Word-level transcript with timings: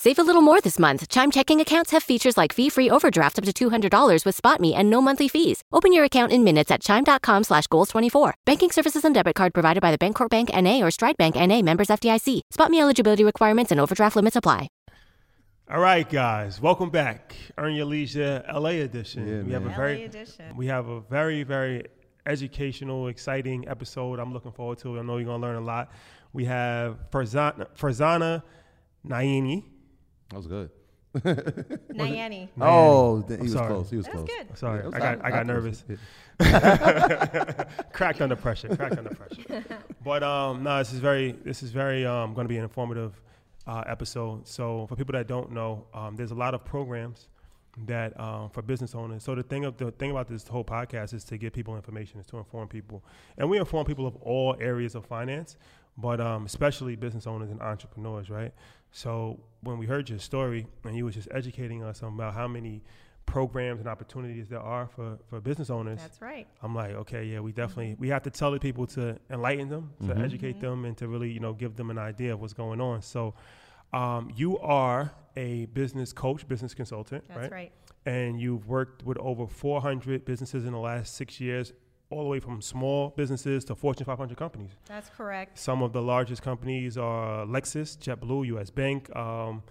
Save 0.00 0.20
a 0.20 0.22
little 0.22 0.42
more 0.42 0.60
this 0.60 0.78
month. 0.78 1.08
Chime 1.08 1.28
checking 1.28 1.58
accounts 1.60 1.90
have 1.90 2.04
features 2.04 2.36
like 2.36 2.52
fee-free 2.52 2.88
overdraft 2.88 3.36
up 3.36 3.44
to 3.46 3.52
$200 3.52 4.24
with 4.24 4.40
SpotMe 4.40 4.72
and 4.76 4.88
no 4.88 5.00
monthly 5.00 5.26
fees. 5.26 5.64
Open 5.72 5.92
your 5.92 6.04
account 6.04 6.30
in 6.30 6.44
minutes 6.44 6.70
at 6.70 6.80
chime.com 6.80 7.42
slash 7.42 7.66
goals24. 7.66 8.34
Banking 8.46 8.70
services 8.70 9.04
and 9.04 9.12
debit 9.12 9.34
card 9.34 9.52
provided 9.52 9.80
by 9.80 9.90
the 9.90 9.98
Bancorp 9.98 10.28
Bank 10.28 10.50
N.A. 10.54 10.84
or 10.84 10.92
Stride 10.92 11.16
Bank 11.16 11.34
N.A. 11.34 11.62
members 11.62 11.88
FDIC. 11.88 12.42
SpotMe 12.54 12.80
eligibility 12.80 13.24
requirements 13.24 13.72
and 13.72 13.80
overdraft 13.80 14.14
limits 14.14 14.36
apply. 14.36 14.68
All 15.68 15.80
right, 15.80 16.08
guys, 16.08 16.60
welcome 16.60 16.90
back. 16.90 17.34
Earn 17.58 17.74
Your 17.74 17.86
Leisure 17.86 18.44
LA 18.54 18.78
edition. 18.86 19.26
Yeah, 19.26 19.42
we 19.42 19.52
have 19.52 19.62
a 19.62 19.66
man. 19.66 19.76
very 19.76 19.98
LA 19.98 20.04
edition. 20.04 20.56
we 20.56 20.66
have 20.66 20.86
a 20.86 21.00
very 21.00 21.42
very 21.42 21.86
educational, 22.24 23.08
exciting 23.08 23.66
episode. 23.68 24.20
I'm 24.20 24.32
looking 24.32 24.52
forward 24.52 24.78
to. 24.78 24.96
it. 24.96 25.00
I 25.00 25.02
know 25.02 25.16
you're 25.16 25.26
gonna 25.26 25.42
learn 25.42 25.56
a 25.56 25.60
lot. 25.60 25.90
We 26.32 26.44
have 26.44 27.10
Farzana, 27.10 27.66
Farzana 27.76 28.44
Naini. 29.04 29.64
That 30.30 30.36
was 30.36 30.46
good. 30.46 30.70
Nayani. 31.14 32.48
Oh, 32.60 33.22
th- 33.22 33.38
he 33.38 33.44
was 33.44 33.52
sorry. 33.52 33.66
close. 33.68 33.90
He 33.90 33.96
was 33.96 34.06
That 34.06 34.14
was 34.16 34.24
close. 34.24 34.38
good. 34.46 34.58
Sorry, 34.58 34.78
Yeah, 34.80 34.84
was 34.86 34.94
I 34.94 34.98
got 34.98 35.24
I 35.24 35.30
got 35.30 35.36
hot 35.38 35.46
nervous. 35.46 35.84
Cracked 37.92 38.20
under 38.20 38.36
pressure. 38.36 38.74
Cracked 38.76 38.98
under 38.98 39.14
pressure. 39.14 39.64
But 40.04 40.22
um, 40.22 40.62
no, 40.62 40.78
this 40.78 40.92
is 40.92 41.00
very 41.00 41.32
this 41.32 41.62
is 41.62 41.70
very 41.70 42.06
um 42.06 42.34
going 42.34 42.44
to 42.44 42.48
be 42.48 42.56
an 42.56 42.62
informative 42.62 43.20
uh, 43.66 43.84
episode. 43.86 44.46
So 44.46 44.86
for 44.88 44.96
people 44.96 45.12
that 45.12 45.26
don't 45.26 45.52
know, 45.52 45.84
um, 45.94 46.16
there's 46.16 46.30
a 46.30 46.34
lot 46.34 46.54
of 46.54 46.64
programs 46.64 47.28
that 47.86 48.18
um, 48.18 48.50
for 48.50 48.62
business 48.62 48.94
owners. 48.94 49.22
So 49.24 49.34
the 49.34 49.42
thing 49.42 49.64
of 49.64 49.76
the 49.76 49.90
thing 49.92 50.10
about 50.10 50.28
this 50.28 50.46
whole 50.46 50.64
podcast 50.64 51.14
is 51.14 51.24
to 51.24 51.38
give 51.38 51.52
people 51.52 51.74
information, 51.76 52.20
is 52.20 52.26
to 52.26 52.38
inform 52.38 52.68
people, 52.68 53.02
and 53.36 53.48
we 53.50 53.58
inform 53.58 53.84
people 53.86 54.06
of 54.06 54.16
all 54.16 54.56
areas 54.60 54.94
of 54.94 55.04
finance, 55.06 55.56
but 55.96 56.20
um, 56.20 56.46
especially 56.46 56.96
business 56.96 57.26
owners 57.26 57.50
and 57.50 57.60
entrepreneurs, 57.60 58.30
right? 58.30 58.52
So 58.92 59.40
when 59.62 59.78
we 59.78 59.86
heard 59.86 60.08
your 60.08 60.18
story 60.18 60.66
and 60.84 60.96
you 60.96 61.04
was 61.04 61.14
just 61.14 61.28
educating 61.30 61.82
us 61.82 62.00
about 62.02 62.34
how 62.34 62.48
many 62.48 62.82
programs 63.26 63.80
and 63.80 63.88
opportunities 63.88 64.48
there 64.48 64.60
are 64.60 64.86
for, 64.86 65.18
for 65.28 65.40
business 65.40 65.68
owners, 65.68 66.00
That's 66.00 66.22
right. 66.22 66.46
I'm 66.62 66.74
like, 66.74 66.92
okay, 66.92 67.24
yeah, 67.24 67.40
we 67.40 67.52
definitely 67.52 67.94
we 67.98 68.08
have 68.08 68.22
to 68.22 68.30
tell 68.30 68.50
the 68.50 68.58
people 68.58 68.86
to 68.88 69.18
enlighten 69.30 69.68
them, 69.68 69.90
to 70.06 70.14
Mhm. 70.14 70.24
educate 70.24 70.60
them, 70.60 70.84
and 70.86 70.96
to 70.96 71.08
really 71.08 71.30
you 71.30 71.40
know 71.40 71.52
give 71.52 71.76
them 71.76 71.90
an 71.90 71.98
idea 71.98 72.32
of 72.32 72.40
what's 72.40 72.54
going 72.54 72.80
on. 72.80 73.02
So, 73.02 73.34
um, 73.92 74.30
you 74.34 74.58
are 74.58 75.12
a 75.36 75.66
business 75.66 76.12
coach, 76.12 76.48
business 76.48 76.72
consultant, 76.74 77.24
That's 77.28 77.38
right? 77.42 77.52
right. 77.52 77.72
And 78.06 78.40
you've 78.40 78.66
worked 78.66 79.04
with 79.04 79.18
over 79.18 79.46
400 79.46 80.24
businesses 80.24 80.64
in 80.64 80.72
the 80.72 80.78
last 80.78 81.14
six 81.14 81.38
years, 81.40 81.74
all 82.10 82.22
the 82.22 82.28
way 82.28 82.40
from 82.40 82.62
small 82.62 83.10
businesses 83.16 83.64
to 83.66 83.74
Fortune 83.74 84.04
500 84.06 84.36
companies. 84.36 84.70
That's 84.86 85.10
correct. 85.10 85.58
Some 85.58 85.82
of 85.82 85.92
the 85.92 86.00
largest 86.02 86.42
companies 86.42 86.96
are 86.96 87.44
Lexus, 87.44 87.98
JetBlue, 87.98 88.46
U.S. 88.48 88.70
Bank, 88.70 89.14
um, 89.14 89.62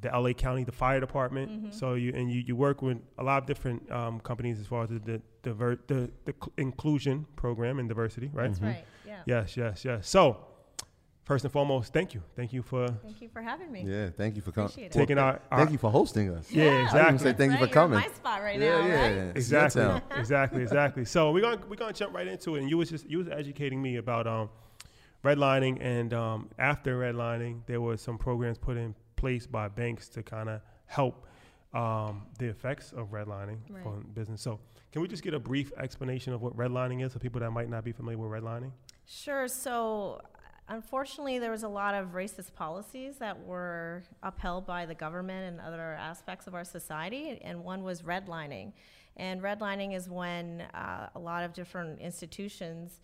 the 0.00 0.12
L.A. 0.14 0.34
County, 0.34 0.64
the 0.64 0.72
fire 0.72 1.00
department. 1.00 1.50
Mhm. 1.50 1.74
So 1.74 1.94
you 1.94 2.12
and 2.14 2.30
you, 2.30 2.40
you 2.46 2.56
work 2.56 2.82
with 2.82 2.98
a 3.18 3.22
lot 3.22 3.42
of 3.42 3.46
different 3.46 3.90
um, 3.90 4.20
companies 4.20 4.58
as 4.60 4.66
far 4.66 4.82
as 4.84 4.90
the 4.90 4.98
the, 4.98 5.22
diver, 5.42 5.78
the 5.86 6.10
the 6.24 6.34
cl- 6.40 6.52
inclusion 6.56 7.26
program 7.36 7.78
and 7.78 7.88
diversity, 7.88 8.30
right? 8.32 8.48
That's 8.48 8.60
right. 8.60 8.84
Yeah. 9.06 9.22
Yes, 9.26 9.56
yes, 9.56 9.84
yes. 9.84 10.08
So 10.08 10.44
first 11.28 11.44
and 11.44 11.52
foremost, 11.52 11.92
thank 11.92 12.14
you, 12.14 12.22
thank 12.34 12.52
you 12.52 12.62
for 12.62 12.88
Thank 13.04 13.20
you 13.20 13.28
for 13.28 13.42
having 13.42 13.70
me. 13.70 13.84
Yeah, 13.86 14.08
thank 14.16 14.34
you 14.34 14.42
for 14.42 14.50
coming. 14.50 14.70
Appreciate 14.70 14.86
it. 14.86 14.98
taking 14.98 15.18
our, 15.18 15.40
our 15.50 15.58
Thank 15.58 15.72
you 15.72 15.78
for 15.78 15.90
hosting 15.90 16.30
us. 16.30 16.50
Yeah, 16.50 16.64
Yeah. 16.64 16.70
I 16.70 16.82
exactly. 16.84 17.18
say 17.18 17.32
thank 17.34 17.52
you 17.52 17.58
for 17.58 17.72
coming. 17.72 17.98
You're 17.98 18.06
in 18.06 18.12
my 18.12 18.16
spot 18.16 18.42
right 18.42 18.58
yeah, 18.58 18.68
now, 18.80 18.86
yeah, 18.86 19.02
right? 19.02 19.14
yeah. 19.14 19.22
It's 19.36 19.36
exactly, 19.36 20.02
exactly, 20.16 20.62
exactly. 20.62 21.04
So 21.04 21.30
we're 21.30 21.42
gonna 21.42 21.60
we're 21.68 21.76
gonna 21.76 21.92
jump 21.92 22.14
right 22.14 22.26
into 22.26 22.56
it. 22.56 22.60
And 22.62 22.70
you 22.70 22.78
was 22.78 22.88
just 22.90 23.08
you 23.08 23.18
was 23.18 23.28
educating 23.28 23.80
me 23.80 23.96
about 23.96 24.26
um, 24.26 24.48
redlining, 25.22 25.78
and 25.82 26.12
um, 26.14 26.48
after 26.58 26.98
redlining, 26.98 27.60
there 27.66 27.80
were 27.80 27.96
some 27.98 28.16
programs 28.18 28.58
put 28.58 28.76
in 28.78 28.94
place 29.16 29.46
by 29.46 29.68
banks 29.68 30.08
to 30.08 30.22
kind 30.22 30.48
of 30.48 30.60
help 30.86 31.26
um, 31.74 32.22
the 32.38 32.46
effects 32.46 32.92
of 32.92 33.10
redlining 33.10 33.58
Right. 33.68 33.82
for 33.82 33.92
business. 34.14 34.40
So 34.40 34.58
can 34.92 35.02
we 35.02 35.08
just 35.08 35.22
get 35.22 35.34
a 35.34 35.38
brief 35.38 35.72
explanation 35.76 36.32
of 36.32 36.40
what 36.40 36.56
redlining 36.56 37.04
is 37.04 37.12
for 37.12 37.18
people 37.18 37.40
that 37.40 37.50
might 37.50 37.68
not 37.68 37.84
be 37.84 37.92
familiar 37.92 38.16
with 38.18 38.30
redlining? 38.30 38.72
Sure. 39.06 39.48
So, 39.48 40.20
unfortunately, 40.68 41.38
there 41.38 41.50
was 41.50 41.62
a 41.62 41.68
lot 41.68 41.94
of 41.94 42.12
racist 42.12 42.54
policies 42.54 43.16
that 43.18 43.38
were 43.44 44.02
upheld 44.22 44.66
by 44.66 44.86
the 44.86 44.94
government 44.94 45.48
and 45.48 45.60
other 45.60 45.94
aspects 46.00 46.46
of 46.46 46.54
our 46.54 46.64
society, 46.64 47.40
and 47.42 47.64
one 47.64 47.82
was 47.82 48.02
redlining. 48.02 48.72
And 49.16 49.42
redlining 49.42 49.96
is 49.96 50.08
when 50.08 50.62
uh, 50.74 51.08
a 51.14 51.18
lot 51.18 51.42
of 51.44 51.52
different 51.52 52.00
institutions 52.00 53.00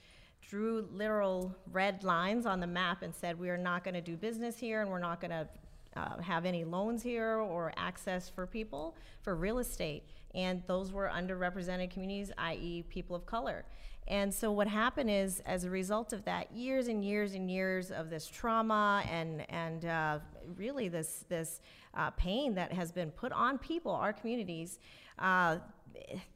drew 0.49 0.87
literal 0.93 1.55
red 1.73 2.05
lines 2.05 2.47
on 2.47 2.61
the 2.61 2.67
map 2.67 3.03
and 3.03 3.15
said, 3.15 3.39
we 3.39 3.51
are 3.51 3.57
not 3.57 3.83
going 3.83 3.95
to 3.95 4.01
do 4.01 4.17
business 4.17 4.57
here 4.59 4.83
and 4.83 4.91
we're 4.91 4.99
not 4.99 5.21
going 5.21 5.31
to 5.31 5.49
uh, 5.97 6.21
have 6.21 6.45
any 6.45 6.65
loans 6.65 7.03
here 7.03 7.39
or 7.39 7.73
access 7.77 8.29
for 8.29 8.47
people 8.47 8.97
for 9.23 9.35
real 9.35 9.59
estate. 9.59 10.05
And 10.35 10.63
those 10.67 10.93
were 10.93 11.11
underrepresented 11.15 11.91
communities, 11.91 12.33
i.e., 12.39 12.85
people 12.89 13.15
of 13.17 13.25
color. 13.25 13.65
And 14.07 14.33
so 14.33 14.53
what 14.53 14.69
happened 14.69 15.11
is, 15.11 15.41
as 15.47 15.65
a 15.65 15.71
result 15.71 16.13
of 16.13 16.25
that, 16.27 16.53
years 16.53 16.89
and 16.89 17.03
years 17.03 17.35
and 17.35 17.51
years 17.51 17.91
of 17.91 18.11
this 18.11 18.27
trauma 18.27 19.03
and 19.11 19.51
and 19.51 19.87
uh, 19.87 20.19
really 20.57 20.89
this 20.89 21.25
this 21.29 21.61
uh, 21.95 22.11
pain 22.11 22.55
that 22.55 22.73
has 22.73 22.93
been 22.93 23.11
put 23.11 23.33
on 23.33 23.59
people, 23.59 23.93
our 23.93 24.13
communities. 24.13 24.79
Uh, 25.19 25.59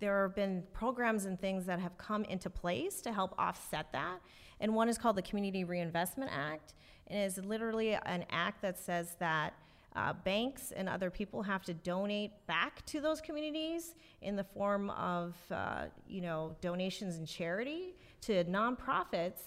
there 0.00 0.22
have 0.22 0.34
been 0.34 0.62
programs 0.72 1.24
and 1.24 1.38
things 1.40 1.66
that 1.66 1.80
have 1.80 1.98
come 1.98 2.24
into 2.24 2.48
place 2.48 3.00
to 3.02 3.12
help 3.12 3.34
offset 3.38 3.92
that. 3.92 4.20
And 4.60 4.74
one 4.74 4.88
is 4.88 4.98
called 4.98 5.16
the 5.16 5.22
Community 5.22 5.64
Reinvestment 5.64 6.30
Act. 6.32 6.74
And 7.08 7.18
it 7.18 7.24
is 7.24 7.38
literally 7.38 7.94
an 7.94 8.24
act 8.30 8.62
that 8.62 8.78
says 8.78 9.16
that 9.18 9.54
uh, 9.96 10.12
banks 10.24 10.72
and 10.72 10.88
other 10.88 11.10
people 11.10 11.42
have 11.42 11.62
to 11.64 11.74
donate 11.74 12.30
back 12.46 12.84
to 12.86 13.00
those 13.00 13.20
communities 13.20 13.94
in 14.22 14.36
the 14.36 14.44
form 14.44 14.90
of, 14.90 15.34
uh, 15.50 15.86
you 16.06 16.20
know, 16.20 16.56
donations 16.60 17.16
and 17.16 17.26
charity 17.26 17.94
to 18.20 18.44
nonprofits. 18.44 19.40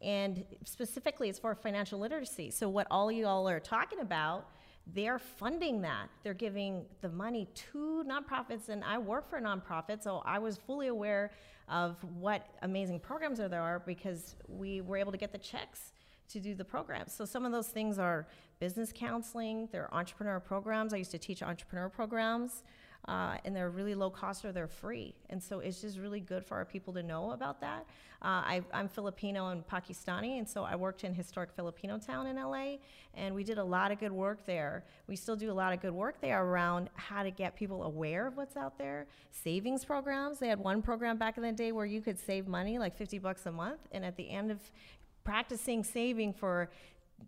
And 0.00 0.44
specifically, 0.64 1.28
it's 1.28 1.38
for 1.38 1.54
financial 1.54 1.98
literacy. 1.98 2.50
So 2.50 2.68
what 2.68 2.86
all 2.90 3.10
you 3.10 3.26
all 3.26 3.48
are 3.48 3.60
talking 3.60 4.00
about 4.00 4.46
they're 4.94 5.18
funding 5.18 5.82
that. 5.82 6.08
They're 6.22 6.34
giving 6.34 6.86
the 7.00 7.08
money 7.08 7.48
to 7.72 8.04
nonprofits, 8.06 8.68
and 8.68 8.82
I 8.82 8.98
work 8.98 9.28
for 9.28 9.36
a 9.36 9.42
nonprofit, 9.42 10.02
so 10.02 10.22
I 10.24 10.38
was 10.38 10.56
fully 10.56 10.86
aware 10.86 11.32
of 11.68 11.96
what 12.18 12.46
amazing 12.62 13.00
programs 13.00 13.38
there 13.38 13.60
are 13.60 13.80
because 13.80 14.36
we 14.48 14.80
were 14.80 14.96
able 14.96 15.12
to 15.12 15.18
get 15.18 15.32
the 15.32 15.38
checks 15.38 15.92
to 16.28 16.40
do 16.40 16.54
the 16.54 16.64
programs. 16.64 17.12
So 17.12 17.24
some 17.24 17.44
of 17.44 17.52
those 17.52 17.68
things 17.68 17.98
are 17.98 18.26
business 18.60 18.92
counseling, 18.94 19.68
they're 19.72 19.92
entrepreneur 19.94 20.40
programs. 20.40 20.92
I 20.92 20.98
used 20.98 21.10
to 21.12 21.18
teach 21.18 21.42
entrepreneur 21.42 21.88
programs 21.88 22.62
uh, 23.06 23.36
and 23.44 23.54
they're 23.54 23.70
really 23.70 23.94
low 23.94 24.10
cost 24.10 24.44
or 24.44 24.52
they're 24.52 24.68
free. 24.68 25.14
And 25.30 25.42
so 25.42 25.60
it's 25.60 25.80
just 25.80 25.98
really 25.98 26.20
good 26.20 26.44
for 26.44 26.56
our 26.56 26.64
people 26.64 26.92
to 26.94 27.02
know 27.02 27.30
about 27.30 27.60
that. 27.60 27.86
Uh, 28.20 28.42
I, 28.44 28.62
am 28.72 28.88
Filipino 28.88 29.50
and 29.50 29.64
Pakistani, 29.66 30.38
and 30.38 30.48
so 30.48 30.64
I 30.64 30.74
worked 30.74 31.04
in 31.04 31.14
historic 31.14 31.52
Filipino 31.52 31.98
town 31.98 32.26
in 32.26 32.34
LA, 32.34 32.78
and 33.14 33.32
we 33.32 33.44
did 33.44 33.58
a 33.58 33.64
lot 33.64 33.92
of 33.92 34.00
good 34.00 34.10
work 34.10 34.44
there. 34.44 34.82
We 35.06 35.14
still 35.14 35.36
do 35.36 35.52
a 35.52 35.54
lot 35.54 35.72
of 35.72 35.80
good 35.80 35.92
work 35.92 36.20
there 36.20 36.42
around 36.42 36.90
how 36.94 37.22
to 37.22 37.30
get 37.30 37.54
people 37.54 37.84
aware 37.84 38.26
of 38.26 38.36
what's 38.36 38.56
out 38.56 38.76
there. 38.76 39.06
Savings 39.30 39.84
programs. 39.84 40.40
They 40.40 40.48
had 40.48 40.58
one 40.58 40.82
program 40.82 41.16
back 41.16 41.36
in 41.36 41.44
the 41.44 41.52
day 41.52 41.70
where 41.70 41.86
you 41.86 42.00
could 42.00 42.18
save 42.18 42.48
money, 42.48 42.76
like 42.76 42.96
50 42.96 43.20
bucks 43.20 43.46
a 43.46 43.52
month, 43.52 43.80
and 43.92 44.04
at 44.04 44.16
the 44.16 44.28
end 44.28 44.50
of 44.50 44.58
practicing 45.28 45.84
saving 45.84 46.32
for 46.32 46.70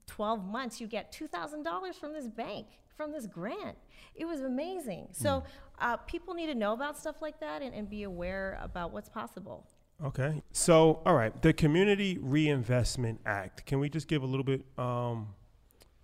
12 0.07 0.47
months, 0.47 0.81
you 0.81 0.87
get 0.87 1.13
$2,000 1.13 1.95
from 1.95 2.15
this 2.15 2.27
bank, 2.29 2.67
from 2.97 3.13
this 3.13 3.27
grant. 3.27 3.77
It 4.15 4.25
was 4.25 4.41
amazing. 4.41 5.09
So 5.13 5.45
uh, 5.79 5.99
people 5.99 6.33
need 6.33 6.47
to 6.47 6.55
know 6.55 6.73
about 6.73 6.97
stuff 6.97 7.17
like 7.21 7.39
that 7.41 7.61
and, 7.61 7.75
and 7.75 7.91
be 7.91 8.05
aware 8.05 8.59
about 8.63 8.91
what's 8.93 9.11
possible. 9.11 9.67
Okay. 10.03 10.41
So, 10.53 11.03
all 11.05 11.15
right, 11.15 11.43
the 11.43 11.53
Community 11.53 12.19
Reinvestment 12.23 13.21
Act. 13.27 13.67
Can 13.67 13.81
we 13.81 13.91
just 13.91 14.09
give 14.09 14.23
a 14.23 14.27
little 14.27 14.45
bit, 14.45 14.63
um, 14.79 15.29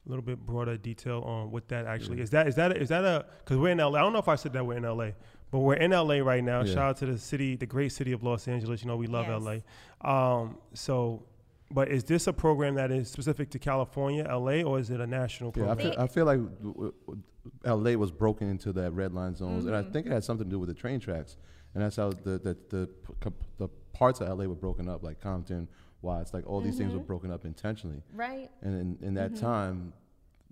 a 0.07 0.11
little 0.11 0.23
bit 0.23 0.39
broader 0.45 0.77
detail 0.77 1.23
on 1.23 1.51
what 1.51 1.67
that 1.69 1.87
actually 1.87 2.21
is? 2.21 2.29
That 2.29 2.47
is 2.47 2.57
that 2.57 2.77
is 2.77 2.91
that 2.91 3.05
a 3.05 3.25
because 3.39 3.57
we're 3.57 3.71
in 3.71 3.79
LA. 3.79 3.99
I 3.99 4.03
don't 4.03 4.13
know 4.13 4.19
if 4.19 4.29
I 4.29 4.35
said 4.37 4.53
that 4.53 4.67
we're 4.67 4.77
in 4.77 4.83
LA, 4.83 5.13
but 5.51 5.61
we're 5.61 5.77
in 5.77 5.93
LA 5.93 6.17
right 6.19 6.45
now. 6.45 6.61
Yeah. 6.61 6.75
Shout 6.75 6.89
out 6.91 6.97
to 6.99 7.07
the 7.07 7.17
city, 7.17 7.57
the 7.57 7.65
great 7.65 7.91
city 7.91 8.13
of 8.13 8.23
Los 8.23 8.47
Angeles. 8.49 8.83
You 8.83 8.89
know 8.89 8.97
we 8.97 9.07
love 9.07 9.29
Yes. 9.29 9.43
LA. 9.43 10.41
Um, 10.41 10.59
so, 10.75 11.23
but 11.71 11.89
is 11.89 12.05
this 12.05 12.27
a 12.27 12.33
program 12.33 12.75
that 12.77 12.91
is 12.91 13.11
specific 13.11 13.51
to 13.51 13.59
California, 13.59 14.25
LA, 14.25 14.63
or 14.63 14.79
is 14.79 14.91
it 14.91 15.01
a 15.01 15.07
national 15.07 15.53
Yeah, 15.57 15.65
I 15.65 15.67
program? 15.75 15.93
feel, 15.93 16.01
I 16.01 16.07
feel 16.07 16.25
like 16.27 16.39
w- 16.63 16.93
w- 17.07 17.23
LA 17.65 17.97
was 17.99 18.11
broken 18.11 18.49
into 18.49 18.73
that 18.75 18.93
red 18.93 19.13
line 19.13 19.35
zones, 19.35 19.67
and 19.67 19.75
I 19.75 19.83
Mm-hmm. 19.83 19.93
think 19.93 20.07
it 20.07 20.13
had 20.13 20.25
something 20.25 20.47
to 20.47 20.51
do 20.51 20.59
with 20.59 20.69
the 20.69 20.75
train 20.75 21.01
tracks, 21.01 21.37
and 21.75 21.83
that's 21.83 21.97
how 21.97 22.11
the 22.11 22.39
the 22.39 22.57
the, 22.71 22.89
the 23.59 23.69
parts 23.93 24.21
of 24.21 24.29
LA 24.29 24.45
were 24.47 24.55
broken 24.55 24.89
up, 24.89 25.03
like 25.03 25.21
Compton, 25.21 25.69
Watts, 26.03 26.33
like 26.35 26.47
all 26.47 26.61
these 26.61 26.77
things 26.77 26.91
Mm-hmm. 26.91 26.99
were 26.99 27.05
broken 27.05 27.31
up 27.31 27.45
intentionally, 27.45 28.03
Right? 28.15 28.51
and 28.63 28.99
in, 29.01 29.07
in 29.09 29.15
that 29.15 29.37
time, 29.37 29.93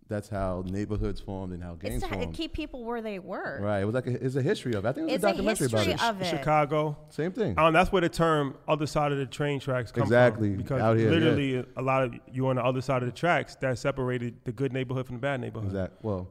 that's 0.09 0.29
how 0.29 0.63
neighborhoods 0.67 1.19
formed 1.21 1.53
and 1.55 1.63
how 1.63 1.75
gangs 1.75 2.03
It's 2.03 2.11
to 2.13 2.15
formed. 2.19 2.35
keep 2.35 2.53
people 2.53 2.85
where 2.85 3.01
they 3.01 3.19
were. 3.19 3.59
Right, 3.63 3.81
it 3.81 3.85
was 3.87 3.95
like 3.95 4.07
a, 4.07 4.25
it's 4.25 4.37
a 4.37 4.43
history 4.43 4.75
of. 4.75 4.85
it. 4.85 4.89
I 4.89 4.93
think 4.93 5.09
it 5.09 5.13
was 5.13 5.15
It's 5.15 5.25
a 5.25 5.27
a 5.29 5.31
documentary 5.31 5.69
history 5.69 5.93
about 5.95 6.05
it. 6.05 6.09
of 6.17 6.23
it. 6.23 6.27
Chicago. 6.39 6.97
Same 7.09 7.33
thing. 7.33 7.59
Um, 7.59 7.73
that's 7.73 7.91
where 7.91 8.03
the 8.03 8.09
term 8.11 8.57
"other 8.69 8.87
side 8.87 9.13
of 9.13 9.19
the 9.19 9.27
train 9.27 9.61
tracks" 9.61 9.91
come 9.93 10.03
Exactly, 10.03 10.51
from. 10.51 10.57
Because 10.59 10.81
out 10.83 10.97
here, 10.99 11.09
yeah. 11.11 11.19
literally, 11.19 11.65
a 11.77 11.83
lot 11.83 12.03
of 12.05 12.15
you 12.33 12.47
on 12.49 12.57
the 12.57 12.65
other 12.65 12.81
side 12.83 13.03
of 13.03 13.09
the 13.09 13.15
tracks 13.17 13.57
that 13.57 13.79
separated 13.79 14.37
the 14.45 14.53
good 14.53 14.73
neighborhood 14.73 15.07
from 15.07 15.17
the 15.17 15.21
bad 15.23 15.41
neighborhood. 15.41 15.69
Exact. 15.71 16.05
Well, 16.05 16.29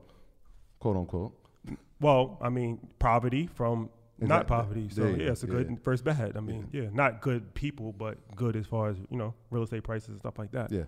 quote 0.80 0.98
unquote. 0.98 1.34
Well, 2.00 2.38
I 2.42 2.50
mean, 2.50 2.80
poverty 3.00 3.48
from 3.54 3.90
not 4.20 4.44
Exact- 4.44 4.48
poverty. 4.50 4.90
So 4.90 5.02
there 5.02 5.12
yeah, 5.12 5.18
you 5.26 5.32
it's 5.32 5.44
a 5.44 5.48
good 5.48 5.68
yeah. 5.70 5.78
versus 5.84 6.02
bad. 6.04 6.38
I 6.38 6.42
mean, 6.42 6.68
yeah. 6.72 6.88
not 6.94 7.22
good 7.22 7.54
people, 7.56 7.92
but 7.94 8.18
good 8.36 8.56
as 8.56 8.66
far 8.68 8.90
as 8.90 8.98
you 9.10 9.18
know, 9.18 9.34
real 9.50 9.64
estate 9.64 9.84
prices 9.84 10.10
and 10.10 10.20
stuff 10.20 10.38
like 10.38 10.52
that. 10.52 10.72
Yeah. 10.72 10.84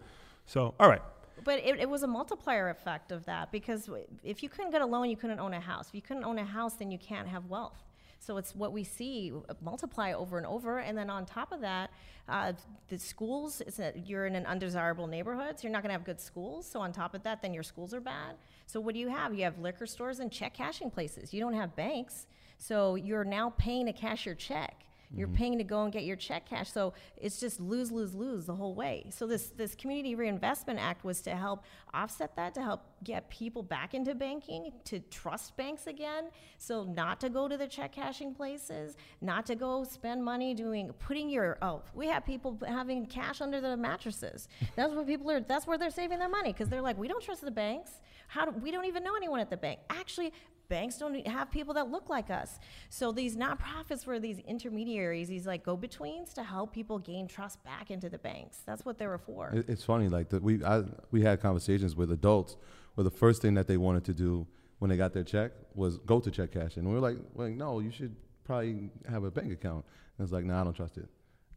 So, 0.45 0.75
all 0.79 0.87
right. 0.87 1.01
But 1.43 1.59
it, 1.59 1.79
it 1.79 1.89
was 1.89 2.03
a 2.03 2.07
multiplier 2.07 2.69
effect 2.69 3.11
of 3.11 3.25
that 3.25 3.51
because 3.51 3.89
if 4.23 4.41
you 4.41 4.49
couldn't 4.49 4.71
get 4.71 4.81
a 4.81 4.85
loan, 4.85 5.09
you 5.09 5.17
couldn't 5.17 5.39
own 5.39 5.53
a 5.53 5.59
house. 5.59 5.89
If 5.89 5.95
you 5.95 6.01
couldn't 6.01 6.23
own 6.23 6.39
a 6.39 6.45
house, 6.45 6.75
then 6.75 6.91
you 6.91 6.97
can't 6.97 7.27
have 7.27 7.45
wealth. 7.45 7.83
So 8.19 8.37
it's 8.37 8.55
what 8.55 8.73
we 8.73 8.83
see 8.83 9.31
uh, 9.49 9.53
multiply 9.61 10.13
over 10.13 10.37
and 10.37 10.47
over. 10.47 10.79
And 10.79 10.97
then 10.97 11.09
on 11.09 11.25
top 11.25 11.51
of 11.51 11.61
that, 11.61 11.91
uh, 12.27 12.53
the 12.87 12.97
schools, 12.97 13.61
a, 13.79 13.93
you're 14.03 14.25
in 14.25 14.35
an 14.35 14.47
undesirable 14.47 15.05
neighborhood, 15.05 15.59
so 15.59 15.63
you're 15.63 15.71
not 15.71 15.83
going 15.83 15.89
to 15.89 15.93
have 15.93 16.05
good 16.05 16.19
schools. 16.19 16.65
So 16.65 16.79
on 16.79 16.91
top 16.91 17.13
of 17.13 17.21
that, 17.23 17.41
then 17.41 17.53
your 17.53 17.63
schools 17.63 17.93
are 17.93 18.01
bad. 18.01 18.35
So 18.65 18.79
what 18.79 18.95
do 18.95 18.99
you 18.99 19.09
have? 19.09 19.35
You 19.35 19.43
have 19.43 19.59
liquor 19.59 19.85
stores 19.85 20.19
and 20.19 20.31
check 20.31 20.55
cashing 20.55 20.89
places. 20.89 21.33
You 21.33 21.39
don't 21.39 21.53
have 21.53 21.75
banks. 21.75 22.25
So 22.57 22.95
you're 22.95 23.25
now 23.25 23.53
paying 23.57 23.85
to 23.85 23.93
cash 23.93 24.25
your 24.25 24.35
check. 24.35 24.85
You're 25.13 25.28
mm-hmm. 25.28 25.38
paying 25.38 25.57
to 25.57 25.63
go 25.63 25.84
and 25.84 25.94
get 25.94 26.04
your 26.04 26.16
check 26.16 26.50
cash. 26.50 26.72
So 26.72 26.94
it's 27.18 27.40
just 27.40 27.60
lose, 27.60 27.92
lose, 27.92 28.16
lose 28.16 28.46
the 28.46 28.56
whole 28.56 28.75
way. 28.75 29.07
So 29.10 29.28
this 29.28 29.48
this 29.50 29.75
Community 29.75 30.16
Reinvestment 30.16 30.80
Act 30.80 31.04
was 31.04 31.22
to 31.22 31.36
help 31.36 31.63
offset 31.94 32.36
that, 32.36 32.54
to 32.56 32.62
help 32.62 32.84
get 33.04 33.30
people 33.30 33.63
back 33.63 33.94
into 33.94 34.16
banking, 34.16 34.72
to 34.86 35.00
trust 35.00 35.56
banks 35.57 35.88
again. 35.88 36.25
So 36.57 36.84
not 36.84 37.19
to 37.22 37.30
go 37.30 37.48
to 37.48 37.57
the 37.57 37.68
check 37.68 37.92
cashing 37.92 38.34
places, 38.34 38.98
not 39.22 39.46
to 39.48 39.56
go 39.56 39.84
spend 39.84 40.24
money 40.24 40.54
doing 40.54 40.92
putting 41.00 41.30
your 41.30 41.57
oh, 41.62 41.81
we 41.94 42.07
have 42.07 42.25
people 42.25 42.60
having 42.68 43.06
cash 43.06 43.42
under 43.42 43.62
the 43.62 43.78
mattresses. 43.78 44.48
That's 44.75 44.94
where 44.94 45.06
people 45.06 45.30
are. 45.31 45.40
That's 45.40 45.68
where 45.68 45.78
they're 45.78 45.90
saving 45.90 46.19
their 46.19 46.30
money 46.30 46.52
because 46.52 46.69
they're 46.69 46.81
like, 46.81 46.98
we 46.98 47.07
don't 47.07 47.24
trust 47.24 47.42
the 47.42 47.52
banks. 47.52 48.02
How 48.28 48.46
do 48.46 48.52
we 48.52 48.72
don't 48.72 48.86
even 48.86 49.04
know 49.04 49.16
anyone 49.16 49.40
at 49.40 49.50
the 49.50 49.57
bank? 49.57 49.80
Actually, 49.90 50.34
banks 50.67 50.97
don't 50.97 51.25
have 51.27 51.51
people 51.51 51.73
that 51.75 51.89
look 51.89 52.09
like 52.09 52.29
us. 52.29 52.59
So 52.89 53.12
these 53.12 53.35
nonprofits 53.35 54.06
were 54.06 54.19
these 54.19 54.39
intermediaries, 54.39 55.27
these 55.27 55.45
like 55.45 55.63
go-betweens 55.63 56.33
to 56.33 56.44
help 56.44 56.73
people 56.73 57.00
gain 57.00 57.27
trust 57.27 57.63
back 57.63 57.91
into 57.91 58.09
the 58.09 58.17
banks. 58.17 58.59
That's 58.65 58.85
what 58.85 58.97
they 58.97 59.07
were 59.07 59.17
for. 59.17 59.50
It, 59.53 59.69
it's 59.69 59.83
funny, 59.83 60.09
like 60.09 60.29
the, 60.29 60.39
we 60.39 60.63
I, 60.63 60.83
we 61.12 61.21
had 61.21 61.41
conversations 61.41 61.95
with 61.95 62.12
adults 62.12 62.57
where 62.95 63.03
the 63.03 63.12
first 63.12 63.41
thing 63.41 63.53
that 63.56 63.67
they 63.67 63.77
wanted 63.77 64.06
to 64.06 64.13
do 64.13 64.47
when 64.79 64.89
they 64.89 64.97
got 64.97 65.13
their 65.13 65.23
check 65.23 65.51
was 65.73 65.97
go 66.00 66.19
to 66.19 66.29
check 66.31 66.51
cash, 66.51 66.77
and 66.77 66.88
we 66.88 66.94
were 66.94 67.00
like, 67.00 67.18
well, 67.33 67.47
no, 67.50 67.79
you 67.79 67.91
should 67.91 68.15
probably 68.44 68.89
have 69.09 69.23
a 69.23 69.31
bank 69.31 69.51
account. 69.51 69.85
And 70.18 70.25
it's 70.25 70.33
like, 70.33 70.45
no, 70.45 70.53
nah, 70.53 70.61
I 70.61 70.63
don't 70.63 70.73
trust 70.73 70.97
it. 70.97 71.07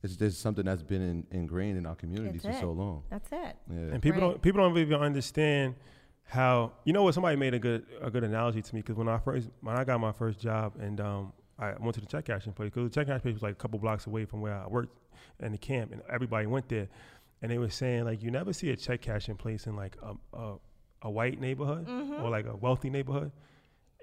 It's 0.03 0.17
just 0.17 0.41
something 0.41 0.65
that's 0.65 0.83
been 0.83 1.03
in, 1.03 1.27
ingrained 1.33 1.77
in 1.77 1.85
our 1.85 1.97
communities 1.97 2.43
That's 2.43 2.59
for 2.59 2.67
so 2.67 2.73
long. 2.73 3.03
That's 3.11 3.29
it. 3.33 3.57
Yeah. 3.69 3.77
And 3.95 4.03
people 4.03 4.21
Right. 4.21 4.31
don't 4.31 4.43
people 4.43 4.61
don't 4.63 4.79
even 4.79 5.01
understand 5.01 5.75
how 6.29 6.73
you 6.85 6.93
know 6.93 7.03
what 7.03 7.15
somebody 7.15 7.37
made 7.37 7.55
a 7.55 7.59
good 7.59 7.87
a 8.03 8.11
good 8.11 8.23
analogy 8.23 8.61
to 8.61 8.75
me 8.75 8.83
because 8.83 8.97
when 8.97 9.09
I 9.09 9.19
first 9.19 9.49
when 9.63 9.77
I 9.77 9.85
got 9.85 9.99
my 9.99 10.13
first 10.13 10.39
job 10.39 10.75
and 10.79 11.01
um, 11.01 11.33
I 11.59 11.73
went 11.81 11.95
to 11.95 12.01
the 12.01 12.07
check 12.07 12.27
cashing 12.27 12.53
place 12.53 12.71
because 12.71 12.91
the 12.91 12.95
check 12.95 13.07
cashing 13.07 13.23
place 13.23 13.35
was 13.35 13.43
like 13.43 13.53
a 13.53 13.57
couple 13.57 13.79
blocks 13.79 14.07
away 14.07 14.27
from 14.27 14.43
where 14.43 14.55
I 14.55 14.67
worked 14.67 14.95
in 15.41 15.53
the 15.53 15.59
camp 15.59 15.91
and 15.91 16.03
everybody 16.11 16.47
went 16.47 16.69
there 16.69 16.89
and 17.41 17.51
they 17.51 17.57
were 17.57 17.71
saying 17.71 18.05
like 18.05 18.23
you 18.23 18.31
never 18.31 18.53
see 18.53 18.71
a 18.71 18.77
check 18.77 19.01
cashing 19.01 19.37
place 19.37 19.67
in 19.67 19.75
like 19.75 19.97
a 20.03 20.37
a, 20.37 20.55
a 21.03 21.11
white 21.11 21.41
neighborhood 21.41 21.89
or 21.89 22.29
like 22.29 22.47
a 22.47 22.57
wealthy 22.57 22.91
neighborhood. 22.91 23.33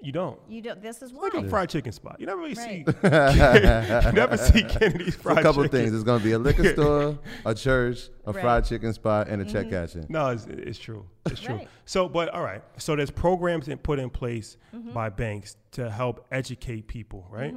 You 0.02 0.12
don't. 0.12 0.38
You 0.48 0.60
don't. 0.60 0.82
This 0.82 1.00
is 1.00 1.12
why. 1.12 1.30
Like 1.32 1.44
a 1.46 1.48
fried 1.48 1.70
chicken 1.70 1.90
spot. 1.90 2.16
You 2.20 2.26
never 2.26 2.40
really 2.42 2.54
Right. 2.54 2.86
see. 2.86 2.94
you 4.06 4.12
never 4.12 4.36
see 4.36 4.62
Kennedy's 4.68 5.14
So 5.14 5.20
fried 5.22 5.38
a 5.38 5.42
couple 5.42 5.62
of 5.62 5.70
chicken. 5.70 5.86
things. 5.86 5.94
It's 5.94 6.04
going 6.04 6.18
to 6.20 6.24
be 6.24 6.32
a 6.32 6.38
liquor 6.38 6.64
store, 6.74 7.18
a 7.46 7.54
church, 7.54 8.10
a 8.26 8.32
Right. 8.32 8.42
fried 8.42 8.64
chicken 8.66 8.92
spot, 8.92 9.28
and 9.28 9.40
a 9.40 9.44
check 9.46 9.70
cashing. 9.70 10.06
No, 10.10 10.28
it's, 10.30 10.44
it's 10.46 10.78
true. 10.78 11.06
It's 11.24 11.40
true. 11.40 11.56
Right. 11.56 11.68
So, 11.86 12.08
but 12.10 12.28
all 12.28 12.42
right. 12.42 12.62
So 12.76 12.94
there's 12.94 13.10
programs 13.10 13.68
in, 13.68 13.78
put 13.78 13.98
in 13.98 14.10
place 14.10 14.58
Mm-hmm. 14.74 14.92
by 14.92 15.08
banks 15.08 15.56
to 15.72 15.90
help 15.90 16.26
educate 16.30 16.86
people, 16.86 17.26
right? 17.30 17.54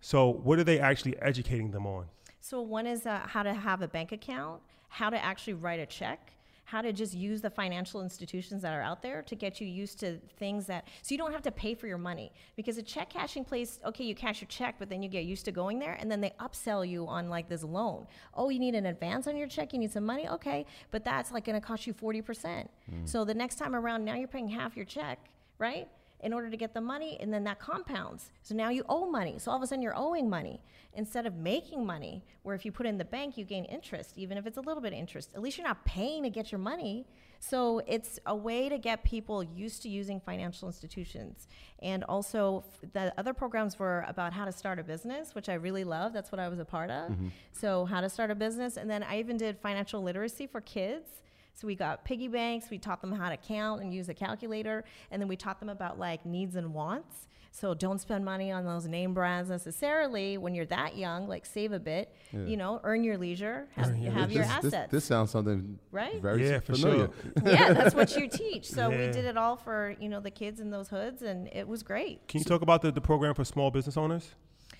So 0.00 0.28
what 0.30 0.58
are 0.58 0.64
they 0.64 0.80
actually 0.80 1.20
educating 1.20 1.70
them 1.70 1.86
on? 1.86 2.06
So 2.40 2.62
one 2.62 2.86
is 2.86 3.04
uh, 3.06 3.20
how 3.26 3.42
to 3.42 3.52
have 3.52 3.82
a 3.82 3.88
bank 3.88 4.10
account, 4.12 4.62
how 4.88 5.10
to 5.10 5.22
actually 5.22 5.52
write 5.54 5.78
a 5.80 5.86
check, 5.86 6.32
how 6.72 6.80
to 6.80 6.90
just 6.90 7.12
use 7.12 7.42
the 7.42 7.50
financial 7.50 8.00
institutions 8.00 8.62
that 8.62 8.72
are 8.72 8.80
out 8.80 9.02
there 9.02 9.20
to 9.20 9.36
get 9.36 9.60
you 9.60 9.66
used 9.66 10.00
to 10.00 10.18
things 10.38 10.64
that 10.64 10.88
so 11.02 11.12
you 11.12 11.18
don't 11.18 11.30
have 11.30 11.42
to 11.42 11.52
pay 11.52 11.74
for 11.74 11.86
your 11.86 11.98
money. 11.98 12.32
Because 12.56 12.78
a 12.78 12.82
check 12.82 13.10
cashing 13.10 13.44
place 13.44 13.78
okay 13.84 14.04
you 14.04 14.14
cash 14.14 14.40
your 14.40 14.48
check 14.48 14.76
but 14.78 14.88
then 14.88 15.02
you 15.02 15.10
get 15.10 15.24
used 15.24 15.44
to 15.44 15.52
going 15.52 15.78
there 15.78 15.98
and 16.00 16.10
then 16.10 16.22
they 16.22 16.32
upsell 16.40 16.88
you 16.88 17.06
on 17.06 17.28
like 17.28 17.46
this 17.46 17.62
loan. 17.62 18.06
Oh 18.32 18.48
you 18.48 18.58
need 18.58 18.74
an 18.74 18.86
advance 18.86 19.26
on 19.26 19.36
your 19.36 19.48
check 19.48 19.74
you 19.74 19.78
need 19.78 19.92
some 19.92 20.06
money? 20.06 20.26
Okay 20.30 20.64
but 20.90 21.04
that's 21.04 21.30
like 21.30 21.44
going 21.44 21.60
to 21.60 21.66
cost 21.66 21.86
you 21.86 21.92
40% 21.92 22.22
mm. 22.24 22.66
so 23.04 23.26
the 23.26 23.34
next 23.34 23.56
time 23.56 23.74
around 23.74 24.02
now 24.02 24.14
you're 24.14 24.26
paying 24.26 24.48
half 24.48 24.74
your 24.74 24.86
check 24.86 25.18
right 25.58 25.88
in 26.22 26.32
order 26.32 26.48
to 26.48 26.56
get 26.56 26.72
the 26.72 26.80
money, 26.80 27.16
and 27.20 27.32
then 27.32 27.44
that 27.44 27.58
compounds. 27.58 28.30
So 28.42 28.54
now 28.54 28.68
you 28.68 28.84
owe 28.88 29.10
money. 29.10 29.38
So 29.38 29.50
all 29.50 29.56
of 29.56 29.62
a 29.62 29.66
sudden 29.66 29.82
you're 29.82 29.96
owing 29.96 30.30
money 30.30 30.60
instead 30.94 31.26
of 31.26 31.34
making 31.34 31.84
money, 31.84 32.22
where 32.42 32.54
if 32.54 32.64
you 32.64 32.70
put 32.70 32.86
in 32.86 32.98
the 32.98 33.04
bank, 33.04 33.36
you 33.36 33.44
gain 33.44 33.64
interest, 33.64 34.16
even 34.16 34.38
if 34.38 34.46
it's 34.46 34.58
a 34.58 34.60
little 34.60 34.82
bit 34.82 34.92
of 34.92 34.98
interest. 34.98 35.30
At 35.34 35.42
least 35.42 35.58
you're 35.58 35.66
not 35.66 35.84
paying 35.84 36.22
to 36.22 36.30
get 36.30 36.52
your 36.52 36.58
money. 36.58 37.06
So 37.40 37.80
it's 37.88 38.20
a 38.26 38.36
way 38.36 38.68
to 38.68 38.78
get 38.78 39.02
people 39.02 39.42
used 39.42 39.82
to 39.82 39.88
using 39.88 40.20
financial 40.20 40.68
institutions. 40.68 41.48
And 41.80 42.04
also, 42.04 42.64
the 42.92 43.12
other 43.18 43.32
programs 43.32 43.78
were 43.78 44.04
about 44.06 44.32
how 44.32 44.44
to 44.44 44.52
start 44.52 44.78
a 44.78 44.84
business, 44.84 45.34
which 45.34 45.48
I 45.48 45.54
really 45.54 45.82
love. 45.82 46.12
That's 46.12 46.30
what 46.30 46.38
I 46.38 46.48
was 46.48 46.60
a 46.60 46.64
part 46.64 46.90
of. 46.90 47.10
Mm-hmm. 47.10 47.28
So, 47.52 47.84
how 47.84 48.00
to 48.00 48.08
start 48.08 48.30
a 48.30 48.36
business. 48.36 48.76
And 48.76 48.88
then 48.88 49.02
I 49.02 49.18
even 49.18 49.36
did 49.36 49.58
financial 49.58 50.02
literacy 50.02 50.46
for 50.46 50.60
kids 50.60 51.08
So 51.54 51.66
we 51.66 51.74
got 51.74 52.04
piggy 52.04 52.28
banks. 52.28 52.70
We 52.70 52.78
taught 52.78 53.00
them 53.00 53.12
how 53.12 53.28
to 53.28 53.36
count 53.36 53.82
and 53.82 53.92
use 53.94 54.08
a 54.08 54.14
calculator, 54.14 54.84
and 55.10 55.20
then 55.20 55.28
we 55.28 55.36
taught 55.36 55.60
them 55.60 55.68
about 55.68 55.98
like 55.98 56.24
needs 56.26 56.56
and 56.56 56.72
wants. 56.74 57.28
So 57.54 57.74
don't 57.74 58.00
spend 58.00 58.24
money 58.24 58.50
on 58.50 58.64
those 58.64 58.86
name 58.86 59.12
brands 59.12 59.50
necessarily 59.50 60.38
when 60.38 60.54
you're 60.54 60.64
that 60.66 60.96
young. 60.96 61.28
Like 61.28 61.44
save 61.44 61.72
a 61.72 61.78
bit, 61.78 62.10
you 62.32 62.56
know, 62.56 62.80
earn 62.82 63.04
your 63.04 63.18
leisure, 63.18 63.68
have, 63.76 63.94
have 63.94 64.32
your 64.32 64.44
this, 64.44 64.50
assets. 64.52 64.70
This, 64.72 64.90
this 64.90 65.04
sounds 65.04 65.30
something 65.32 65.78
Right? 65.90 66.20
very 66.22 66.48
Yeah, 66.48 66.60
for 66.60 66.72
familiar. 66.74 67.10
sure. 67.22 67.32
yeah, 67.52 67.74
that's 67.74 67.94
what 67.94 68.16
you 68.16 68.26
teach. 68.32 68.66
So 68.70 68.88
we 68.88 68.96
did 68.96 69.26
it 69.26 69.36
all 69.36 69.56
for 69.56 69.94
you 70.00 70.08
know 70.08 70.20
the 70.20 70.30
kids 70.30 70.60
in 70.60 70.70
those 70.70 70.88
hoods, 70.88 71.20
and 71.20 71.48
it 71.52 71.68
was 71.68 71.82
great. 71.82 72.26
Can 72.26 72.38
you 72.38 72.44
talk 72.46 72.62
about 72.62 72.80
the, 72.80 72.90
the 72.90 73.02
program 73.02 73.34
for 73.34 73.44
small 73.44 73.70
business 73.70 73.98
owners? 73.98 74.30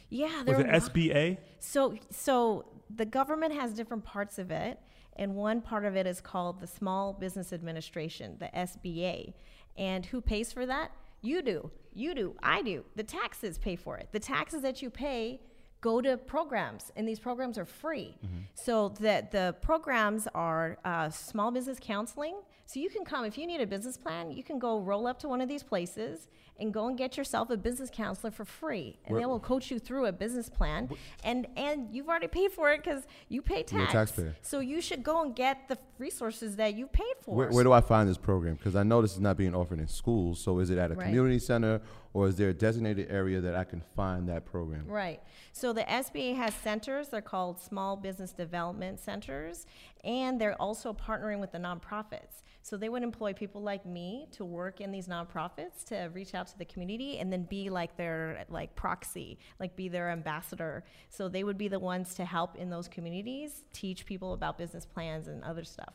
Yeah, 0.09 0.43
there 0.47 0.57
Was 0.57 0.65
it 0.65 0.67
were 0.67 0.73
a 0.75 0.79
lot- 0.79 0.93
SBA? 0.95 1.39
So, 1.59 1.95
so 2.11 2.65
the 2.95 3.05
government 3.07 3.53
has 3.55 3.73
different 3.75 4.05
parts 4.05 4.39
of 4.39 4.51
it, 4.51 4.79
and 5.17 5.35
one 5.35 5.61
part 5.61 5.85
of 5.85 5.97
it 5.97 6.07
is 6.07 6.21
called 6.21 6.61
the 6.61 6.67
Small 6.67 7.13
Business 7.13 7.53
Administration, 7.53 8.37
the 8.39 8.51
SBA. 8.55 9.35
And 9.77 10.07
who 10.07 10.21
pays 10.21 10.53
for 10.53 10.67
that? 10.67 10.93
You 11.21 11.43
do. 11.43 11.71
You 11.95 12.15
do. 12.15 12.35
I 12.43 12.63
do. 12.63 12.85
The 12.97 13.05
taxes 13.05 13.59
pay 13.59 13.77
for 13.77 13.97
it. 13.99 14.09
The 14.13 14.21
taxes 14.21 14.63
that 14.63 14.83
you 14.83 14.91
pay 14.91 15.41
go 15.81 16.01
to 16.01 16.17
programs, 16.17 16.93
and 16.97 17.07
these 17.09 17.19
programs 17.19 17.59
are 17.59 17.65
free. 17.65 18.17
So 18.55 18.91
that 19.01 19.31
the 19.33 19.55
programs 19.61 20.29
are 20.35 20.79
uh, 20.85 21.11
small 21.11 21.51
business 21.51 21.79
counseling. 21.81 22.37
So 22.73 22.81
you 22.81 22.89
can 22.89 23.05
come 23.05 23.27
if 23.27 23.37
you 23.37 23.47
need 23.47 23.61
a 23.61 23.67
business 23.67 23.99
plan. 23.99 24.31
You 24.31 24.43
can 24.43 24.59
go 24.59 24.79
roll 24.81 25.07
up 25.07 25.19
to 25.19 25.29
one 25.29 25.43
of 25.43 25.49
these 25.49 25.63
places 25.63 26.27
and 26.59 26.73
go 26.73 26.87
and 26.87 26.97
get 26.97 27.19
yourself 27.19 27.51
a 27.51 27.57
business 27.59 27.91
counselor 27.93 28.31
for 28.31 28.47
free, 28.47 28.99
and 29.05 29.19
they 29.19 29.27
will 29.27 29.41
coach 29.41 29.71
you 29.71 29.79
through 29.79 30.07
a 30.07 30.13
business 30.13 30.49
plan. 30.49 30.89
And 31.23 31.49
and 31.57 31.95
you've 31.95 32.09
already 32.09 32.29
paid 32.29 32.51
for 32.51 32.73
it 32.73 32.83
because 32.83 33.07
you 33.29 33.43
pay 33.43 33.65
You're 33.71 33.83
a 33.83 33.87
tax. 33.87 33.93
taxpayer. 33.93 34.37
So 34.41 34.61
you 34.61 34.81
should 34.81 35.03
go 35.03 35.21
and 35.23 35.37
get 35.37 35.69
the 35.69 35.77
resources 35.99 36.57
that 36.57 36.75
you 36.75 36.87
paid 36.87 37.15
for. 37.21 37.35
Where, 37.35 37.51
where 37.51 37.65
do 37.65 37.73
I 37.73 37.83
find 37.83 38.09
this 38.09 38.17
program? 38.17 38.55
Because 38.55 38.75
I 38.75 38.85
know 38.85 39.03
this 39.03 39.13
is 39.13 39.21
not 39.21 39.37
being 39.37 39.55
offered 39.55 39.79
in 39.79 39.89
schools. 39.89 40.41
So 40.41 40.59
is 40.59 40.71
it 40.71 40.79
at 40.79 40.91
a 40.91 40.95
Right. 40.95 41.07
community 41.07 41.41
center 41.41 41.83
or 42.15 42.29
is 42.29 42.37
there 42.37 42.51
a 42.51 42.55
designated 42.55 43.11
area 43.11 43.41
that 43.41 43.55
I 43.55 43.65
can 43.65 43.83
find 43.95 44.29
that 44.29 44.47
program? 44.47 44.87
Right. 44.87 45.23
So 45.53 45.73
the 45.73 45.83
SBA 45.83 46.37
has 46.37 46.55
centers. 46.55 47.09
They're 47.09 47.21
called 47.21 47.61
Small 47.61 47.97
Business 47.97 48.33
Development 48.33 48.99
Centers, 48.99 49.67
and 50.05 50.41
they're 50.41 50.61
also 50.61 50.93
partnering 50.93 51.39
with 51.41 51.53
the 51.53 51.59
nonprofits. 51.59 52.43
So 52.63 52.77
they 52.77 52.89
would 52.89 53.03
employ 53.03 53.33
people 53.33 53.61
like 53.61 53.85
me 53.85 54.29
to 54.33 54.45
work 54.45 54.81
in 54.81 54.93
these 54.93 55.09
nonprofits 55.09 55.85
to 55.87 56.11
reach 56.13 56.35
out 56.35 56.47
to 56.49 56.59
the 56.59 56.65
community 56.65 57.19
and 57.19 57.33
then 57.33 57.43
be 57.43 57.69
like 57.71 57.97
their 57.97 58.45
like 58.49 58.75
proxy, 58.77 59.39
like 59.59 59.75
be 59.75 59.89
their 59.89 60.11
ambassador. 60.11 60.85
So 61.11 61.29
they 61.29 61.43
would 61.43 61.59
be 61.59 61.69
the 61.69 61.81
ones 61.81 62.15
to 62.15 62.25
help 62.25 62.57
in 62.57 62.71
those 62.71 62.87
communities, 62.87 63.65
teach 63.73 64.07
people 64.07 64.33
about 64.33 64.59
business 64.59 64.87
plans 64.87 65.27
and 65.27 65.43
other 65.43 65.65
stuff. 65.65 65.95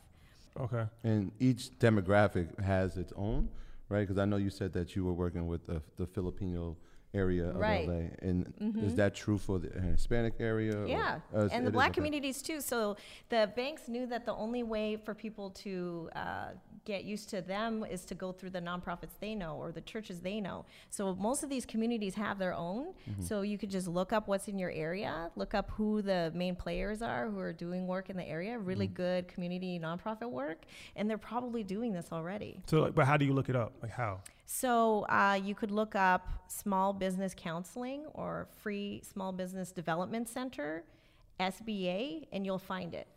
Okay. 0.60 0.84
And 1.04 1.32
each 1.40 1.70
demographic 1.78 2.60
has 2.62 2.98
its 2.98 3.12
own, 3.16 3.48
right? 3.88 4.00
Because 4.00 4.18
I 4.18 4.26
know 4.26 4.36
you 4.36 4.50
said 4.50 4.72
that 4.74 4.94
you 4.94 5.04
were 5.04 5.14
working 5.14 5.46
with 5.46 5.66
the, 5.66 5.80
the 5.96 6.06
Filipino 6.06 6.76
area 7.14 7.48
of 7.48 7.56
Right. 7.56 7.88
Mm-hmm. 7.88 8.00
LA. 8.22 8.28
And 8.28 8.84
is 8.84 8.94
that 8.96 9.14
true 9.14 9.38
for 9.38 9.58
the 9.58 9.68
Hispanic 9.80 10.34
area? 10.40 10.76
or- 10.76 10.86
Yeah, 10.86 11.20
uh, 11.34 11.48
and 11.52 11.66
the 11.66 11.70
black 11.70 11.92
communities 11.94 12.42
too. 12.42 12.60
So 12.60 12.96
the 13.28 13.50
banks 13.56 13.88
knew 13.88 14.06
that 14.06 14.26
the 14.26 14.34
only 14.34 14.62
way 14.62 14.96
for 14.96 15.14
people 15.14 15.50
to 15.50 16.10
uh, 16.14 16.48
get 16.84 17.04
used 17.04 17.28
to 17.30 17.40
them 17.42 17.84
is 17.84 18.04
to 18.06 18.14
go 18.14 18.32
through 18.32 18.50
the 18.50 18.60
nonprofits 18.60 19.18
they 19.20 19.34
know 19.34 19.56
or 19.56 19.72
the 19.72 19.80
churches 19.80 20.20
they 20.20 20.40
know. 20.40 20.64
So 20.90 21.14
most 21.14 21.42
of 21.42 21.50
these 21.50 21.64
communities 21.66 22.14
have 22.14 22.38
their 22.38 22.54
own. 22.54 22.94
Mm-hmm. 23.10 23.22
So 23.22 23.42
you 23.42 23.58
could 23.58 23.70
just 23.70 23.88
look 23.88 24.12
up 24.12 24.28
what's 24.28 24.48
in 24.48 24.58
your 24.58 24.70
area, 24.70 25.30
look 25.36 25.54
up 25.54 25.70
who 25.72 26.02
the 26.02 26.30
main 26.34 26.56
players 26.56 27.02
are 27.02 27.28
who 27.28 27.38
are 27.40 27.52
doing 27.52 27.86
work 27.86 28.10
in 28.10 28.16
the 28.16 28.24
area, 28.28 28.58
really 28.58 28.86
Mm-hmm. 28.86 28.94
good 28.94 29.28
community 29.28 29.78
nonprofit 29.78 30.30
work, 30.30 30.62
and 30.96 31.08
they're 31.10 31.18
probably 31.18 31.62
doing 31.62 31.92
this 31.92 32.06
already. 32.12 32.60
So, 32.66 32.80
like, 32.82 32.94
but 32.94 33.06
how 33.06 33.16
do 33.16 33.24
you 33.24 33.32
look 33.34 33.48
it 33.48 33.56
up? 33.56 33.72
Like 33.82 33.90
how? 33.92 34.20
So 34.58 35.02
uh, 35.10 35.38
you 35.44 35.54
could 35.54 35.70
look 35.70 35.94
up 35.94 36.26
small 36.48 36.94
business 36.94 37.34
counseling 37.36 38.06
or 38.14 38.48
free 38.62 39.02
small 39.04 39.30
business 39.30 39.72
development 39.72 40.26
center, 40.26 40.84
SBA, 41.38 42.28
and 42.32 42.46
you'll 42.46 42.58
find 42.58 42.94
it. 42.94 43.08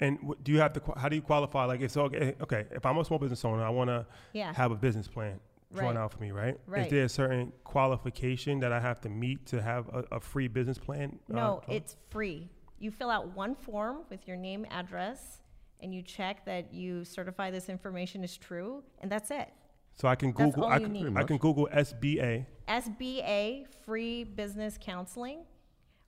And 0.00 0.18
do 0.42 0.50
you 0.50 0.58
have 0.58 0.72
to? 0.72 0.82
How 0.96 1.08
do 1.08 1.14
you 1.14 1.22
qualify? 1.22 1.64
Like, 1.66 1.80
if 1.80 1.92
so, 1.92 2.02
okay, 2.06 2.34
okay, 2.40 2.64
if 2.72 2.84
I'm 2.84 2.98
a 2.98 3.04
small 3.04 3.20
business 3.20 3.44
owner, 3.44 3.62
I 3.62 3.68
want 3.70 3.88
to 3.88 4.04
Yeah. 4.32 4.52
have 4.52 4.72
a 4.72 4.74
business 4.74 5.06
plan 5.06 5.38
drawn 5.72 5.94
Right. 5.94 6.00
out 6.02 6.12
for 6.12 6.18
me, 6.18 6.32
right? 6.32 6.58
Right. 6.66 6.86
Is 6.86 6.90
there 6.90 7.04
a 7.04 7.08
certain 7.08 7.52
qualification 7.62 8.58
that 8.58 8.72
I 8.72 8.80
have 8.80 9.00
to 9.02 9.08
meet 9.08 9.46
to 9.46 9.62
have 9.62 9.88
a, 9.90 10.04
a 10.16 10.20
free 10.20 10.48
business 10.48 10.76
plan? 10.78 11.20
uh, 11.30 11.32
No, 11.32 11.62
drawn? 11.66 11.76
it's 11.76 11.96
free. 12.08 12.50
You 12.80 12.90
fill 12.90 13.10
out 13.10 13.28
one 13.36 13.54
form 13.54 13.98
with 14.10 14.26
your 14.26 14.36
name, 14.36 14.66
address, 14.72 15.40
and 15.78 15.94
you 15.94 16.02
check 16.02 16.44
that 16.46 16.72
you 16.74 17.04
certify 17.04 17.52
this 17.52 17.68
information 17.68 18.24
is 18.24 18.36
true, 18.36 18.82
and 18.98 19.08
that's 19.12 19.30
it. 19.30 19.50
So 20.00 20.08
I 20.08 20.14
can 20.14 20.32
that's 20.32 20.54
Google. 20.54 20.64
all 20.64 20.72
I 20.72 20.78
you 20.78 20.84
can, 20.84 20.92
need. 20.94 21.16
I 21.16 21.24
can. 21.24 21.36
Google 21.36 21.68
SBA. 21.70 22.46
SBA, 22.66 23.66
Free 23.84 24.24
Business 24.24 24.78
Counseling, 24.80 25.40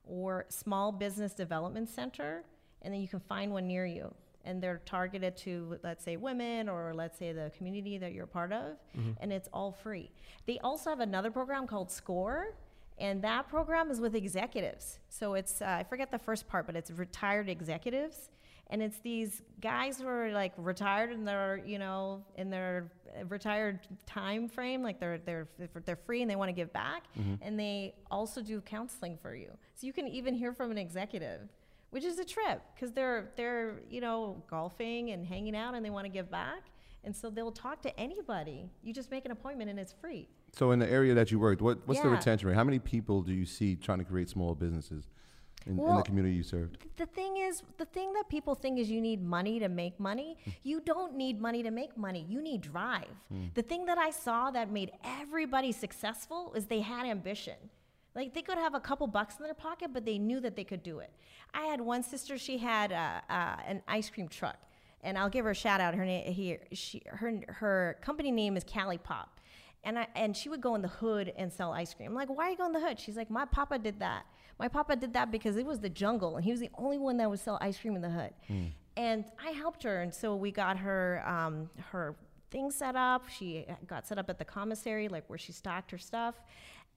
or 0.03 0.45
Small 0.49 0.91
Business 0.91 1.33
Development 1.35 1.87
Center, 1.87 2.43
and 2.81 2.91
then 2.91 3.01
you 3.01 3.07
can 3.07 3.19
find 3.19 3.51
one 3.51 3.67
near 3.67 3.85
you. 3.85 4.11
And 4.45 4.61
they're 4.61 4.81
targeted 4.85 5.37
to, 5.37 5.77
let's 5.83 6.03
say, 6.03 6.17
women 6.17 6.67
or 6.67 6.91
let's 6.93 7.19
say 7.19 7.33
the 7.33 7.51
community 7.55 7.99
that 7.99 8.13
you're 8.13 8.25
part 8.25 8.51
of, 8.51 8.77
and 9.21 9.31
it's 9.31 9.47
all 9.53 9.71
free. 9.71 10.09
They 10.47 10.57
also 10.59 10.89
have 10.89 10.99
another 10.99 11.29
program 11.29 11.67
called 11.67 11.91
SCORE, 11.91 12.55
and 12.97 13.21
that 13.21 13.47
program 13.47 13.91
is 13.91 14.01
with 14.01 14.15
executives. 14.15 14.99
So 15.07 15.35
it's, 15.35 15.61
uh, 15.61 15.65
I 15.67 15.83
forget 15.83 16.11
the 16.11 16.19
first 16.19 16.47
part, 16.47 16.65
but 16.65 16.75
it's 16.75 16.91
retired 16.91 17.47
executives. 17.47 18.29
And 18.69 18.81
it's 18.81 18.99
these 18.99 19.41
guys 19.61 19.99
who 19.99 20.07
are 20.07 20.31
like 20.31 20.53
retired 20.57 21.11
in 21.11 21.25
their, 21.25 21.61
you 21.65 21.77
know, 21.77 22.23
in 22.35 22.49
their 22.49 22.91
retired 23.27 23.79
time 24.05 24.47
frame, 24.47 24.81
like 24.81 24.99
they're 24.99 25.19
they're 25.19 25.47
they're 25.85 25.95
free 25.95 26.21
and 26.21 26.31
they 26.31 26.35
want 26.35 26.49
to 26.49 26.53
give 26.53 26.71
back, 26.73 27.03
mm-hmm. 27.17 27.35
and 27.41 27.59
they 27.59 27.93
also 28.09 28.41
do 28.41 28.61
counseling 28.61 29.17
for 29.21 29.35
you. 29.35 29.49
So 29.75 29.85
you 29.87 29.93
can 29.93 30.07
even 30.07 30.33
hear 30.33 30.53
from 30.53 30.71
an 30.71 30.77
executive, 30.77 31.41
which 31.91 32.03
is 32.03 32.19
a 32.19 32.25
trip 32.25 32.61
because 32.73 32.91
they're 32.93 33.31
they're 33.35 33.81
you 33.89 34.01
know 34.01 34.41
golfing 34.49 35.11
and 35.11 35.25
hanging 35.25 35.55
out 35.55 35.75
and 35.75 35.85
they 35.85 35.89
want 35.89 36.05
to 36.05 36.11
give 36.11 36.31
back, 36.31 36.63
and 37.03 37.15
so 37.15 37.29
they'll 37.29 37.51
talk 37.51 37.81
to 37.83 37.99
anybody. 37.99 38.69
You 38.81 38.93
just 38.93 39.11
make 39.11 39.25
an 39.25 39.31
appointment 39.31 39.69
and 39.69 39.79
it's 39.79 39.93
free. 39.93 40.27
So 40.53 40.71
in 40.71 40.79
the 40.79 40.89
area 40.89 41.15
that 41.15 41.31
you 41.31 41.39
worked, 41.39 41.63
what, 41.63 41.79
what's 41.87 41.99
the 41.99 42.09
retention 42.09 42.47
rate? 42.47 42.55
How 42.55 42.63
many 42.63 42.77
people 42.77 43.23
do 43.23 43.33
you 43.33 43.43
see 43.43 43.75
trying 43.75 43.97
to 43.97 44.05
create 44.05 44.29
small 44.29 44.53
businesses 44.53 45.09
in, 45.65 45.79
in 45.79 45.95
the 45.95 46.03
community 46.03 46.35
you 46.35 46.43
served? 46.43 46.77
the 46.97 47.05
thing 47.05 47.37
is 47.37 47.63
the 47.77 47.85
thing 47.85 48.13
that 48.13 48.29
people 48.29 48.55
think 48.55 48.79
is 48.79 48.89
you 48.89 49.01
need 49.01 49.23
money 49.23 49.59
to 49.59 49.69
make 49.69 49.99
money 49.99 50.37
you 50.63 50.79
don't 50.79 51.15
need 51.15 51.41
money 51.41 51.63
to 51.63 51.71
make 51.71 51.97
money. 51.97 52.25
You 52.29 52.41
need 52.41 52.61
drive. 52.61 53.07
The 53.55 53.61
thing 53.61 53.85
that 53.85 53.97
i 53.97 54.11
saw 54.11 54.51
that 54.51 54.71
made 54.71 54.91
everybody 55.03 55.71
successful 55.71 56.53
is 56.55 56.65
they 56.65 56.81
had 56.81 57.05
ambition. 57.05 57.55
Like 58.15 58.33
they 58.33 58.41
could 58.41 58.57
have 58.57 58.75
a 58.75 58.79
couple 58.79 59.07
bucks 59.07 59.37
in 59.37 59.43
their 59.43 59.53
pocket 59.53 59.91
but 59.93 60.05
they 60.05 60.17
knew 60.17 60.39
that 60.41 60.55
they 60.55 60.63
could 60.63 60.83
do 60.83 60.99
it. 60.99 61.11
I 61.53 61.65
had 61.65 61.81
one 61.81 62.03
sister 62.03 62.37
she 62.37 62.57
had 62.57 62.91
uh, 62.91 63.21
uh, 63.29 63.55
an 63.65 63.81
ice 63.87 64.09
cream 64.09 64.27
truck. 64.27 64.57
And 65.05 65.17
i'll 65.17 65.29
give 65.29 65.45
her 65.45 65.51
a 65.51 65.55
shout 65.55 65.81
out. 65.81 65.95
Her 65.95 66.05
name 66.05 66.31
here 66.31 66.59
she 66.71 67.01
her 67.07 67.41
her 67.47 67.97
company 68.01 68.31
name 68.31 68.55
is 68.55 68.63
cali 68.63 68.97
pop. 68.97 69.39
And 69.85 69.99
I, 69.99 70.07
and 70.15 70.35
she 70.35 70.47
would 70.47 70.61
go 70.61 70.75
in 70.75 70.81
the 70.81 70.87
hood 70.87 71.33
and 71.35 71.51
sell 71.51 71.73
ice 71.73 71.93
cream. 71.93 72.07
I'm 72.09 72.15
like, 72.15 72.29
why 72.29 72.47
are 72.47 72.51
you 72.51 72.57
going 72.57 72.73
in 72.73 72.81
the 72.81 72.87
hood? 72.87 72.97
She's 72.97 73.17
like, 73.17 73.29
my 73.29 73.43
papa 73.43 73.77
did 73.77 73.99
that. 73.99 74.23
My 74.59 74.67
papa 74.67 74.95
did 74.95 75.13
that 75.13 75.31
because 75.31 75.57
it 75.57 75.65
was 75.65 75.79
the 75.79 75.89
jungle, 75.89 76.35
and 76.35 76.45
he 76.45 76.51
was 76.51 76.59
the 76.59 76.69
only 76.77 76.97
one 76.97 77.17
that 77.17 77.29
would 77.29 77.39
sell 77.39 77.57
ice 77.61 77.77
cream 77.77 77.95
in 77.95 78.01
the 78.01 78.09
hood. 78.09 78.33
And 78.95 79.25
I 79.43 79.51
helped 79.51 79.83
her, 79.83 80.01
and 80.01 80.13
so 80.13 80.35
we 80.35 80.51
got 80.51 80.77
her 80.77 81.23
um, 81.27 81.69
her 81.91 82.15
thing 82.51 82.69
set 82.71 82.95
up. 82.95 83.27
She 83.27 83.65
got 83.87 84.05
set 84.07 84.17
up 84.19 84.29
at 84.29 84.37
the 84.37 84.45
commissary, 84.45 85.07
like 85.07 85.27
where 85.27 85.39
she 85.39 85.51
stocked 85.51 85.91
her 85.91 85.97
stuff. 85.97 86.35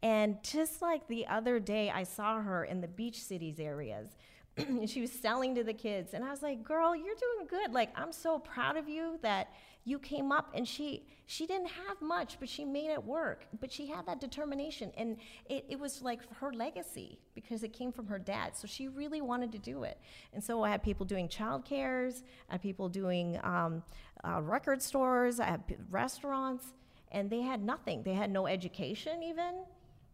And 0.02 0.36
just 0.42 0.82
like 0.82 1.08
the 1.08 1.26
other 1.26 1.58
day, 1.58 1.90
I 1.90 2.02
saw 2.02 2.40
her 2.42 2.64
in 2.64 2.80
the 2.82 2.88
beach 2.88 3.22
cities 3.22 3.58
areas. 3.58 4.10
and 4.56 4.88
she 4.88 5.00
was 5.00 5.12
selling 5.12 5.54
to 5.54 5.62
the 5.62 5.74
kids 5.74 6.14
and 6.14 6.24
i 6.24 6.30
was 6.30 6.40
like 6.40 6.64
girl 6.64 6.96
you're 6.96 7.14
doing 7.14 7.46
good 7.46 7.74
like 7.74 7.90
i'm 7.94 8.10
so 8.10 8.38
proud 8.38 8.78
of 8.78 8.88
you 8.88 9.18
that 9.20 9.52
you 9.86 9.98
came 10.00 10.32
up 10.32 10.50
and 10.52 10.66
she 10.66 11.06
she 11.26 11.46
didn't 11.46 11.68
have 11.68 12.00
much 12.02 12.38
but 12.38 12.48
she 12.48 12.64
made 12.64 12.90
it 12.90 13.02
work. 13.02 13.46
But 13.60 13.72
she 13.72 13.86
had 13.86 14.04
that 14.06 14.20
determination 14.20 14.92
and 14.96 15.16
it, 15.48 15.64
it 15.68 15.78
was 15.78 16.02
like 16.02 16.20
her 16.40 16.52
legacy 16.52 17.18
because 17.34 17.62
it 17.62 17.72
came 17.72 17.92
from 17.92 18.06
her 18.08 18.18
dad. 18.18 18.56
So 18.56 18.66
she 18.66 18.88
really 18.88 19.20
wanted 19.20 19.52
to 19.52 19.58
do 19.58 19.84
it. 19.84 19.98
And 20.34 20.42
so 20.42 20.62
i 20.62 20.68
had 20.68 20.82
people 20.82 21.06
doing 21.06 21.28
child 21.28 21.64
cares 21.64 22.22
i 22.50 22.54
had 22.54 22.62
people 22.62 22.88
doing 22.88 23.38
um, 23.42 23.82
uh, 24.24 24.42
record 24.42 24.82
stores 24.82 25.40
i 25.40 25.46
had 25.46 25.62
restaurants 25.90 26.66
and 27.12 27.30
they 27.30 27.40
had 27.40 27.62
nothing. 27.62 28.02
They 28.02 28.14
had 28.14 28.30
no 28.30 28.46
education 28.46 29.22
even 29.22 29.54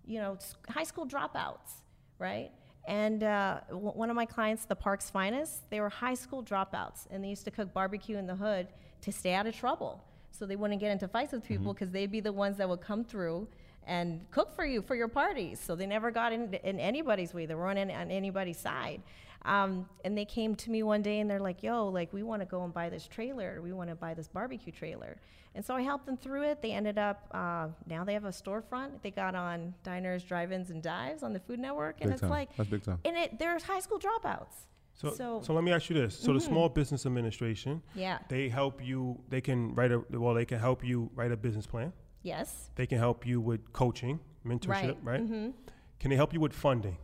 you 0.05 0.21
know 0.21 0.37
high 0.69 0.85
school 0.85 1.07
dropouts 1.07 1.83
right? 2.19 2.51
And 2.87 3.23
uh, 3.23 3.61
one 3.71 4.11
of 4.11 4.17
my 4.17 4.27
clients, 4.27 4.65
the 4.65 4.75
Park's 4.75 5.11
Finest, 5.11 5.69
they 5.71 5.81
were 5.81 5.89
high 5.89 6.15
school 6.15 6.43
dropouts, 6.43 7.07
and 7.11 7.23
they 7.23 7.29
used 7.29 7.45
to 7.45 7.51
cook 7.51 7.73
barbecue 7.73 8.17
in 8.17 8.27
the 8.27 8.35
hood 8.35 8.69
to 9.03 9.13
stay 9.13 9.35
out 9.35 9.47
of 9.47 9.55
trouble, 9.55 10.03
so 10.31 10.47
they 10.47 10.57
wouldn't 10.57 10.81
get 10.81 10.91
into 10.91 11.07
fights 11.09 11.33
with 11.33 11.45
people 11.45 11.73
because 11.73 11.91
they'd 11.91 12.11
be 12.11 12.21
the 12.21 12.33
ones 12.33 12.57
that 12.57 12.69
would 12.69 12.81
come 12.81 13.05
through 13.05 13.47
and 13.87 14.25
cook 14.31 14.55
for 14.55 14.65
you 14.65 14.81
for 14.81 14.95
your 14.95 15.09
parties. 15.09 15.61
So 15.61 15.75
they 15.75 15.87
never 15.87 16.11
got 16.11 16.33
in, 16.33 16.55
in 16.55 16.79
anybody's 16.79 17.35
way. 17.35 17.47
They 17.47 17.55
weren't 17.55 17.79
in, 17.79 17.91
on 17.91 18.11
anybody's 18.11 18.59
side. 18.59 19.03
Um, 19.45 19.89
and 20.05 20.17
they 20.17 20.25
came 20.25 20.55
to 20.55 20.71
me 20.71 20.85
one 20.85 21.03
day 21.03 21.19
and 21.19 21.29
they're 21.29 21.41
like, 21.41 21.65
yo, 21.65 21.89
like, 21.89 22.13
we 22.13 22.23
want 22.23 22.43
to 22.43 22.47
go 22.47 22.63
and 22.65 22.73
buy 22.73 22.89
this 22.89 23.09
trailer. 23.09 23.61
We 23.61 23.73
want 23.73 23.91
to 23.91 23.97
buy 23.97 24.15
this 24.15 24.29
barbecue 24.29 24.73
trailer. 24.73 25.17
And 25.55 25.65
so 25.65 25.75
I 25.75 25.83
helped 25.83 26.07
them 26.07 26.17
through 26.17 26.45
it. 26.45 26.63
They 26.63 26.71
ended 26.71 26.97
up, 26.97 27.27
uh, 27.33 27.67
now 27.89 28.05
they 28.05 28.15
have 28.15 28.25
a 28.25 28.29
storefront. 28.31 29.03
They 29.03 29.11
got 29.11 29.35
on 29.35 29.75
diners, 29.83 30.23
drive 30.23 30.53
ins, 30.53 30.71
and 30.71 30.81
dives 30.81 31.25
on 31.25 31.33
the 31.33 31.41
Food 31.41 31.59
Network. 31.59 31.97
And 32.01 32.11
Big 32.11 32.15
it's 32.15 32.21
time. 32.21 32.31
like, 32.31 32.57
That's 32.57 32.71
big 32.71 32.85
time. 32.85 33.01
and 33.05 33.17
it, 33.17 33.39
there's 33.39 33.65
high 33.65 33.81
school 33.81 33.99
dropouts. 33.99 34.67
So, 34.95 35.09
so, 35.09 35.15
So- 35.17 35.39
Mm-hmm. 35.41 35.53
let 35.55 35.65
me 35.65 35.73
ask 35.73 35.91
you 35.91 35.97
this: 35.97 36.17
so 36.17 36.33
the 36.33 36.41
Small 36.41 36.69
Business 36.69 37.07
Administration, 37.07 37.83
Yeah. 37.95 38.19
they 38.29 38.49
help 38.49 38.85
you. 38.85 39.19
They 39.29 39.41
can 39.41 39.75
write 39.75 39.93
a 39.93 40.05
well. 40.11 40.35
They 40.35 40.45
can 40.45 40.59
help 40.59 40.85
you 40.85 41.11
write 41.15 41.33
a 41.33 41.37
business 41.37 41.67
plan. 41.67 41.93
Yes. 42.23 42.71
They 42.77 42.87
can 42.87 42.99
help 42.99 43.27
you 43.27 43.41
with 43.41 43.73
coaching, 43.73 44.21
mentorship, 44.47 44.97
Right. 45.03 45.21
Mm-hmm. 45.21 45.51
Can 45.99 46.11
they 46.11 46.17
help 46.17 46.33
you 46.33 46.41
with 46.41 46.53
funding? 46.53 46.97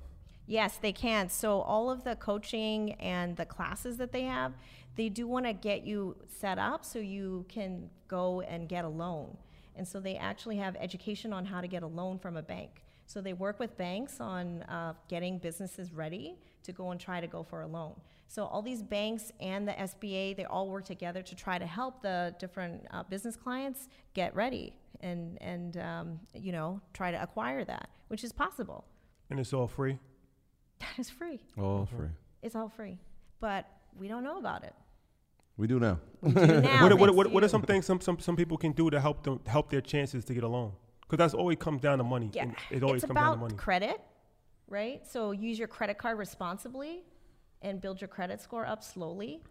Yes, 0.47 0.77
they 0.79 0.93
can. 0.93 1.29
So 1.29 1.61
all 1.61 1.91
of 1.91 2.05
the 2.05 2.17
coaching 2.17 2.93
and 2.95 3.37
the 3.37 3.45
classes 3.45 3.97
that 3.99 4.13
they 4.13 4.23
have, 4.23 4.53
they 4.97 5.09
do 5.09 5.27
want 5.27 5.45
to 5.47 5.53
get 5.53 5.85
you 5.85 6.17
set 6.29 6.59
up 6.59 6.85
so 6.85 6.99
you 6.99 7.45
can 7.49 7.91
go 8.09 8.41
and 8.43 8.69
get 8.69 8.85
a 8.85 8.89
loan. 8.89 9.37
And 9.77 9.87
so 9.87 10.01
they 10.01 10.17
actually 10.17 10.57
have 10.57 10.75
education 10.77 11.33
on 11.33 11.45
how 11.45 11.61
to 11.61 11.69
get 11.69 11.83
a 11.83 11.87
loan 11.87 12.19
from 12.19 12.37
a 12.37 12.43
bank. 12.43 12.83
So 13.07 13.21
they 13.21 13.33
work 13.35 13.59
with 13.61 13.77
banks 13.77 14.21
on 14.21 14.63
uh, 14.63 14.95
getting 15.09 15.39
businesses 15.39 15.93
ready 15.93 16.37
to 16.69 16.73
go 16.73 16.91
and 16.93 16.99
try 17.01 17.19
to 17.21 17.27
go 17.27 17.43
for 17.43 17.59
a 17.63 17.67
loan. 17.67 17.95
So 18.29 18.45
all 18.45 18.63
these 18.63 18.83
banks 18.83 19.25
and 19.41 19.67
the 19.67 19.73
SBA, 19.73 20.37
they 20.37 20.45
all 20.45 20.69
work 20.69 20.85
together 20.85 21.23
to 21.23 21.35
try 21.35 21.57
to 21.59 21.67
help 21.67 22.03
the 22.03 22.35
different 22.39 22.87
uh, 22.91 23.03
business 23.15 23.37
clients 23.37 23.89
get 24.15 24.35
ready 24.37 24.67
and 25.01 25.39
and 25.53 25.77
um, 25.91 26.21
you 26.35 26.53
know 26.53 26.81
try 26.99 27.11
to 27.11 27.21
acquire 27.23 27.65
that, 27.65 27.89
which 28.11 28.23
is 28.25 28.33
possible. 28.33 28.85
And 29.31 29.41
it's 29.41 29.53
all 29.53 29.69
free. 29.69 29.99
That 30.81 30.97
is 30.99 31.11
free. 31.11 31.41
All 31.59 31.87
free. 31.87 32.11
It's 32.41 32.55
all 32.55 32.69
free, 32.69 32.97
but 33.41 33.67
we 34.01 34.07
don't 34.07 34.23
know 34.23 34.39
about 34.39 34.63
it. 34.63 34.75
We 35.57 35.67
do 35.67 35.81
now. 35.81 35.99
We 36.23 36.33
do 36.33 36.61
now. 36.61 36.83
what, 36.85 36.93
are- 36.93 36.97
what, 36.97 37.15
what, 37.17 37.27
what 37.33 37.43
are 37.45 37.49
some 37.49 37.63
things 37.63 37.85
some, 37.85 38.01
some, 38.01 38.19
some 38.21 38.37
people 38.37 38.57
can 38.57 38.71
do 38.73 38.89
to 38.91 39.01
help 39.01 39.25
them 39.25 39.41
help 39.47 39.71
their 39.71 39.81
chances 39.81 40.25
to 40.27 40.35
get 40.35 40.45
a 40.45 40.49
loan? 40.49 40.71
Because 41.01 41.19
that's 41.19 41.35
always 41.35 41.59
comes 41.59 41.81
down 41.81 41.99
to 41.99 42.05
money. 42.05 42.31
Yeah, 42.33 42.53
It 42.71 42.83
always 42.85 43.03
it's 43.03 43.09
comes 43.09 43.17
down 43.17 43.25
to 43.25 43.31
about 43.33 43.41
money. 43.41 43.55
credit, 43.57 44.01
right? 44.69 45.07
So 45.07 45.33
use 45.33 45.59
your 45.59 45.69
credit 45.69 45.99
card 45.99 46.19
responsibly, 46.19 47.03
and 47.63 47.81
build 47.81 48.01
your 48.01 48.09
credit 48.09 48.41
score 48.41 48.67
up 48.67 48.83
slowly, 48.85 49.43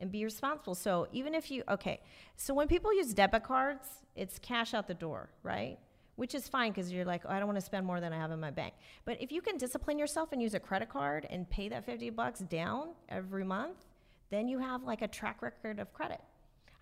and 0.00 0.10
be 0.10 0.24
responsible. 0.24 0.74
So 0.74 1.06
even 1.12 1.34
if 1.34 1.50
you 1.50 1.62
okay, 1.68 2.00
so 2.36 2.54
when 2.54 2.68
people 2.68 2.92
use 2.94 3.14
debit 3.14 3.44
cards, 3.44 3.86
it's 4.16 4.38
cash 4.38 4.74
out 4.74 4.88
the 4.88 4.94
door, 4.94 5.30
right? 5.42 5.78
Which 6.16 6.34
is 6.34 6.48
fine 6.48 6.72
because 6.72 6.92
you're 6.92 7.04
like, 7.04 7.22
oh, 7.24 7.30
I 7.30 7.38
don't 7.38 7.46
want 7.46 7.58
to 7.58 7.64
spend 7.64 7.86
more 7.86 8.00
than 8.00 8.12
I 8.12 8.16
have 8.16 8.30
in 8.32 8.40
my 8.40 8.50
bank. 8.50 8.74
But 9.04 9.20
if 9.22 9.32
you 9.32 9.40
can 9.40 9.56
discipline 9.56 9.98
yourself 9.98 10.32
and 10.32 10.42
use 10.42 10.54
a 10.54 10.60
credit 10.60 10.88
card 10.88 11.26
and 11.30 11.48
pay 11.48 11.68
that 11.68 11.86
50 11.86 12.10
bucks 12.10 12.40
down 12.40 12.88
every 13.08 13.44
month, 13.44 13.86
then 14.30 14.48
you 14.48 14.58
have 14.58 14.82
like 14.82 15.02
a 15.02 15.08
track 15.08 15.40
record 15.40 15.78
of 15.78 15.92
credit. 15.92 16.20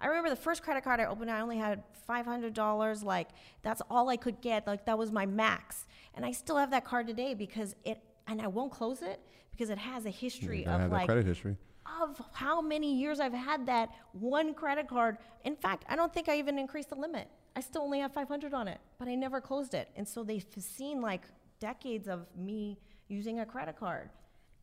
I 0.00 0.06
remember 0.06 0.30
the 0.30 0.36
first 0.36 0.62
credit 0.62 0.82
card 0.82 1.00
I 1.00 1.04
opened, 1.04 1.30
I 1.30 1.40
only 1.40 1.58
had 1.58 1.82
$500. 2.08 3.04
Like, 3.04 3.28
that's 3.62 3.82
all 3.90 4.08
I 4.08 4.16
could 4.16 4.40
get. 4.40 4.66
Like, 4.66 4.86
that 4.86 4.98
was 4.98 5.12
my 5.12 5.26
max. 5.26 5.86
And 6.14 6.24
I 6.24 6.32
still 6.32 6.56
have 6.56 6.70
that 6.70 6.84
card 6.84 7.06
today 7.06 7.34
because 7.34 7.76
it, 7.84 8.00
and 8.26 8.40
I 8.40 8.46
won't 8.48 8.72
close 8.72 9.02
it 9.02 9.20
because 9.50 9.70
it 9.70 9.78
has 9.78 10.06
a 10.06 10.10
history 10.10 10.66
of 10.66 10.90
like, 10.90 11.06
credit 11.06 11.26
history. 11.26 11.56
of 12.00 12.20
how 12.32 12.60
many 12.60 12.94
years 12.94 13.20
I've 13.20 13.32
had 13.32 13.66
that 13.66 13.90
one 14.12 14.54
credit 14.54 14.88
card. 14.88 15.18
In 15.44 15.54
fact, 15.54 15.84
I 15.88 15.96
don't 15.96 16.12
think 16.12 16.28
I 16.28 16.38
even 16.38 16.58
increased 16.58 16.90
the 16.90 16.96
limit. 16.96 17.28
I 17.56 17.60
still 17.60 17.82
only 17.82 17.98
have 18.00 18.12
500 18.12 18.54
on 18.54 18.68
it, 18.68 18.78
but 18.98 19.08
I 19.08 19.14
never 19.14 19.40
closed 19.40 19.74
it. 19.74 19.88
And 19.96 20.06
so 20.06 20.22
they've 20.22 20.44
seen 20.58 21.00
like 21.00 21.22
decades 21.58 22.08
of 22.08 22.26
me 22.36 22.78
using 23.08 23.40
a 23.40 23.46
credit 23.46 23.76
card. 23.78 24.10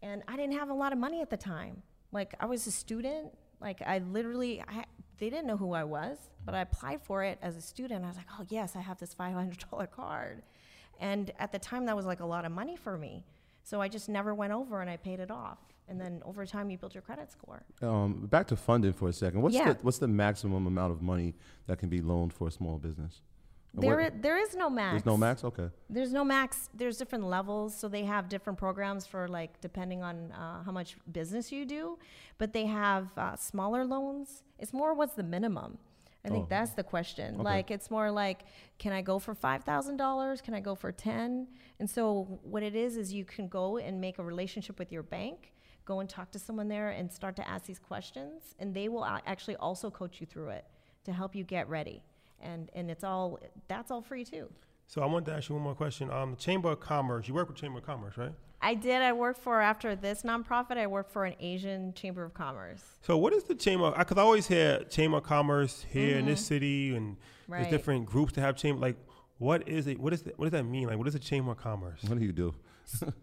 And 0.01 0.23
I 0.27 0.35
didn't 0.35 0.53
have 0.53 0.69
a 0.69 0.73
lot 0.73 0.93
of 0.93 0.99
money 0.99 1.21
at 1.21 1.29
the 1.29 1.37
time. 1.37 1.81
Like 2.11 2.33
I 2.39 2.45
was 2.45 2.65
a 2.65 2.71
student. 2.71 3.33
Like 3.59 3.81
I 3.85 3.99
literally, 3.99 4.63
I, 4.67 4.85
they 5.19 5.29
didn't 5.29 5.47
know 5.47 5.57
who 5.57 5.73
I 5.73 5.83
was, 5.83 6.17
but 6.45 6.53
I 6.55 6.61
applied 6.61 7.01
for 7.01 7.23
it 7.23 7.37
as 7.41 7.55
a 7.57 7.61
student. 7.61 8.03
I 8.05 8.07
was 8.07 8.17
like, 8.17 8.27
oh 8.39 8.45
yes, 8.49 8.75
I 8.75 8.81
have 8.81 8.97
this 8.99 9.13
$500 9.15 9.91
card. 9.91 10.43
And 10.99 11.31
at 11.39 11.51
the 11.51 11.59
time, 11.59 11.85
that 11.85 11.95
was 11.95 12.05
like 12.05 12.19
a 12.21 12.25
lot 12.25 12.45
of 12.45 12.51
money 12.51 12.75
for 12.75 12.97
me. 12.97 13.23
So 13.63 13.81
I 13.81 13.87
just 13.87 14.09
never 14.09 14.33
went 14.33 14.53
over 14.53 14.81
and 14.81 14.89
I 14.89 14.97
paid 14.97 15.19
it 15.19 15.29
off. 15.29 15.59
And 15.89 15.99
then 16.01 16.21
over 16.25 16.45
time, 16.45 16.69
you 16.69 16.77
build 16.77 16.93
your 16.93 17.01
credit 17.01 17.31
score. 17.31 17.63
Um, 17.81 18.25
back 18.27 18.47
to 18.47 18.55
funding 18.57 18.93
for 18.93 19.07
a 19.07 19.13
second. 19.13 19.41
What's 19.41 19.55
Yeah. 19.55 19.73
the 19.73 19.79
what's 19.83 19.99
the 19.99 20.07
maximum 20.07 20.67
amount 20.67 20.91
of 20.91 21.01
money 21.01 21.33
that 21.67 21.77
can 21.79 21.87
be 21.89 22.01
loaned 22.01 22.33
for 22.33 22.47
a 22.47 22.51
small 22.51 22.77
business? 22.77 23.21
There, 23.73 23.97
what, 23.97 24.21
there 24.21 24.37
is 24.37 24.55
no 24.55 24.69
max. 24.69 24.93
there's 24.93 25.05
no 25.05 25.17
max. 25.17 25.43
Okay. 25.43 25.69
There's 25.89 26.11
no 26.11 26.23
max. 26.23 26.69
There's 26.73 26.97
different 26.97 27.25
levels, 27.25 27.75
so 27.75 27.87
they 27.87 28.05
have 28.05 28.27
different 28.27 28.57
programs 28.57 29.05
for 29.05 29.27
like 29.27 29.61
depending 29.61 30.01
on 30.01 30.31
uh, 30.31 30.63
how 30.63 30.71
much 30.71 30.97
business 31.11 31.51
you 31.51 31.65
do. 31.65 31.99
But 32.39 32.53
they 32.53 32.65
have 32.65 33.15
uh, 33.17 33.35
smaller 33.35 33.85
loans. 33.85 34.43
It's 34.57 34.73
more 34.73 34.93
what's 34.95 35.13
the 35.13 35.23
minimum. 35.23 35.77
I 36.25 36.29
think 36.29 36.45
Oh. 36.45 36.47
that's 36.49 36.71
the 36.71 36.83
question. 36.83 37.35
Okay. 37.35 37.43
Like 37.43 37.69
it's 37.71 37.91
more 37.91 38.09
like, 38.09 38.45
can 38.79 38.91
I 38.93 39.01
go 39.01 39.19
for 39.19 39.35
five 39.35 39.63
thousand 39.63 39.97
dollars? 39.97 40.41
Can 40.41 40.53
I 40.55 40.59
go 40.59 40.73
for 40.73 40.91
ten? 40.91 41.47
And 41.79 41.87
so 41.89 42.39
what 42.43 42.63
it 42.63 42.75
is 42.75 42.97
is 42.97 43.13
you 43.13 43.25
can 43.25 43.47
go 43.47 43.77
and 43.77 44.01
make 44.01 44.17
a 44.17 44.23
relationship 44.23 44.79
with 44.79 44.91
your 44.91 45.03
bank. 45.03 45.53
Go 45.85 45.99
and 46.01 46.09
talk 46.09 46.31
to 46.31 46.39
someone 46.39 46.67
there 46.67 46.89
and 46.89 47.09
start 47.11 47.35
to 47.37 47.47
ask 47.47 47.65
these 47.65 47.79
questions, 47.79 48.55
and 48.59 48.73
they 48.73 48.89
will 48.89 49.05
actually 49.05 49.55
also 49.57 49.89
coach 49.91 50.19
you 50.19 50.25
through 50.25 50.49
it 50.49 50.65
to 51.05 51.13
help 51.13 51.33
you 51.35 51.43
get 51.45 51.69
ready. 51.69 52.01
And 52.41 52.69
and 52.73 52.89
it's 52.91 53.03
all 53.03 53.39
that's 53.67 53.91
all 53.91 54.01
free 54.01 54.23
too. 54.23 54.49
So 54.87 55.01
I 55.01 55.05
wanted 55.05 55.25
to 55.25 55.33
ask 55.33 55.49
you 55.49 55.55
one 55.55 55.63
more 55.63 55.75
question. 55.75 56.09
Um, 56.11 56.31
the 56.31 56.37
Chamber 56.37 56.69
of 56.69 56.79
Commerce. 56.79 57.27
You 57.27 57.33
work 57.33 57.49
with 57.49 57.57
Chamber 57.57 57.79
of 57.79 57.85
Commerce, 57.85 58.17
right? 58.17 58.31
I 58.61 58.73
did. 58.73 59.01
I 59.01 59.13
worked 59.13 59.39
for 59.39 59.61
after 59.61 59.95
this 59.95 60.23
nonprofit. 60.23 60.77
I 60.77 60.87
worked 60.87 61.11
for 61.11 61.25
an 61.25 61.35
Asian 61.39 61.93
Chamber 61.93 62.23
of 62.23 62.33
Commerce. 62.33 62.81
So 63.01 63.17
what 63.17 63.33
is 63.33 63.43
the 63.43 63.53
Chamber? 63.55 63.93
I 63.95 63.99
Because 63.99 64.17
I 64.17 64.21
always 64.21 64.47
hear 64.47 64.83
Chamber 64.85 65.17
of 65.17 65.23
Commerce 65.23 65.85
here 65.89 66.17
in 66.17 66.25
this 66.25 66.43
city, 66.45 66.95
and 66.95 67.17
there's 67.47 67.63
Mm-hmm. 67.63 67.71
Different 67.71 68.05
groups 68.05 68.33
that 68.33 68.41
have 68.41 68.55
chamber. 68.55 68.81
Like, 68.81 68.97
what 69.37 69.67
is 69.67 69.87
it? 69.87 69.99
What 69.99 70.13
is 70.13 70.21
it? 70.23 70.37
What 70.37 70.45
does 70.45 70.51
that 70.51 70.63
mean? 70.63 70.87
Like, 70.87 70.97
what 70.97 71.07
is 71.07 71.15
a 71.15 71.19
Chamber 71.19 71.51
of 71.51 71.57
Commerce? 71.57 72.01
What 72.03 72.17
do 72.19 72.25
you 72.25 72.31
do? 72.33 72.53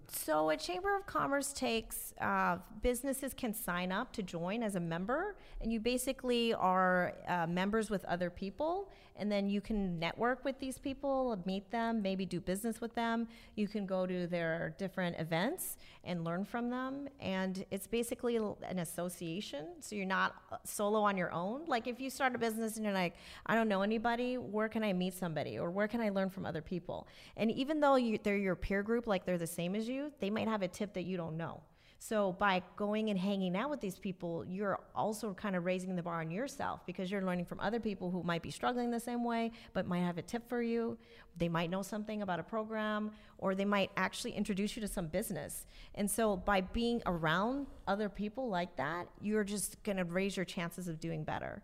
So 0.09 0.51
a 0.51 0.57
Chamber 0.57 0.95
of 0.95 1.07
Commerce 1.07 1.53
takes 1.53 2.13
uh, 2.21 2.59
businesses 2.83 3.35
can 3.35 3.53
sign 3.55 3.91
up 3.93 4.13
to 4.13 4.23
join 4.23 4.63
as 4.63 4.77
a 4.77 4.81
member, 4.81 5.37
and 5.61 5.73
you 5.73 5.81
basically 5.81 6.55
are 6.55 7.15
uh, 7.27 7.47
members 7.47 7.91
with 7.91 8.05
other 8.05 8.31
people, 8.31 8.91
and 9.17 9.31
then 9.31 9.49
you 9.49 9.61
can 9.61 9.99
network 9.99 10.45
with 10.45 10.59
these 10.59 10.79
people, 10.79 11.39
meet 11.47 11.71
them, 11.71 12.03
maybe 12.03 12.27
do 12.27 12.41
business 12.41 12.81
with 12.81 12.95
them. 12.95 13.29
You 13.55 13.69
can 13.69 13.87
go 13.87 14.07
to 14.07 14.27
their 14.27 14.75
different 14.79 15.19
events 15.19 15.77
and 16.03 16.25
learn 16.25 16.45
from 16.45 16.71
them, 16.71 17.09
and 17.21 17.65
it's 17.71 17.87
basically 17.87 18.37
an 18.37 18.79
association. 18.79 19.67
So 19.81 19.95
you're 19.97 20.07
not 20.07 20.35
uh, 20.51 20.57
solo 20.65 21.01
on 21.01 21.17
your 21.17 21.33
own. 21.33 21.65
Like 21.67 21.87
if 21.87 22.01
you 22.01 22.11
start 22.11 22.35
a 22.35 22.39
business 22.39 22.77
and 22.77 22.85
you're 22.85 22.95
like, 22.95 23.15
I 23.47 23.55
don't 23.55 23.69
know 23.69 23.83
anybody, 23.83 24.37
where 24.37 24.69
can 24.69 24.83
I 24.83 24.93
meet 24.93 25.15
somebody, 25.15 25.59
or 25.59 25.71
where 25.71 25.89
can 25.89 26.01
I 26.01 26.11
learn 26.11 26.31
from 26.31 26.45
other 26.45 26.63
people? 26.63 27.07
And 27.37 27.51
even 27.51 27.81
though 27.81 27.97
you, 27.97 28.19
they're 28.23 28.37
your 28.37 28.57
peer 28.57 28.83
group, 28.83 29.07
like 29.07 29.25
they're 29.25 29.39
the 29.39 29.47
same 29.47 29.75
as 29.75 29.89
you, 29.89 30.13
they 30.21 30.31
might 30.31 30.49
have 30.49 30.63
a 30.63 30.69
tip 30.69 30.93
that 30.95 31.05
you 31.05 31.17
don't 31.17 31.37
know. 31.37 31.63
So 31.99 32.33
by 32.33 32.63
going 32.77 33.09
and 33.09 33.19
hanging 33.19 33.57
out 33.57 33.71
with 33.71 33.81
these 33.81 33.99
people, 33.99 34.45
you're 34.47 34.79
also 34.95 35.33
kind 35.33 35.57
of 35.57 35.65
raising 35.65 35.97
the 35.97 36.03
bar 36.03 36.21
on 36.21 36.31
yourself 36.31 36.85
because 36.87 37.11
you're 37.11 37.23
learning 37.23 37.47
from 37.47 37.61
other 37.61 37.81
people 37.81 38.11
who 38.11 38.23
might 38.23 38.43
be 38.43 38.51
struggling 38.51 38.91
the 38.91 39.01
same 39.01 39.25
way, 39.25 39.53
but 39.73 39.87
might 39.87 40.01
have 40.01 40.19
a 40.19 40.23
tip 40.23 40.47
for 40.49 40.63
you. 40.63 40.99
They 41.39 41.49
might 41.49 41.71
know 41.71 41.83
something 41.83 42.21
about 42.23 42.41
a 42.41 42.43
program, 42.43 43.11
or 43.39 43.55
they 43.55 43.65
might 43.65 43.91
actually 43.97 44.33
introduce 44.33 44.77
you 44.77 44.83
to 44.83 44.89
some 44.89 45.07
business. 45.07 45.67
And 45.95 46.11
so 46.11 46.37
by 46.37 46.61
being 46.61 47.03
around 47.07 47.67
other 47.87 48.09
people 48.09 48.49
like 48.49 48.77
that, 48.77 49.09
you're 49.21 49.45
just 49.45 49.83
going 49.83 49.97
to 49.97 50.05
raise 50.05 50.37
your 50.37 50.45
chances 50.45 50.89
of 50.89 51.01
doing 51.01 51.25
better. 51.25 51.63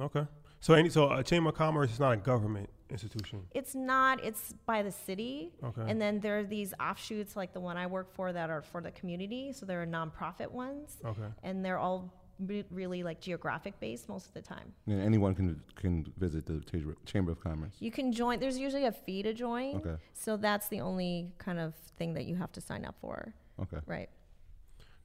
Okay. 0.00 0.26
So 0.60 0.74
any 0.74 0.88
so 0.88 1.10
a 1.12 1.22
Chamber 1.22 1.50
of 1.50 1.54
Commerce 1.54 1.92
is 1.92 2.00
not 2.00 2.12
a 2.12 2.16
government 2.16 2.68
institution. 2.90 3.42
It's 3.54 3.74
not, 3.74 4.22
it's 4.24 4.54
by 4.64 4.82
the 4.82 4.92
city. 4.92 5.52
Okay. 5.62 5.82
And 5.86 6.00
then 6.00 6.20
there 6.20 6.38
are 6.38 6.44
these 6.44 6.72
offshoots 6.80 7.36
like 7.36 7.52
the 7.52 7.60
one 7.60 7.76
I 7.76 7.86
work 7.86 8.12
for 8.14 8.32
that 8.32 8.50
are 8.50 8.62
for 8.62 8.80
the 8.80 8.90
community. 8.92 9.52
So 9.52 9.66
there 9.66 9.82
are 9.82 9.86
nonprofit 9.86 10.50
ones. 10.50 10.98
Okay. 11.04 11.28
And 11.42 11.64
they're 11.64 11.78
all 11.78 12.12
re- 12.38 12.64
really 12.70 13.02
like 13.02 13.20
geographic 13.20 13.78
based 13.80 14.08
most 14.08 14.26
of 14.26 14.34
the 14.34 14.40
time. 14.42 14.72
Yeah, 14.86 14.96
anyone 14.96 15.34
can 15.34 15.60
can 15.74 16.12
visit 16.18 16.46
the 16.46 16.60
Chamber- 16.70 16.96
Chamber 17.04 17.32
of 17.32 17.40
Commerce. 17.40 17.74
You 17.80 17.90
can 17.90 18.12
join, 18.12 18.38
there's 18.38 18.58
usually 18.58 18.84
a 18.86 18.92
fee 18.92 19.22
to 19.22 19.32
join. 19.34 19.76
Okay. 19.76 19.96
So 20.14 20.36
that's 20.36 20.68
the 20.68 20.80
only 20.80 21.32
kind 21.38 21.58
of 21.58 21.74
thing 21.98 22.14
that 22.14 22.24
you 22.24 22.36
have 22.36 22.52
to 22.52 22.60
sign 22.60 22.84
up 22.84 22.96
for. 23.00 23.34
Okay. 23.60 23.78
Right. 23.86 24.08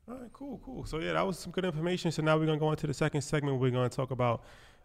All 0.07 0.15
right, 0.17 0.33
cool, 0.33 0.59
cool. 0.65 0.83
So 0.85 0.99
yeah, 0.99 1.13
that 1.13 1.25
was 1.25 1.37
some 1.39 1.51
good 1.51 1.63
information. 1.63 2.11
So 2.11 2.21
now 2.21 2.37
we're 2.37 2.45
gonna 2.47 2.57
go 2.57 2.71
into 2.71 2.87
the 2.87 2.93
second 2.93 3.21
segment. 3.21 3.59
We're 3.59 3.69
gonna 3.71 3.87
talk 3.89 4.11
about 4.11 4.43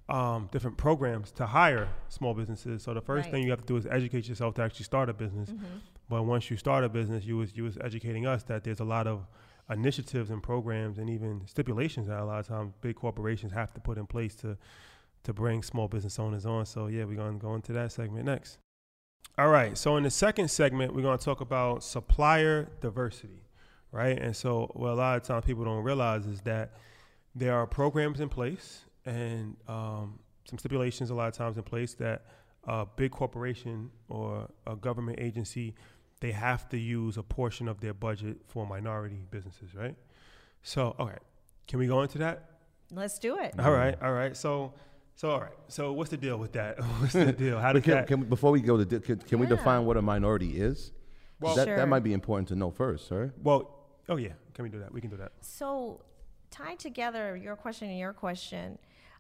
um, 0.09 0.49
different 0.53 0.77
programs 0.77 1.33
to 1.33 1.47
hire 1.47 1.89
small 2.09 2.33
businesses. 2.35 2.83
So 2.83 2.95
the 2.95 3.01
first 3.01 3.09
Right. 3.09 3.25
Mm-hmm. 3.25 3.31
thing 3.33 3.43
you 3.45 3.51
have 3.51 3.61
to 3.61 3.67
do 3.67 3.77
is 3.77 3.87
educate 3.87 4.29
yourself 4.29 4.55
to 4.55 4.63
actually 4.63 4.85
start 4.85 5.09
a 5.09 5.13
business. 5.13 5.51
But 6.09 6.23
once 6.25 6.49
you 6.51 6.57
start 6.57 6.85
a 6.85 6.89
business, 6.89 7.25
you 7.25 7.37
was 7.37 7.57
you 7.57 7.65
was 7.65 7.77
educating 7.83 8.27
us 8.27 8.45
that 8.45 8.63
there's 8.63 8.81
a 8.81 8.85
lot 8.85 9.07
of 9.09 9.27
initiatives 9.69 10.31
and 10.31 10.41
programs 10.43 10.99
and 10.99 11.11
even 11.11 11.43
stipulations 11.47 12.07
that 12.07 12.21
a 12.21 12.25
lot 12.25 12.39
of 12.39 12.47
times 12.47 12.73
big 12.81 12.95
corporations 12.95 13.53
have 13.53 13.75
to 13.75 13.81
put 13.81 13.99
in 13.99 14.07
place 14.07 14.35
to 14.37 14.57
to 15.25 15.33
bring 15.33 15.61
small 15.65 15.89
business 15.89 16.21
owners 16.21 16.47
on. 16.47 16.65
So 16.67 16.87
yeah, 16.87 17.05
we're 17.05 17.17
gonna 17.17 17.39
go 17.39 17.57
into 17.57 17.73
that 17.73 17.91
segment 17.91 18.27
next. 18.27 18.59
All 19.37 19.49
right. 19.49 19.77
So 19.77 19.97
in 19.97 20.05
the 20.05 20.11
second 20.11 20.49
segment, 20.51 20.95
we're 20.95 21.03
going 21.03 21.19
to 21.19 21.23
talk 21.25 21.43
about 21.43 21.83
supplier 21.85 22.71
diversity, 22.81 23.43
right? 23.93 24.19
And 24.19 24.35
so, 24.35 24.71
what 24.73 24.93
a 24.93 24.95
lot 24.95 25.17
of 25.19 25.25
times 25.25 25.45
people 25.45 25.65
don't 25.65 25.83
realize 25.83 26.25
is 26.27 26.41
that 26.43 26.73
there 27.35 27.55
are 27.55 27.67
programs 27.67 28.21
in 28.21 28.31
place 28.31 28.86
and 29.07 29.57
um, 29.69 30.19
some 30.49 30.59
stipulations 30.59 31.11
a 31.11 31.15
lot 31.15 31.29
of 31.29 31.35
times 31.35 31.57
in 31.57 31.63
place 31.63 31.95
that 31.95 32.27
a 32.65 32.85
big 32.85 33.13
corporation 33.13 33.91
or 34.09 34.49
a 34.67 34.77
government 34.77 35.19
agency 35.21 35.75
they 36.21 36.33
have 36.33 36.69
to 36.71 36.79
use 36.79 37.17
a 37.19 37.23
portion 37.23 37.69
of 37.69 37.81
their 37.81 37.93
budget 37.95 38.39
for 38.47 38.67
minority 38.67 39.23
businesses, 39.31 39.75
right? 39.75 39.95
So, 40.63 40.97
okay, 40.99 41.19
can 41.69 41.79
we 41.79 41.87
go 41.87 42.03
into 42.03 42.19
that? 42.19 42.51
Let's 42.91 43.19
do 43.19 43.39
it. 43.39 43.55
All 43.59 43.71
right, 43.71 43.97
all 44.03 44.13
right. 44.13 44.37
So, 44.37 44.73
so 45.15 45.31
all 45.31 45.41
right. 45.41 45.53
So, 45.69 45.93
what's 45.93 46.11
the 46.11 46.17
deal 46.17 46.39
with 46.39 46.53
that? 46.53 46.79
what's 47.01 47.13
the 47.13 47.33
deal? 47.33 47.59
How 47.59 47.73
But 47.73 47.75
did 47.75 47.85
can, 47.85 47.95
that? 47.95 48.07
can 48.07 48.21
we, 48.21 48.27
before 48.27 48.51
we 48.51 48.61
go 48.61 48.77
to, 48.77 48.85
di- 48.85 49.01
can, 49.01 49.19
can 49.19 49.39
we 49.39 49.47
define 49.47 49.85
what 49.85 49.97
a 49.97 50.03
minority 50.03 50.59
is? 50.61 50.93
Well- 51.41 51.55
that, 51.55 51.67
Sure. 51.67 51.77
that 51.77 51.87
might 51.87 52.03
be 52.03 52.13
important 52.15 52.49
to 52.49 52.57
know 52.57 52.71
first, 52.71 53.11
right? 53.11 53.31
well, 53.43 53.87
oh 54.09 54.17
yeah. 54.17 54.33
Can 54.55 54.63
we 54.63 54.71
do 54.71 54.79
that? 54.79 54.93
We 54.93 55.03
can 55.03 55.11
do 55.11 55.19
that. 55.19 55.33
So, 55.43 56.01
tied 56.51 56.79
together, 56.79 57.37
your 57.37 57.57
question 57.57 57.91
and 57.91 57.99
your 57.99 58.15
question, 58.15 58.79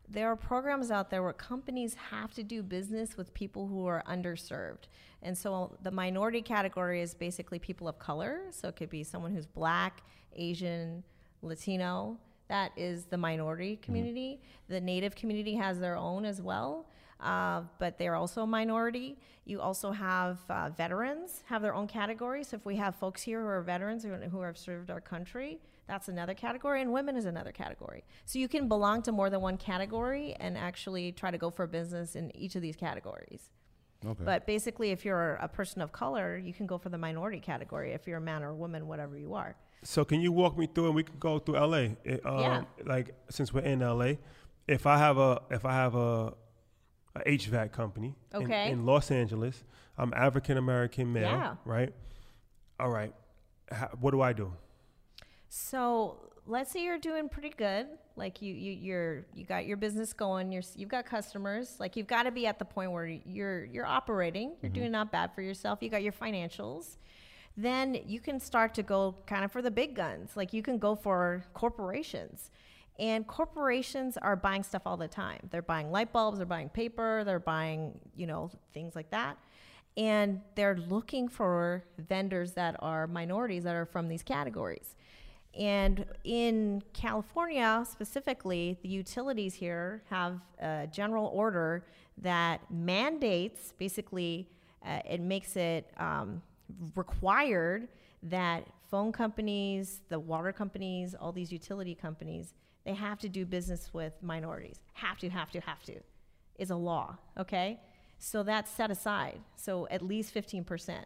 there 0.08 0.30
are 0.30 0.36
programs 0.36 0.90
out 0.90 1.10
there 1.10 1.22
where 1.22 1.32
companies 1.32 1.94
have 2.10 2.32
to 2.34 2.42
do 2.42 2.62
business 2.62 3.16
with 3.16 3.32
people 3.34 3.66
who 3.66 3.86
are 3.86 4.02
underserved. 4.08 4.88
And 5.22 5.36
so 5.36 5.54
uh, 5.54 5.76
the 5.82 5.90
minority 5.90 6.42
category 6.42 7.02
is 7.02 7.14
basically 7.14 7.58
people 7.58 7.88
of 7.88 7.98
color. 7.98 8.42
So 8.50 8.68
it 8.68 8.76
could 8.76 8.90
be 8.90 9.02
someone 9.02 9.34
who's 9.34 9.46
black, 9.46 10.02
Asian, 10.34 11.02
Latino. 11.42 12.18
That 12.48 12.72
is 12.76 13.04
the 13.06 13.16
minority 13.16 13.72
mm-hmm. 13.72 13.82
community. 13.82 14.40
The 14.68 14.80
native 14.80 15.16
community 15.16 15.54
has 15.54 15.80
their 15.80 15.96
own 15.96 16.24
as 16.24 16.40
well. 16.40 16.86
Uh, 17.20 17.62
but 17.78 17.98
they're 17.98 18.14
also 18.14 18.42
a 18.42 18.46
minority. 18.46 19.16
You 19.44 19.60
also 19.60 19.90
have 19.90 20.38
uh, 20.50 20.70
veterans 20.70 21.42
have 21.46 21.62
their 21.62 21.74
own 21.74 21.86
category. 21.86 22.44
So 22.44 22.56
if 22.56 22.66
we 22.66 22.76
have 22.76 22.96
folks 22.96 23.22
here 23.22 23.40
who 23.40 23.46
are 23.46 23.62
veterans 23.62 24.04
who, 24.04 24.12
who 24.14 24.42
have 24.42 24.58
served 24.58 24.90
our 24.90 25.00
country, 25.00 25.60
that's 25.86 26.08
another 26.08 26.34
category, 26.34 26.82
and 26.82 26.92
women 26.92 27.16
is 27.16 27.26
another 27.26 27.52
category. 27.52 28.04
So 28.24 28.38
you 28.38 28.48
can 28.48 28.68
belong 28.68 29.02
to 29.02 29.12
more 29.12 29.30
than 29.30 29.40
one 29.40 29.56
category 29.56 30.34
and 30.40 30.58
actually 30.58 31.12
try 31.12 31.30
to 31.30 31.38
go 31.38 31.48
for 31.48 31.66
business 31.66 32.16
in 32.16 32.36
each 32.36 32.56
of 32.56 32.62
these 32.62 32.76
categories. 32.76 33.50
Okay. 34.04 34.24
But 34.24 34.46
basically, 34.46 34.90
if 34.90 35.04
you're 35.04 35.34
a 35.34 35.48
person 35.48 35.80
of 35.80 35.92
color, 35.92 36.36
you 36.36 36.52
can 36.52 36.66
go 36.66 36.76
for 36.76 36.90
the 36.90 36.98
minority 36.98 37.40
category. 37.40 37.92
If 37.92 38.06
you're 38.06 38.18
a 38.18 38.20
man 38.20 38.42
or 38.42 38.50
a 38.50 38.54
woman, 38.54 38.86
whatever 38.86 39.16
you 39.16 39.34
are. 39.34 39.56
So, 39.82 40.04
can 40.04 40.20
you 40.20 40.32
walk 40.32 40.58
me 40.58 40.66
through, 40.66 40.86
and 40.86 40.94
we 40.94 41.02
can 41.02 41.18
go 41.18 41.38
through 41.38 41.58
LA. 41.58 41.88
It, 42.04 42.24
um, 42.26 42.40
Yeah. 42.40 42.64
Like 42.84 43.14
since 43.30 43.54
we're 43.54 43.62
in 43.62 43.80
LA, 43.80 44.14
if 44.66 44.86
I 44.86 44.98
have 44.98 45.18
a 45.18 45.40
if 45.50 45.64
I 45.64 45.72
have 45.72 45.94
a, 45.94 46.34
a 47.24 47.30
HVAC 47.30 47.72
company 47.72 48.14
in- 48.32 48.42
Okay. 48.42 48.70
in, 48.70 48.84
Los 48.84 49.10
Angeles, 49.10 49.64
I'm 49.98 50.12
African 50.14 50.56
American 50.56 51.12
male, 51.12 51.22
Yeah. 51.22 51.56
right? 51.64 51.92
All 52.78 52.90
right. 52.90 53.14
How, 53.70 53.88
what 54.00 54.10
do 54.10 54.20
I 54.20 54.32
do? 54.32 54.52
So 55.48 56.30
let's 56.46 56.70
say 56.70 56.84
you're 56.84 56.98
doing 56.98 57.28
pretty 57.28 57.50
good. 57.56 57.86
Like 58.16 58.40
you, 58.40 58.54
you, 58.54 58.72
you're, 58.72 59.26
you 59.34 59.44
got 59.44 59.66
your 59.66 59.76
business 59.76 60.12
going. 60.12 60.52
You're, 60.52 60.62
you've 60.74 60.88
got 60.88 61.06
customers. 61.06 61.76
Like 61.78 61.96
you've 61.96 62.06
got 62.06 62.24
to 62.24 62.30
be 62.30 62.46
at 62.46 62.58
the 62.58 62.64
point 62.64 62.92
where 62.92 63.06
you're, 63.06 63.64
you're 63.64 63.86
operating. 63.86 64.54
You're 64.62 64.70
mm-hmm. 64.70 64.80
doing 64.80 64.92
not 64.92 65.10
bad 65.10 65.34
for 65.34 65.42
yourself. 65.42 65.78
You 65.82 65.90
got 65.90 66.02
your 66.02 66.12
financials. 66.12 66.96
Then 67.56 67.98
you 68.06 68.20
can 68.20 68.38
start 68.38 68.74
to 68.74 68.82
go 68.82 69.14
kind 69.26 69.44
of 69.44 69.50
for 69.50 69.62
the 69.62 69.70
big 69.70 69.94
guns. 69.94 70.36
Like 70.36 70.52
you 70.52 70.62
can 70.62 70.78
go 70.78 70.94
for 70.94 71.44
corporations. 71.54 72.50
And 72.98 73.26
corporations 73.26 74.16
are 74.16 74.36
buying 74.36 74.62
stuff 74.62 74.82
all 74.86 74.96
the 74.96 75.08
time. 75.08 75.40
They're 75.50 75.62
buying 75.62 75.90
light 75.90 76.12
bulbs, 76.12 76.38
they're 76.38 76.46
buying 76.46 76.68
paper, 76.68 77.24
they're 77.24 77.38
buying, 77.38 77.98
you 78.14 78.26
know, 78.26 78.50
things 78.72 78.96
like 78.96 79.10
that. 79.10 79.36
And 79.96 80.40
they're 80.54 80.76
looking 80.76 81.28
for 81.28 81.84
vendors 81.98 82.52
that 82.52 82.76
are 82.80 83.06
minorities 83.06 83.64
that 83.64 83.74
are 83.74 83.86
from 83.86 84.08
these 84.08 84.22
categories. 84.22 84.94
And 85.58 86.04
in 86.24 86.82
California 86.92 87.84
specifically, 87.90 88.78
the 88.82 88.88
utilities 88.88 89.54
here 89.54 90.02
have 90.10 90.40
a 90.60 90.86
general 90.90 91.26
order 91.28 91.86
that 92.18 92.60
mandates 92.70 93.72
basically, 93.78 94.48
uh, 94.84 95.00
it 95.08 95.20
makes 95.20 95.56
it 95.56 95.90
um, 95.96 96.42
required 96.94 97.88
that 98.22 98.66
phone 98.90 99.12
companies, 99.12 100.02
the 100.08 100.18
water 100.18 100.52
companies, 100.52 101.14
all 101.14 101.32
these 101.32 101.50
utility 101.50 101.94
companies, 101.94 102.54
they 102.86 102.94
have 102.94 103.18
to 103.18 103.28
do 103.28 103.44
business 103.44 103.90
with 103.92 104.14
minorities. 104.22 104.80
Have 104.94 105.18
to, 105.18 105.28
have 105.28 105.50
to, 105.50 105.60
have 105.60 105.82
to. 105.82 105.96
Is 106.56 106.70
a 106.70 106.76
law, 106.76 107.18
okay? 107.38 107.80
So 108.18 108.42
that's 108.42 108.70
set 108.70 108.90
aside. 108.90 109.40
So 109.56 109.86
at 109.90 110.00
least 110.00 110.32
15% 110.32 111.04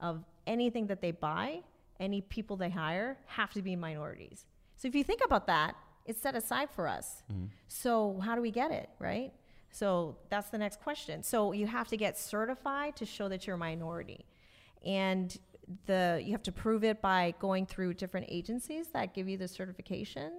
of 0.00 0.24
anything 0.46 0.86
that 0.86 1.00
they 1.00 1.10
buy, 1.10 1.60
any 1.98 2.20
people 2.20 2.56
they 2.56 2.70
hire, 2.70 3.16
have 3.26 3.52
to 3.54 3.62
be 3.62 3.74
minorities. 3.74 4.44
So 4.76 4.86
if 4.86 4.94
you 4.94 5.02
think 5.02 5.22
about 5.24 5.46
that, 5.48 5.74
it's 6.04 6.20
set 6.20 6.36
aside 6.36 6.70
for 6.70 6.86
us. 6.86 7.22
Mm-hmm. 7.32 7.46
So 7.66 8.20
how 8.22 8.36
do 8.36 8.42
we 8.42 8.50
get 8.50 8.70
it, 8.70 8.88
right? 8.98 9.32
So 9.70 10.16
that's 10.28 10.50
the 10.50 10.58
next 10.58 10.80
question. 10.80 11.22
So 11.22 11.52
you 11.52 11.66
have 11.66 11.88
to 11.88 11.96
get 11.96 12.18
certified 12.18 12.96
to 12.96 13.06
show 13.06 13.28
that 13.28 13.46
you're 13.46 13.56
a 13.56 13.58
minority. 13.58 14.26
And 14.84 15.36
the 15.86 16.22
you 16.24 16.32
have 16.32 16.42
to 16.44 16.52
prove 16.52 16.82
it 16.82 17.02
by 17.02 17.34
going 17.38 17.66
through 17.66 17.94
different 17.94 18.26
agencies 18.30 18.88
that 18.88 19.14
give 19.14 19.28
you 19.28 19.36
the 19.36 19.48
certification. 19.48 20.32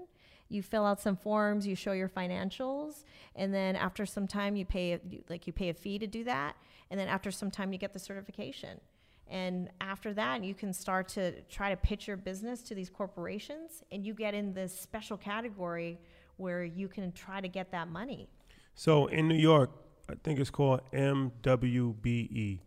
You 0.49 0.61
fill 0.63 0.85
out 0.85 0.99
some 0.99 1.15
forms, 1.15 1.65
you 1.65 1.75
show 1.75 1.91
your 1.91 2.09
financials, 2.09 3.05
and 3.35 3.53
then 3.53 3.75
after 3.75 4.05
some 4.05 4.27
time 4.27 4.55
you 4.55 4.65
pay 4.65 4.99
like 5.29 5.47
you 5.47 5.53
pay 5.53 5.69
a 5.69 5.73
fee 5.73 5.99
to 5.99 6.07
do 6.07 6.23
that, 6.25 6.55
and 6.89 6.99
then 6.99 7.07
after 7.07 7.31
some 7.31 7.51
time 7.51 7.71
you 7.71 7.79
get 7.79 7.93
the 7.93 7.99
certification. 7.99 8.81
And 9.27 9.69
after 9.79 10.11
that, 10.15 10.43
you 10.43 10.55
can 10.55 10.73
start 10.73 11.07
to 11.09 11.39
try 11.43 11.69
to 11.69 11.77
pitch 11.77 12.07
your 12.07 12.17
business 12.17 12.63
to 12.63 12.73
these 12.73 12.89
corporations, 12.89 13.83
and 13.91 14.03
you 14.03 14.15
get 14.15 14.33
in 14.33 14.53
this 14.53 14.77
special 14.77 15.17
category 15.17 15.99
where 16.37 16.63
you 16.63 16.87
can 16.87 17.11
try 17.11 17.39
to 17.39 17.47
get 17.47 17.71
that 17.71 17.89
money. 17.89 18.27
So 18.73 19.05
in 19.07 19.27
New 19.27 19.35
York, 19.35 19.69
I 20.09 20.15
think 20.23 20.39
it's 20.39 20.49
called 20.49 20.81
MWBE, 20.91 22.59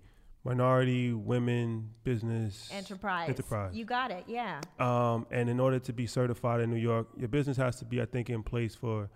Minority 0.44 1.12
Women 1.12 1.90
Business 2.02 2.68
Enterprise. 2.72 3.28
Enterprise. 3.28 3.74
You 3.74 3.84
got 3.84 4.10
it, 4.10 4.24
yeah. 4.26 4.60
Um, 4.80 5.26
and 5.30 5.48
in 5.48 5.60
order 5.60 5.78
to 5.78 5.92
be 5.92 6.06
certified 6.06 6.60
in 6.60 6.70
New 6.70 6.80
York, 6.80 7.06
your 7.16 7.28
business 7.28 7.56
has 7.58 7.76
to 7.76 7.84
be, 7.84 8.02
I 8.02 8.06
think, 8.06 8.28
in 8.28 8.42
place 8.42 8.74
for 8.74 9.08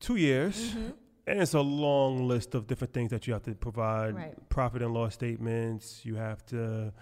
two 0.00 0.16
years. 0.16 0.56
Mm-hmm. 0.70 0.90
And 1.26 1.40
it's 1.40 1.54
a 1.54 1.60
long 1.60 2.26
list 2.26 2.54
of 2.54 2.66
different 2.66 2.92
things 2.94 3.10
that 3.10 3.26
you 3.26 3.32
have 3.34 3.42
to 3.44 3.54
provide 3.54 4.16
Right. 4.16 4.48
profit 4.48 4.82
and 4.82 4.92
loss 4.94 5.14
statements. 5.14 6.04
You 6.04 6.16
have 6.16 6.44
to, 6.46 6.92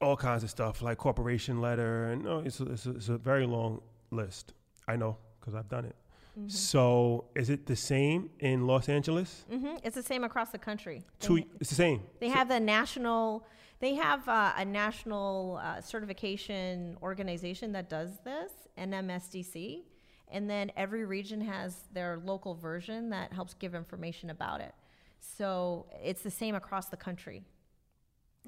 all 0.00 0.16
kinds 0.16 0.44
of 0.44 0.50
stuff 0.50 0.80
like 0.80 0.96
corporation 0.96 1.60
letter. 1.60 2.06
And 2.06 2.24
no, 2.24 2.38
it's 2.38 2.60
a, 2.60 2.64
it's 2.72 2.86
a, 2.86 2.90
it's 2.92 3.08
a 3.08 3.18
very 3.18 3.46
long 3.46 3.82
list. 4.10 4.54
I 4.86 4.96
know 4.96 5.18
because 5.40 5.54
I've 5.54 5.68
done 5.68 5.84
it. 5.84 5.96
Mm-hmm. 6.38 6.48
So 6.48 7.24
is 7.34 7.50
it 7.50 7.66
the 7.66 7.74
same 7.76 8.30
in 8.38 8.66
Los 8.66 8.88
Angeles? 8.88 9.44
hmm 9.50 9.76
It's 9.82 9.96
the 9.96 10.02
same 10.02 10.22
across 10.24 10.50
the 10.50 10.58
country. 10.58 11.02
Two, 11.18 11.38
it's 11.60 11.70
the 11.70 11.74
same. 11.76 12.02
They 12.20 12.28
have 12.28 12.48
the 12.48 12.60
national, 12.60 13.44
they 13.80 13.94
have 13.94 14.28
uh, 14.28 14.52
a 14.56 14.64
national 14.64 15.60
uh, 15.62 15.80
certification 15.80 16.96
organization 17.02 17.72
that 17.72 17.88
does 17.90 18.18
this, 18.24 18.52
NMSDC. 18.78 19.82
And 20.30 20.48
then 20.48 20.70
every 20.76 21.04
region 21.06 21.40
has 21.40 21.74
their 21.92 22.20
local 22.24 22.54
version 22.54 23.10
that 23.10 23.32
helps 23.32 23.54
give 23.54 23.74
information 23.74 24.30
about 24.30 24.60
it. 24.60 24.74
So 25.18 25.86
it's 26.04 26.22
the 26.22 26.30
same 26.30 26.54
across 26.54 26.86
the 26.86 26.96
country 26.98 27.42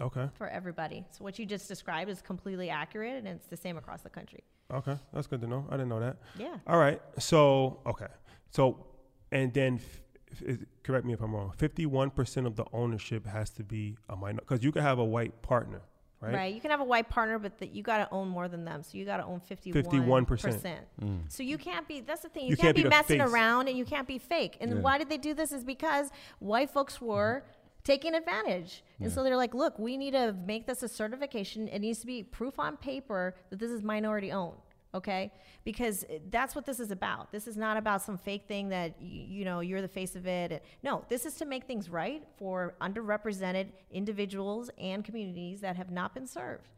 Okay. 0.01 0.29
for 0.35 0.47
everybody. 0.49 1.05
So 1.11 1.25
what 1.25 1.39
you 1.39 1.47
just 1.47 1.67
described 1.69 2.11
is 2.11 2.21
completely 2.23 2.71
accurate 2.71 3.17
and 3.17 3.27
it's 3.27 3.47
the 3.47 3.57
same 3.57 3.77
across 3.77 4.03
the 4.03 4.11
country. 4.11 4.45
Okay. 4.73 4.97
That's 5.13 5.27
good 5.27 5.41
to 5.43 5.47
know. 5.47 5.67
I 5.69 5.73
didn't 5.73 5.89
know 5.89 6.01
that. 6.01 6.17
Yeah. 6.39 6.57
All 6.67 6.79
right. 6.79 7.01
So 7.19 7.81
okay. 7.87 8.07
So 8.51 8.87
and 9.33 9.53
then 9.53 9.77
f- 9.77 10.49
f- 10.49 10.59
correct 10.83 11.05
me 11.07 11.13
if 11.13 11.21
I'm 11.21 11.35
wrong. 11.35 11.53
Fifty-one 11.57 12.11
percent 12.11 12.47
of 12.47 12.57
the 12.57 12.65
ownership 12.73 13.27
has 13.27 13.51
to 13.51 13.63
be 13.65 13.97
a 14.09 14.17
minor 14.17 14.41
because 14.41 14.63
you 14.65 14.73
can 14.73 14.83
have 14.83 14.99
a 14.99 15.05
white 15.05 15.41
partner, 15.43 15.83
right? 16.21 16.35
Right. 16.35 16.55
You 16.55 16.61
can 16.61 16.71
have 16.71 16.81
a 16.81 16.85
white 16.85 17.09
partner, 17.09 17.39
but 17.39 17.59
the, 17.59 17.67
you 17.67 17.83
got 17.83 17.99
to 17.99 18.09
own 18.13 18.29
more 18.29 18.49
than 18.49 18.65
them. 18.65 18.83
So 18.83 18.99
you 18.99 19.05
got 19.05 19.19
to 19.19 19.25
own 19.25 19.41
51%. 19.41 19.73
51%. 19.85 20.77
Mm. 21.03 21.21
So 21.29 21.43
you 21.43 21.59
can't 21.59 21.87
be, 21.89 22.01
that's 22.01 22.23
the 22.23 22.29
thing. 22.29 22.45
You, 22.45 22.51
You 22.51 22.57
can't, 22.57 22.67
can't 22.67 22.77
be, 22.77 22.83
be 22.85 22.89
messing 22.89 23.21
face. 23.21 23.31
around 23.31 23.69
and 23.69 23.77
you 23.79 23.85
can't 23.85 24.07
be 24.07 24.19
fake. 24.19 24.57
And 24.61 24.71
Yeah. 24.71 24.77
why 24.81 24.99
did 24.99 25.09
they 25.09 25.19
do 25.19 25.35
this? 25.35 25.53
Is 25.53 25.65
because 25.65 26.11
white 26.39 26.71
folks 26.71 27.01
were 27.01 27.43
mm-hmm. 27.45 27.60
Taking 27.85 28.15
advantage. 28.15 28.83
And 29.01 29.11
so 29.11 29.23
they're 29.23 29.37
like, 29.37 29.55
look, 29.55 29.79
we 29.79 29.97
need 29.97 30.13
to 30.13 30.35
make 30.47 30.67
this 30.67 30.83
a 30.83 30.89
certification. 30.89 31.69
It 31.69 31.81
needs 31.81 32.01
to 32.01 32.07
be 32.07 32.23
proof 32.23 32.59
on 32.59 32.77
paper 32.77 33.35
that 33.51 33.59
this 33.59 33.71
is 33.71 33.83
minority 33.83 34.33
owned. 34.33 34.59
Okay, 34.93 35.33
because 35.63 36.05
eh, 36.11 36.19
that's 36.31 36.57
what 36.57 36.67
this 36.67 36.81
is 36.81 36.91
about. 36.91 37.31
This 37.31 37.47
is 37.47 37.57
not 37.57 37.77
about 37.77 38.03
some 38.03 38.19
fake 38.19 38.49
thing 38.49 38.71
that 38.71 39.01
you 39.01 39.45
know 39.45 39.61
you're 39.61 39.83
the 39.83 39.87
face 39.87 40.17
of 40.17 40.27
it. 40.27 40.65
No, 40.83 41.05
this 41.09 41.25
is 41.25 41.35
to 41.35 41.45
make 41.45 41.65
things 41.65 41.89
right 41.89 42.25
for 42.37 42.75
underrepresented 42.81 43.69
individuals 43.93 44.69
and 44.79 45.05
communities 45.05 45.61
that 45.61 45.77
have 45.77 45.93
not 45.93 46.13
been 46.13 46.27
served, 46.27 46.71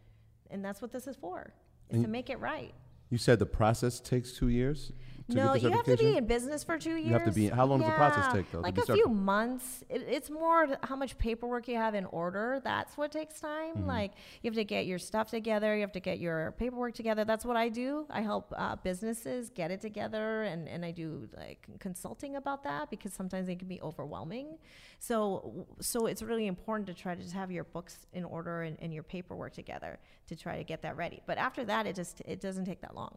and 0.50 0.62
that's 0.62 0.82
what 0.82 0.92
this 0.92 1.06
is 1.06 1.16
for. 1.16 1.54
Is 1.88 2.02
to 2.02 2.08
make 2.08 2.28
it 2.28 2.38
right. 2.38 2.74
You 3.08 3.16
said 3.16 3.38
the 3.38 3.46
process 3.46 3.98
takes 3.98 4.32
two 4.32 4.48
years. 4.48 4.92
To 5.30 5.37
no, 5.37 5.52
get 5.52 5.62
the 5.62 5.68
you 5.68 5.74
have 5.74 5.85
to 5.85 5.96
be 5.96 6.16
in 6.16 6.26
business 6.26 6.64
for 6.64 6.78
two 6.78 6.96
years. 6.96 7.06
You 7.06 7.12
have 7.12 7.24
to 7.24 7.32
be- 7.32 7.48
how 7.48 7.66
long 7.66 7.80
does 7.80 7.88
the 7.88 7.96
process 7.96 8.32
take, 8.32 8.50
though, 8.50 8.61
Like 8.61 8.78
a 8.78 8.82
certi- 8.82 8.94
few 8.94 9.08
months. 9.08 9.85
It, 9.88 10.04
it's 10.08 10.30
more 10.30 10.66
how 10.82 10.96
much 10.96 11.18
paperwork 11.18 11.68
you 11.68 11.76
have 11.76 11.94
in 11.94 12.06
order. 12.06 12.61
That's 12.62 12.96
what 12.96 13.12
takes 13.12 13.40
time. 13.40 13.74
Mm-hmm. 13.76 13.87
Like 13.87 14.12
you 14.42 14.48
have 14.48 14.54
to 14.54 14.64
get 14.64 14.87
your 14.87 14.98
stuff 14.98 15.30
together. 15.30 15.74
You 15.74 15.82
have 15.82 15.92
to 15.92 16.00
get 16.00 16.18
your 16.18 16.52
paperwork 16.58 16.94
together. 16.94 17.24
That's 17.24 17.44
what 17.44 17.56
I 17.56 17.68
do. 17.68 18.06
I 18.11 18.22
help 18.22 18.52
uh, 18.56 18.76
businesses 18.76 19.50
get 19.50 19.70
it 19.70 19.80
together, 19.80 20.42
and 20.42 20.68
and 20.68 20.85
I 20.85 20.90
do 20.90 21.28
like 21.37 21.66
consulting 21.78 22.37
about 22.37 22.64
that 22.64 22.90
because 22.90 23.12
sometimes 23.12 23.48
it 23.48 23.58
can 23.58 23.68
be 23.68 23.80
overwhelming. 23.80 24.58
So 24.98 25.66
so 25.80 26.06
it's 26.06 26.22
really 26.22 26.46
important 26.46 26.87
to 26.88 26.94
try 26.94 27.14
to 27.14 27.22
just 27.22 27.35
have 27.35 27.50
your 27.50 27.64
books 27.64 28.06
in 28.12 28.24
order 28.24 28.62
and, 28.62 28.76
and 28.80 28.92
your 28.92 29.02
paperwork 29.02 29.52
together 29.52 29.98
to 30.28 30.37
try 30.37 30.56
to 30.56 30.64
get 30.64 30.82
that 30.82 30.96
ready. 30.96 31.22
But 31.26 31.38
after 31.38 31.64
that, 31.64 31.87
it 31.87 31.96
just 31.96 32.22
it 32.24 32.40
doesn't 32.40 32.64
take 32.64 32.80
that 32.80 32.94
long. 32.94 33.16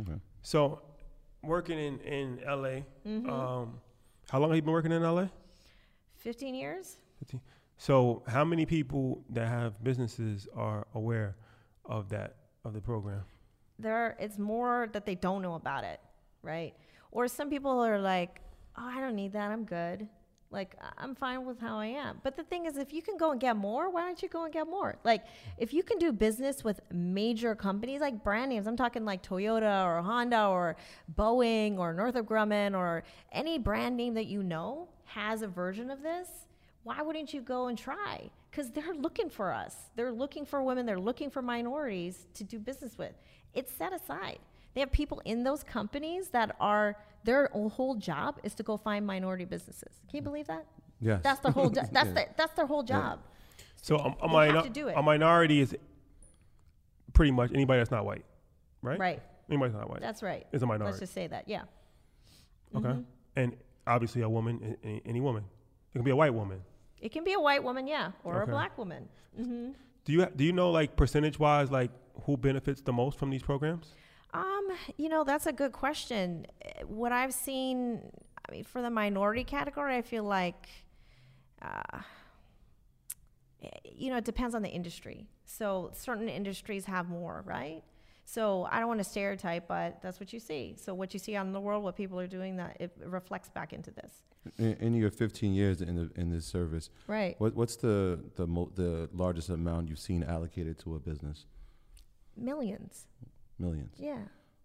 Okay. 0.00 0.20
So, 0.42 0.82
working 1.46 1.78
in 1.78 2.00
in 2.00 2.40
LA, 2.46 2.82
Mm-hmm. 3.06 3.30
um, 3.30 3.80
how 4.30 4.38
long 4.40 4.50
have 4.50 4.56
you 4.56 4.62
been 4.62 4.72
working 4.72 4.92
in 4.92 5.02
LA? 5.02 5.26
Fifteen 6.16 6.54
years. 6.54 6.96
15. 7.20 7.40
So, 7.78 8.22
how 8.26 8.44
many 8.44 8.64
people 8.66 9.22
that 9.30 9.48
have 9.48 9.82
businesses 9.84 10.48
are 10.54 10.86
aware 10.94 11.36
of 11.84 12.08
that 12.10 12.36
of 12.64 12.72
the 12.72 12.80
program? 12.80 13.22
there 13.78 14.16
it's 14.18 14.38
more 14.38 14.88
that 14.94 15.04
they 15.04 15.14
don't 15.14 15.42
know 15.42 15.52
about 15.52 15.84
it 15.84 16.00
right 16.42 16.72
or 17.10 17.28
some 17.28 17.50
people 17.50 17.78
are 17.78 17.98
like 18.00 18.40
oh 18.78 18.88
i 18.96 18.98
don't 19.02 19.14
need 19.14 19.34
that 19.34 19.50
i'm 19.50 19.64
good 19.66 20.08
like 20.50 20.76
i'm 20.98 21.14
fine 21.14 21.44
with 21.44 21.60
how 21.60 21.78
i 21.78 21.86
am 21.86 22.20
but 22.22 22.36
the 22.36 22.44
thing 22.44 22.66
is 22.66 22.76
if 22.76 22.92
you 22.92 23.02
can 23.02 23.16
go 23.16 23.32
and 23.32 23.40
get 23.40 23.56
more 23.56 23.90
why 23.90 24.02
don't 24.02 24.22
you 24.22 24.28
go 24.28 24.44
and 24.44 24.52
get 24.52 24.66
more 24.68 24.96
like 25.04 25.24
if 25.58 25.74
you 25.74 25.82
can 25.82 25.98
do 25.98 26.12
business 26.12 26.62
with 26.62 26.80
major 26.92 27.54
companies 27.54 28.00
like 28.00 28.22
brand 28.22 28.50
names 28.50 28.66
i'm 28.66 28.76
talking 28.76 29.04
like 29.04 29.22
toyota 29.22 29.84
or 29.84 30.00
honda 30.02 30.46
or 30.46 30.76
boeing 31.16 31.78
or 31.78 31.92
northrop 31.92 32.26
grumman 32.26 32.76
or 32.76 33.02
any 33.32 33.58
brand 33.58 33.96
name 33.96 34.14
that 34.14 34.26
you 34.26 34.42
know 34.42 34.88
has 35.04 35.42
a 35.42 35.48
version 35.48 35.90
of 35.90 36.02
this 36.02 36.28
why 36.86 37.02
wouldn't 37.02 37.34
you 37.34 37.40
go 37.40 37.66
and 37.66 37.76
try? 37.76 38.30
Because 38.48 38.70
they're 38.70 38.94
looking 38.94 39.28
for 39.28 39.52
us. 39.52 39.74
They're 39.96 40.12
looking 40.12 40.46
for 40.46 40.62
women. 40.62 40.86
They're 40.86 41.00
looking 41.00 41.30
for 41.30 41.42
minorities 41.42 42.28
to 42.34 42.44
do 42.44 42.60
business 42.60 42.96
with. 42.96 43.10
It's 43.54 43.72
set 43.72 43.92
aside. 43.92 44.38
They 44.72 44.80
have 44.82 44.92
people 44.92 45.20
in 45.24 45.42
those 45.42 45.64
companies 45.64 46.28
that 46.28 46.54
are 46.60 46.96
their 47.24 47.48
whole 47.52 47.94
job 47.96 48.38
is 48.42 48.54
to 48.54 48.62
go 48.62 48.76
find 48.76 49.06
minority 49.06 49.44
businesses. 49.44 50.00
Can 50.08 50.16
you 50.18 50.22
believe 50.22 50.46
that? 50.46 50.64
Yes. 51.00 51.20
That's 51.22 51.40
their 51.40 51.52
whole. 51.52 51.70
jo- 51.70 51.82
that's 51.92 52.08
Yeah. 52.08 52.12
their, 52.14 52.34
that's 52.36 52.52
their 52.54 52.66
whole 52.66 52.82
job. 52.82 53.20
So, 53.82 53.96
a, 53.96 53.98
a, 53.98 54.02
They 54.02 54.10
have 54.20 54.30
minor- 54.30 54.62
to 54.62 54.68
do 54.70 54.88
it. 54.88 54.94
a 54.96 55.02
minority 55.02 55.60
is 55.60 55.76
pretty 57.12 57.32
much 57.32 57.50
anybody 57.52 57.80
that's 57.80 57.90
not 57.90 58.04
white, 58.04 58.24
right? 58.82 58.98
Right. 58.98 59.22
Anybody 59.48 59.72
that's 59.72 59.80
not 59.80 59.90
white. 59.90 60.00
That's 60.00 60.22
right. 60.22 60.46
Is 60.52 60.62
a 60.62 60.66
minority. 60.66 60.92
Let's 60.92 61.00
just 61.00 61.14
say 61.14 61.26
that. 61.28 61.48
Yeah. 61.48 61.62
okay. 62.74 62.88
Mm-hmm. 62.88 63.00
And 63.36 63.56
obviously, 63.86 64.22
a 64.22 64.28
woman, 64.28 64.76
a- 64.82 64.86
a- 64.88 65.02
any 65.06 65.20
woman, 65.20 65.44
it 65.94 65.98
can 65.98 66.04
be 66.04 66.10
a 66.10 66.16
white 66.16 66.34
woman. 66.34 66.60
It 67.00 67.12
can 67.12 67.24
be 67.24 67.34
a 67.34 67.40
white 67.40 67.62
woman, 67.62 67.86
yeah, 67.86 68.12
or 68.24 68.42
Okay. 68.42 68.50
a 68.50 68.54
black 68.54 68.76
woman. 68.78 69.08
Mm-hmm. 69.38 69.70
Do 70.04 70.12
you 70.12 70.26
do 70.34 70.44
you 70.44 70.52
know 70.52 70.70
like 70.70 70.96
percentage 70.96 71.38
wise 71.38 71.70
like 71.70 71.90
who 72.24 72.36
benefits 72.36 72.80
the 72.80 72.92
most 72.92 73.18
from 73.18 73.28
these 73.30 73.42
programs? 73.42 73.92
Um, 74.36 74.68
you 74.96 75.08
know, 75.08 75.24
that's 75.24 75.46
a 75.46 75.52
good 75.52 75.72
question. 75.72 76.46
What 76.86 77.12
I've 77.12 77.32
seen, 77.34 78.00
I 78.48 78.52
mean, 78.52 78.64
for 78.64 78.82
the 78.82 78.90
minority 78.90 79.44
category, 79.44 79.96
I 79.96 80.02
feel 80.02 80.24
like, 80.24 80.68
uh, 81.62 82.00
you 83.84 84.10
know, 84.10 84.18
it 84.18 84.24
depends 84.24 84.54
on 84.54 84.62
the 84.62 84.68
industry. 84.68 85.26
So 85.46 85.90
certain 85.94 86.28
industries 86.28 86.84
have 86.84 87.08
more, 87.08 87.42
right? 87.46 87.82
So 88.24 88.68
I 88.70 88.78
don't 88.80 88.88
want 88.88 88.98
to 89.00 89.04
stereotype, 89.04 89.68
but 89.68 90.02
that's 90.02 90.18
what 90.20 90.32
you 90.32 90.40
see. 90.40 90.74
So 90.78 90.92
what 90.94 91.14
you 91.14 91.20
see 91.20 91.36
out 91.36 91.46
in 91.46 91.52
the 91.52 91.60
world, 91.60 91.82
what 91.84 91.96
people 91.96 92.18
are 92.18 92.26
doing, 92.26 92.56
that 92.56 92.76
it 92.80 92.90
reflects 93.04 93.48
back 93.48 93.72
into 93.72 93.90
this. 93.92 94.12
In, 94.58 94.74
in 94.74 94.94
your 94.94 95.10
15 95.10 95.54
years 95.54 95.80
in 95.80 95.96
the 95.96 96.10
in 96.20 96.30
this 96.30 96.44
service, 96.46 96.90
Right. 97.08 97.34
what 97.38 97.54
what's 97.56 97.76
the 97.76 98.20
the 98.36 98.46
mo- 98.46 98.70
the 98.74 99.08
largest 99.12 99.48
amount 99.48 99.88
you've 99.88 99.98
seen 99.98 100.22
allocated 100.22 100.78
to 100.80 100.94
a 100.94 100.98
business? 101.00 101.46
Millions. 102.36 103.06
Millions. 103.58 103.94
Yeah. 103.98 104.18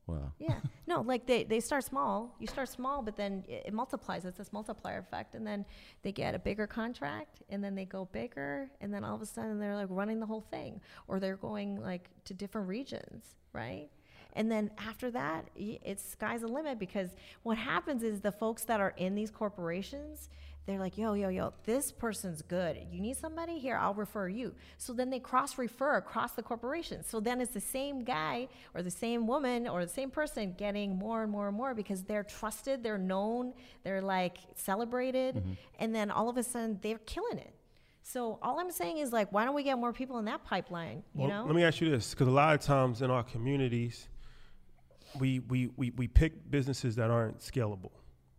Wow. 0.08 0.32
Yeah. 0.40 0.56
No, 0.88 1.00
like 1.00 1.26
they, 1.26 1.46
they 1.46 1.62
start 1.62 1.86
small. 1.86 2.36
You 2.38 2.48
start 2.48 2.68
small, 2.68 3.02
but 3.02 3.16
then 3.16 3.46
it, 3.48 3.68
it 3.68 3.74
multiplies. 3.74 4.26
It's 4.26 4.38
this 4.38 4.52
multiplier 4.52 4.98
effect. 4.98 5.36
And 5.36 5.48
then 5.48 5.64
they 6.02 6.12
get 6.12 6.36
a 6.36 6.40
bigger 6.40 6.68
contract 6.68 7.44
and 7.48 7.64
then 7.64 7.76
they 7.76 7.86
go 7.86 8.10
bigger. 8.12 8.70
And 8.82 8.94
then 8.94 9.06
all 9.06 9.16
of 9.16 9.22
a 9.22 9.26
sudden 9.26 9.58
they're 9.58 9.78
like 9.78 9.88
running 9.90 10.20
the 10.20 10.26
whole 10.26 10.44
thing 10.52 10.82
or 11.08 11.22
they're 11.22 11.38
going 11.38 11.82
like 11.82 12.10
to 12.26 12.34
different 12.34 12.68
regions, 12.68 13.36
right? 13.54 13.88
And 14.34 14.52
then 14.52 14.72
after 14.78 15.12
that, 15.12 15.50
it's 15.56 16.04
sky's 16.04 16.42
the 16.42 16.48
limit 16.48 16.78
because 16.78 17.10
what 17.44 17.58
happens 17.58 18.04
is 18.04 18.20
the 18.20 18.32
folks 18.32 18.66
that 18.66 18.82
are 18.82 18.94
in 18.98 19.16
these 19.16 19.32
corporations, 19.32 20.30
they're 20.68 20.80
like, 20.80 20.98
yo, 20.98 21.14
yo, 21.14 21.30
yo, 21.30 21.54
this 21.64 21.92
person's 21.92 22.44
good. 22.44 22.78
You 22.92 23.02
need 23.02 23.18
somebody? 23.18 23.58
Here, 23.58 23.78
I'll 23.78 23.96
refer 23.96 24.28
you. 24.28 24.54
So 24.78 24.94
then 24.94 25.10
they 25.10 25.20
cross 25.20 25.58
refer 25.58 25.98
across 25.98 26.34
the 26.34 26.44
corporation. 26.44 27.04
So 27.04 27.20
then 27.20 27.42
it's 27.42 27.54
the 27.54 27.60
same 27.60 28.04
guy 28.04 28.48
or 28.76 28.84
the 28.84 28.92
same 28.92 29.26
woman 29.26 29.68
or 29.68 29.84
the 29.84 29.92
same 29.92 30.12
person 30.12 30.54
getting 30.58 30.96
more 30.96 31.24
and 31.24 31.32
more 31.32 31.48
and 31.48 31.58
more 31.58 31.74
because 31.74 32.04
they're 32.04 32.24
trusted, 32.24 32.84
they're 32.84 33.00
known, 33.00 33.54
they're 33.84 34.02
like 34.04 34.38
celebrated. 34.56 35.38
Mm-hmm. 35.38 35.52
And 35.80 35.96
then 35.96 36.12
all 36.12 36.30
of 36.30 36.38
a 36.38 36.44
sudden 36.44 36.78
they're 36.82 37.00
killing 37.00 37.40
it. 37.40 37.56
So 38.04 38.38
all 38.42 38.60
I'm 38.60 38.72
saying 38.72 39.00
is 39.00 39.12
like, 39.12 39.32
why 39.32 39.46
don't 39.46 39.56
we 39.56 39.64
get 39.64 39.78
more 39.78 39.94
people 39.94 40.20
in 40.20 40.26
that 40.26 40.44
pipeline? 40.44 41.04
You 41.16 41.22
Well, 41.22 41.30
know? 41.30 41.46
Let 41.46 41.56
me 41.56 41.64
ask 41.64 41.82
you 41.82 41.90
this, 41.90 42.12
because 42.12 42.28
a 42.28 42.32
lot 42.32 42.54
of 42.54 42.62
times 42.62 43.02
in 43.02 43.10
our 43.10 43.24
communities, 43.24 44.08
we, 45.20 45.40
we, 45.40 45.70
we, 45.76 45.92
we 45.92 46.08
pick 46.08 46.50
businesses 46.52 46.96
that 46.98 47.10
aren't 47.10 47.40
scalable. 47.40 47.92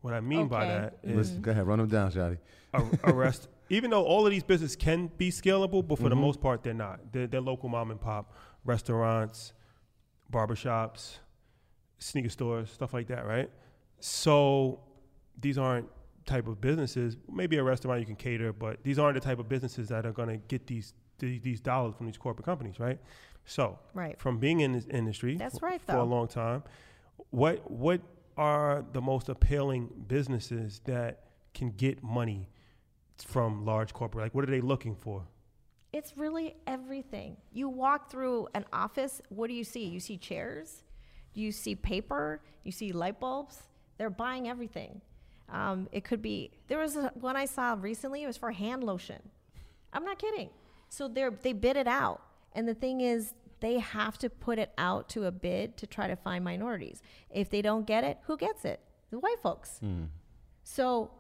What 0.03 0.15
I 0.15 0.21
mean 0.21 0.49
by 0.49 0.65
Okay. 0.65 0.73
that 0.73 0.99
is 1.03 1.17
Listen, 1.17 1.43
go 1.43 1.51
ahead, 1.53 1.67
run 1.67 1.79
them 1.79 1.89
down, 1.89 2.11
Shotty. 2.13 2.39
a, 2.75 2.83
a. 3.05 3.33
Even 3.71 3.91
though 3.91 4.05
all 4.05 4.27
of 4.27 4.31
these 4.33 4.43
businesses 4.43 4.77
can 4.77 5.07
be 5.17 5.31
scalable, 5.31 5.87
but 5.87 5.97
for 5.97 6.03
Mm-hmm. 6.03 6.09
the 6.11 6.17
most 6.17 6.41
part, 6.43 6.63
they're 6.63 6.75
not. 6.75 7.01
They're, 7.13 7.27
they're 7.27 7.41
local 7.41 7.69
mom 7.71 7.91
and 7.91 7.99
pop 8.01 8.35
restaurants, 8.65 9.55
barbershops, 10.31 11.19
sneaker 11.99 12.29
stores, 12.29 12.71
stuff 12.71 12.93
like 12.93 13.07
that, 13.09 13.27
right? 13.27 13.49
So 14.01 14.81
these 15.41 15.57
aren't 15.59 15.89
type 16.27 16.47
of 16.49 16.61
businesses. 16.61 17.17
Maybe 17.33 17.57
a 17.57 17.63
restaurant 17.63 18.01
you 18.01 18.07
can 18.07 18.17
cater, 18.17 18.53
but 18.53 18.83
these 18.85 18.99
aren't 18.99 19.15
the 19.15 19.21
type 19.21 19.39
of 19.39 19.49
businesses 19.49 19.89
that 19.89 20.05
are 20.07 20.13
going 20.13 20.29
to 20.29 20.37
get 20.49 20.67
these, 20.67 20.95
these 21.19 21.41
these 21.41 21.61
dollars 21.61 21.95
from 21.97 22.07
these 22.07 22.19
corporate 22.19 22.45
companies, 22.45 22.79
right? 22.79 22.99
So 23.45 23.79
Right. 23.95 24.19
from 24.21 24.39
being 24.39 24.61
in 24.61 24.73
this 24.73 24.87
industry 24.87 25.37
That's 25.37 25.59
for, 25.59 25.67
right, 25.67 25.81
for 25.81 25.97
a 25.97 26.05
long 26.05 26.29
time, 26.29 26.63
what 27.31 27.69
what 27.71 28.01
are 28.37 28.85
the 28.93 29.01
most 29.01 29.29
appealing 29.29 29.91
businesses 30.09 30.81
that 30.85 31.25
can 31.55 31.71
get 31.71 32.03
money 32.03 32.49
from 33.27 33.65
large 33.65 33.93
corporate? 33.93 34.25
Like, 34.25 34.35
what 34.35 34.45
are 34.45 34.51
they 34.51 34.61
looking 34.61 34.95
for? 34.95 35.25
It's 35.93 36.17
really 36.17 36.57
everything. 36.67 37.37
You 37.53 37.69
walk 37.69 38.11
through 38.11 38.49
an 38.55 38.65
office, 38.73 39.21
what 39.29 39.49
do 39.49 39.55
you 39.55 39.65
see? 39.65 39.85
You 39.85 40.01
see 40.01 40.17
chairs, 40.17 40.85
you 41.35 41.53
see 41.53 41.75
paper, 41.75 42.41
you 42.65 42.73
see 42.73 42.93
light 42.93 43.21
bulbs. 43.21 43.59
They're 43.99 44.11
buying 44.11 44.49
everything. 44.49 45.03
Um, 45.51 45.89
it 45.93 46.03
could 46.03 46.23
be, 46.23 46.51
there 46.69 46.79
was 46.79 46.97
a, 46.97 47.13
one 47.15 47.37
I 47.37 47.45
saw 47.45 47.77
recently, 47.79 48.23
it 48.23 48.27
was 48.27 48.39
for 48.39 48.51
hand 48.51 48.85
lotion. 48.85 49.21
I'm 49.93 50.05
not 50.05 50.19
kidding. 50.19 50.49
So 50.89 51.09
they're, 51.09 51.31
they 51.31 51.53
bid 51.53 51.77
it 51.77 51.87
out. 51.87 52.23
And 52.55 52.67
the 52.67 52.75
thing 52.75 53.03
is, 53.03 53.35
they 53.63 53.79
have 53.79 54.19
to 54.19 54.29
put 54.29 54.59
it 54.59 54.73
out 54.77 55.09
to 55.11 55.25
a 55.25 55.31
bid 55.31 55.77
to 55.79 55.87
try 55.87 56.09
to 56.09 56.17
find 56.17 56.45
minorities. 56.45 57.01
If 57.31 57.49
they 57.49 57.63
don't 57.63 57.87
get 57.87 58.05
it, 58.05 58.19
who 58.27 58.37
gets 58.37 58.65
it? 58.65 58.81
The 59.11 59.19
white 59.19 59.41
folks. 59.41 59.79
Hmm. 59.79 60.05
So 60.65 61.13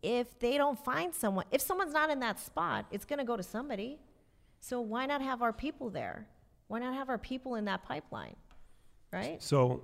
if 0.00 0.38
they 0.38 0.56
don't 0.56 0.78
find 0.78 1.12
someone, 1.14 1.44
if 1.50 1.60
someone's 1.60 1.92
not 1.92 2.08
in 2.08 2.20
that 2.20 2.38
spot, 2.38 2.86
it's 2.92 3.04
going 3.04 3.18
to 3.18 3.24
go 3.24 3.36
to 3.36 3.42
somebody. 3.42 3.98
So 4.60 4.80
why 4.80 5.06
not 5.06 5.20
have 5.20 5.42
our 5.42 5.52
people 5.52 5.90
there? 5.90 6.28
Why 6.68 6.78
not 6.78 6.94
have 6.94 7.08
our 7.08 7.18
people 7.18 7.56
in 7.56 7.64
that 7.64 7.82
pipeline? 7.82 8.36
Right? 9.12 9.42
So, 9.42 9.82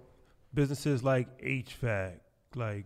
businesses 0.53 1.03
like 1.03 1.43
HVAC, 1.43 2.13
like 2.55 2.85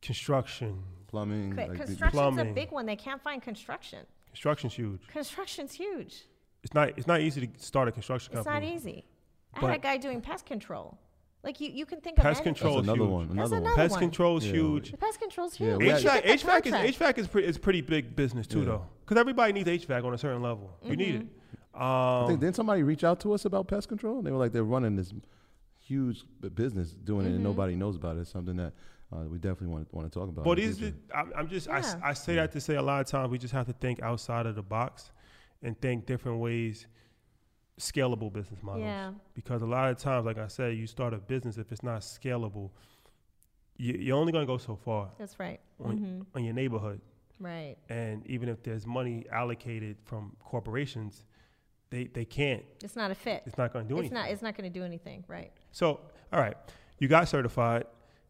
construction, 0.00 0.82
Plumbing. 1.10 1.52
Okay, 1.52 1.68
like 1.68 1.78
the- 1.78 1.84
construction's 1.86 2.38
a 2.38 2.44
big 2.44 2.70
one. 2.70 2.86
They 2.86 2.96
can't 2.96 3.20
find 3.20 3.42
construction. 3.42 4.06
construction's 4.28 4.74
huge. 4.74 5.00
Construction's 5.08 5.72
huge. 5.72 6.22
It's 6.62 6.74
not 6.74 6.90
it's 6.98 7.06
not 7.06 7.20
easy 7.20 7.46
to 7.46 7.62
start 7.62 7.88
a 7.88 7.92
construction 7.92 8.32
It's 8.36 8.44
company. 8.46 8.74
It's 8.74 8.84
not 8.84 8.90
easy. 8.90 9.04
I 9.54 9.60
had 9.60 9.70
a 9.76 9.78
guy 9.78 9.96
doing 9.96 10.20
pest 10.20 10.46
control. 10.46 10.98
Like 11.42 11.58
you, 11.58 11.70
you 11.70 11.86
can 11.86 12.00
think 12.02 12.18
of 12.18 12.22
Pest 12.22 12.40
anything. 12.40 12.54
control 12.54 12.74
That's 12.76 12.84
is 12.84 12.88
another 12.88 13.00
huge. 13.10 13.12
one. 13.28 13.36
That's 13.36 13.50
Another 13.50 13.64
one. 13.64 13.74
Pest 13.76 13.98
control 13.98 14.36
is 14.36 14.46
Yeah, 14.46 14.52
huge. 14.52 14.90
The 14.90 14.96
pest 14.98 15.18
control's 15.20 15.58
Yeah, 15.58 15.68
huge. 15.68 15.78
we 15.78 15.86
You 15.86 15.92
had- 15.92 16.02
HVAC, 16.24 16.24
HVAC 16.24 16.66
is. 16.66 16.96
HVAC 16.96 17.18
is 17.18 17.28
pretty 17.28 17.48
is 17.48 17.56
pretty 17.58 17.80
big 17.80 18.14
business 18.14 18.46
too 18.46 18.58
Yeah. 18.58 18.64
though, 18.66 18.86
because 19.00 19.16
everybody 19.18 19.54
needs 19.54 19.68
HVAC 19.68 20.04
on 20.04 20.12
a 20.12 20.18
certain 20.18 20.42
level. 20.42 20.70
You 20.84 20.96
need 20.96 21.14
it. 21.14 21.26
I 21.74 22.20
Um, 22.22 22.28
think 22.28 22.40
didn't 22.40 22.56
somebody 22.56 22.82
reach 22.82 23.04
out 23.04 23.20
to 23.20 23.32
us 23.32 23.46
about 23.46 23.68
pest 23.68 23.88
control? 23.88 24.18
And 24.18 24.26
They 24.26 24.30
were 24.30 24.36
like 24.36 24.52
they're 24.52 24.64
running 24.64 24.96
this 24.96 25.14
huge 25.78 26.24
business 26.54 26.90
doing 26.92 27.20
Mm-hmm. 27.24 27.32
it 27.32 27.34
and 27.36 27.44
nobody 27.44 27.74
knows 27.74 27.96
about 27.96 28.16
it. 28.18 28.20
It's 28.20 28.30
something 28.30 28.56
that 28.56 28.74
uh, 29.12 29.24
we 29.26 29.38
definitely 29.38 29.68
want 29.68 29.92
want 29.94 30.12
to 30.12 30.16
talk 30.18 30.28
about. 30.28 30.44
But 30.44 30.58
is 30.58 30.80
it? 30.82 30.94
I'm, 31.14 31.32
I'm 31.34 31.48
just. 31.48 31.66
Yeah. 31.68 31.94
I 32.04 32.10
I, 32.10 32.12
say 32.12 32.34
that 32.36 32.52
to 32.52 32.60
say 32.60 32.76
a 32.76 32.82
lot 32.82 33.00
of 33.00 33.06
times 33.06 33.30
we 33.30 33.38
just 33.38 33.52
have 33.54 33.66
to 33.66 33.72
think 33.72 34.00
outside 34.02 34.46
of 34.46 34.54
the 34.54 34.62
box, 34.62 35.10
and 35.62 35.78
think 35.80 36.06
different 36.06 36.38
ways, 36.38 36.86
scalable 37.78 38.32
business 38.32 38.60
models. 38.62 38.84
Yeah. 38.84 39.12
Because 39.34 39.62
a 39.62 39.66
lot 39.66 39.90
of 39.90 39.98
times, 39.98 40.26
like 40.26 40.38
I 40.38 40.48
said, 40.48 40.76
you 40.76 40.86
start 40.86 41.14
a 41.14 41.18
business 41.18 41.56
if 41.58 41.70
it's 41.72 41.82
not 41.82 42.00
scalable, 42.02 42.70
you, 43.76 43.94
you're 43.94 44.16
only 44.16 44.32
going 44.32 44.42
to 44.42 44.46
go 44.46 44.58
so 44.58 44.76
far 44.76 45.10
That's 45.18 45.38
right. 45.38 45.60
on, 45.82 45.96
hmm 45.96 46.20
on 46.34 46.44
your 46.44 46.54
neighborhood. 46.54 47.00
Right. 47.38 47.76
And 47.88 48.26
even 48.26 48.48
if 48.50 48.62
there's 48.62 48.86
money 48.86 49.24
allocated 49.32 49.96
from 50.04 50.36
corporations, 50.44 51.24
they, 51.88 52.04
they 52.04 52.26
can't. 52.26 52.62
It's 52.84 52.96
not 52.96 53.10
a 53.10 53.14
fit. 53.14 53.42
It's 53.46 53.56
not 53.56 53.72
going 53.72 53.86
to 53.86 53.88
do 53.88 53.94
It's 53.96 54.00
anything. 54.12 54.14
not. 54.14 54.30
It's 54.30 54.42
not 54.42 54.56
going 54.56 54.70
to 54.70 54.78
do 54.78 54.84
anything. 54.84 55.24
Right. 55.26 55.50
So, 55.72 56.00
all 56.32 56.40
right, 56.40 56.56
you 56.98 57.08
got 57.08 57.28
certified. 57.28 57.84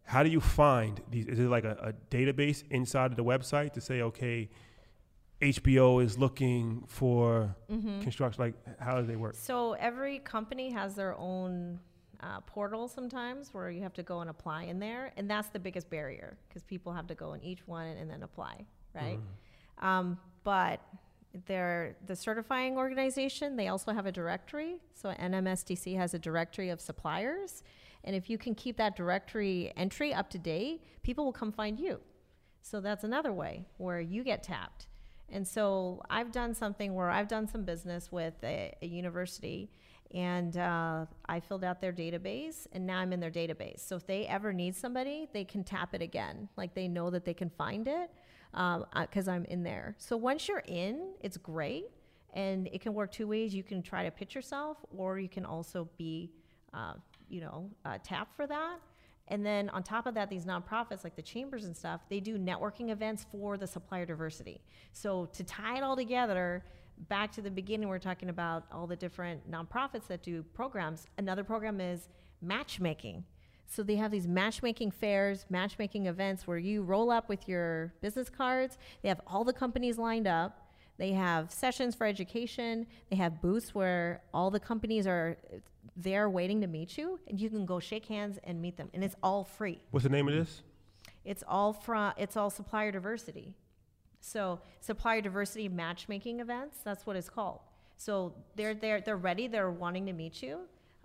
How 0.04 0.22
do 0.22 0.30
you 0.30 0.40
find 0.40 1.00
these? 1.10 1.26
Is 1.26 1.38
it 1.40 1.48
like 1.48 1.64
a, 1.64 1.76
a 1.82 2.14
database 2.14 2.62
inside 2.70 3.10
of 3.10 3.16
the 3.16 3.24
website 3.24 3.72
to 3.74 3.80
say, 3.80 4.00
okay, 4.02 4.48
HBO 5.40 6.02
is 6.02 6.18
looking 6.18 6.84
for 6.86 7.54
Mm-hmm. 7.70 8.00
construction? 8.00 8.42
Like, 8.44 8.78
how 8.80 9.00
do 9.00 9.06
they 9.06 9.16
work? 9.16 9.34
So 9.36 9.72
every 9.74 10.18
company 10.18 10.70
has 10.70 10.94
their 10.94 11.16
own 11.16 11.78
uh, 12.22 12.40
portal 12.40 12.86
sometimes 12.88 13.54
where 13.54 13.70
you 13.70 13.82
have 13.82 13.94
to 13.94 14.02
go 14.02 14.20
and 14.20 14.28
apply 14.28 14.64
in 14.64 14.78
there, 14.78 15.12
and 15.16 15.30
that's 15.30 15.48
the 15.48 15.58
biggest 15.58 15.88
barrier 15.88 16.36
because 16.48 16.62
people 16.62 16.92
have 16.92 17.06
to 17.06 17.14
go 17.14 17.32
in 17.32 17.42
each 17.42 17.66
one 17.66 17.86
and 17.86 18.10
then 18.10 18.22
apply, 18.22 18.66
right? 18.94 19.18
Um, 19.78 20.18
but 20.44 20.80
they're 21.46 21.96
the 22.06 22.14
certifying 22.16 22.76
organization. 22.76 23.56
They 23.56 23.68
also 23.68 23.92
have 23.92 24.04
a 24.04 24.12
directory. 24.12 24.76
So 24.94 25.10
NMSDC 25.10 25.96
has 25.96 26.12
a 26.12 26.18
directory 26.18 26.68
of 26.68 26.80
suppliers, 26.80 27.62
and 28.04 28.14
if 28.14 28.28
you 28.28 28.36
can 28.36 28.54
keep 28.54 28.76
that 28.76 28.96
directory 28.96 29.72
entry 29.76 30.12
up 30.12 30.28
to 30.30 30.38
date, 30.38 30.82
people 31.02 31.24
will 31.24 31.32
come 31.32 31.52
find 31.52 31.78
you. 31.80 32.00
So 32.60 32.80
that's 32.80 33.04
another 33.04 33.32
way 33.32 33.64
where 33.78 34.00
you 34.00 34.22
get 34.24 34.42
tapped. 34.42 34.88
And 35.32 35.46
so 35.46 36.02
I've 36.10 36.32
done 36.32 36.54
something 36.54 36.94
where 36.94 37.10
I've 37.10 37.28
done 37.28 37.46
some 37.46 37.64
business 37.64 38.10
with 38.10 38.34
a, 38.42 38.74
a 38.82 38.86
university 38.86 39.70
and 40.12 40.56
uh, 40.56 41.06
I 41.26 41.38
filled 41.40 41.62
out 41.62 41.80
their 41.80 41.92
database 41.92 42.66
and 42.72 42.84
now 42.84 42.98
I'm 42.98 43.12
in 43.12 43.20
their 43.20 43.30
database. 43.30 43.80
So 43.80 43.96
if 43.96 44.06
they 44.06 44.26
ever 44.26 44.52
need 44.52 44.74
somebody, 44.74 45.28
they 45.32 45.44
can 45.44 45.62
tap 45.62 45.94
it 45.94 46.02
again. 46.02 46.48
Like 46.56 46.74
they 46.74 46.88
know 46.88 47.10
that 47.10 47.24
they 47.24 47.34
can 47.34 47.50
find 47.50 47.86
it 47.86 48.10
because 48.52 49.28
I'm 49.28 49.44
in 49.44 49.62
there. 49.62 49.94
So 49.98 50.16
once 50.16 50.48
you're 50.48 50.64
in, 50.66 51.12
it's 51.22 51.36
great. 51.36 51.86
And 52.34 52.68
it 52.72 52.80
can 52.80 52.94
work 52.94 53.12
two 53.12 53.26
ways. 53.26 53.54
You 53.54 53.62
can 53.62 53.82
try 53.82 54.04
to 54.04 54.10
pitch 54.10 54.34
yourself 54.34 54.78
or 54.96 55.18
you 55.18 55.28
can 55.28 55.44
also 55.44 55.88
be, 55.96 56.30
uh, 56.74 56.94
you 57.28 57.40
know, 57.40 57.70
uh, 57.84 57.98
tapped 58.02 58.36
for 58.36 58.46
that. 58.46 58.78
And 59.30 59.46
then 59.46 59.70
on 59.70 59.82
top 59.82 60.06
of 60.06 60.14
that, 60.14 60.28
these 60.28 60.44
nonprofits 60.44 61.04
like 61.04 61.16
the 61.16 61.22
chambers 61.22 61.64
and 61.64 61.76
stuff, 61.76 62.02
they 62.08 62.20
do 62.20 62.36
networking 62.36 62.90
events 62.90 63.24
for 63.30 63.56
the 63.56 63.66
supplier 63.66 64.04
diversity. 64.04 64.60
So 64.92 65.26
to 65.32 65.44
tie 65.44 65.78
it 65.78 65.82
all 65.82 65.96
together, 65.96 66.64
back 67.08 67.32
to 67.32 67.40
the 67.40 67.50
beginning, 67.50 67.88
we're 67.88 67.98
talking 67.98 68.28
about 68.28 68.64
all 68.72 68.86
the 68.86 68.96
different 68.96 69.48
nonprofits 69.50 70.08
that 70.08 70.22
do 70.22 70.42
programs. 70.42 71.06
Another 71.16 71.44
program 71.44 71.80
is 71.80 72.08
matchmaking. 72.42 73.24
So 73.66 73.84
they 73.84 73.94
have 73.96 74.10
these 74.10 74.26
matchmaking 74.26 74.90
fairs, 74.90 75.46
matchmaking 75.48 76.06
events 76.06 76.46
where 76.46 76.58
you 76.58 76.82
roll 76.82 77.08
up 77.10 77.28
with 77.28 77.48
your 77.48 77.94
business 78.00 78.28
cards. 78.28 78.78
They 79.02 79.08
have 79.08 79.20
all 79.28 79.44
the 79.44 79.52
companies 79.52 79.96
lined 79.96 80.26
up. 80.26 80.72
They 80.98 81.12
have 81.12 81.52
sessions 81.52 81.94
for 81.94 82.04
education. 82.04 82.86
They 83.10 83.16
have 83.16 83.40
booths 83.40 83.74
where 83.74 84.22
all 84.34 84.50
the 84.50 84.60
companies 84.60 85.06
are 85.06 85.38
there 86.02 86.28
waiting 86.28 86.60
to 86.60 86.66
meet 86.66 86.98
you, 86.98 87.18
and 87.28 87.40
you 87.40 87.50
can 87.50 87.66
go 87.66 87.78
shake 87.80 88.06
hands 88.06 88.38
and 88.44 88.60
meet 88.60 88.76
them, 88.76 88.90
and 88.94 89.02
it's 89.04 89.16
all 89.22 89.44
free. 89.44 89.80
What's 89.90 90.04
the 90.04 90.10
name 90.10 90.28
of 90.28 90.34
this? 90.34 90.62
It's 91.24 91.44
all 91.46 91.72
from 91.72 92.12
it's 92.16 92.36
all 92.36 92.50
supplier 92.50 92.92
diversity. 92.92 93.54
So 94.20 94.60
supplier 94.80 95.20
diversity 95.20 95.68
matchmaking 95.68 96.40
events, 96.40 96.78
that's 96.84 97.06
what 97.06 97.16
it's 97.16 97.28
called. 97.28 97.60
So 97.96 98.34
they're 98.56 98.74
they're 98.74 99.00
they're 99.00 99.16
ready, 99.16 99.48
they're 99.48 99.70
wanting 99.70 100.06
to 100.06 100.12
meet 100.12 100.42
you. 100.42 100.60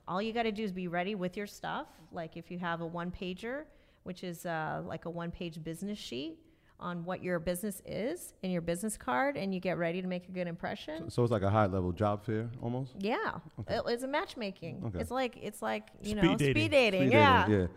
All 0.07 0.21
you 0.21 0.33
got 0.33 0.43
to 0.43 0.51
do 0.51 0.63
is 0.63 0.71
be 0.71 0.87
ready 0.87 1.15
with 1.15 1.35
your 1.35 1.47
stuff. 1.47 1.87
Like 2.11 2.37
if 2.37 2.51
you 2.51 2.59
have 2.59 2.81
a 2.81 2.85
one 2.85 3.11
pager, 3.11 3.63
which 4.03 4.23
is 4.23 4.45
uh, 4.45 4.81
like 4.85 5.05
a 5.05 5.09
one 5.09 5.31
page 5.31 5.63
business 5.63 5.97
sheet 5.97 6.37
on 6.79 7.05
what 7.05 7.23
your 7.23 7.39
business 7.39 7.81
is 7.85 8.33
in 8.43 8.51
your 8.51 8.61
business 8.61 8.97
card, 8.97 9.37
and 9.37 9.53
you 9.53 9.59
get 9.59 9.77
ready 9.77 10.01
to 10.01 10.07
make 10.07 10.27
a 10.27 10.31
good 10.31 10.47
impression. 10.47 11.09
So 11.09 11.23
it's 11.23 11.31
like 11.31 11.41
a 11.43 11.49
high 11.49 11.65
level 11.67 11.91
job 11.91 12.25
fair 12.25 12.49
almost. 12.61 12.93
Yeah, 12.99 13.39
it, 13.67 13.81
it's 13.87 14.03
a 14.03 14.07
matchmaking. 14.07 14.83
Okay. 14.87 14.99
It's 14.99 15.11
like 15.11 15.37
it's 15.41 15.61
like 15.61 15.87
you 16.01 16.11
Speed 16.11 16.23
know 16.23 16.35
dating. 16.35 16.53
speed 16.53 16.71
dating. 16.71 17.01
Speed 17.01 17.11
yeah, 17.13 17.45
dating, 17.47 17.69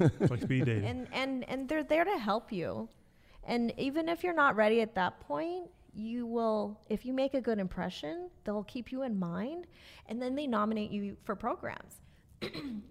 yeah. 0.00 0.08
It's 0.20 0.30
like 0.30 0.42
speed 0.42 0.64
dating. 0.66 0.84
and 0.84 1.08
and 1.12 1.48
and 1.48 1.68
they're 1.68 1.84
there 1.84 2.04
to 2.04 2.18
help 2.18 2.52
you 2.52 2.88
and 3.46 3.74
even 3.78 4.08
if 4.08 4.24
you're 4.24 4.32
not 4.34 4.56
ready 4.56 4.80
at 4.80 4.94
that 4.94 5.20
point 5.20 5.68
you 5.92 6.24
will 6.26 6.80
if 6.88 7.04
you 7.04 7.12
make 7.12 7.34
a 7.34 7.40
good 7.42 7.58
impression 7.58 8.30
they'll 8.44 8.64
keep 8.64 8.90
you 8.90 9.02
in 9.02 9.18
mind 9.18 9.66
and 10.06 10.22
then 10.22 10.34
they 10.34 10.46
nominate 10.46 10.90
you 10.90 11.16
for 11.24 11.36
programs 11.36 12.00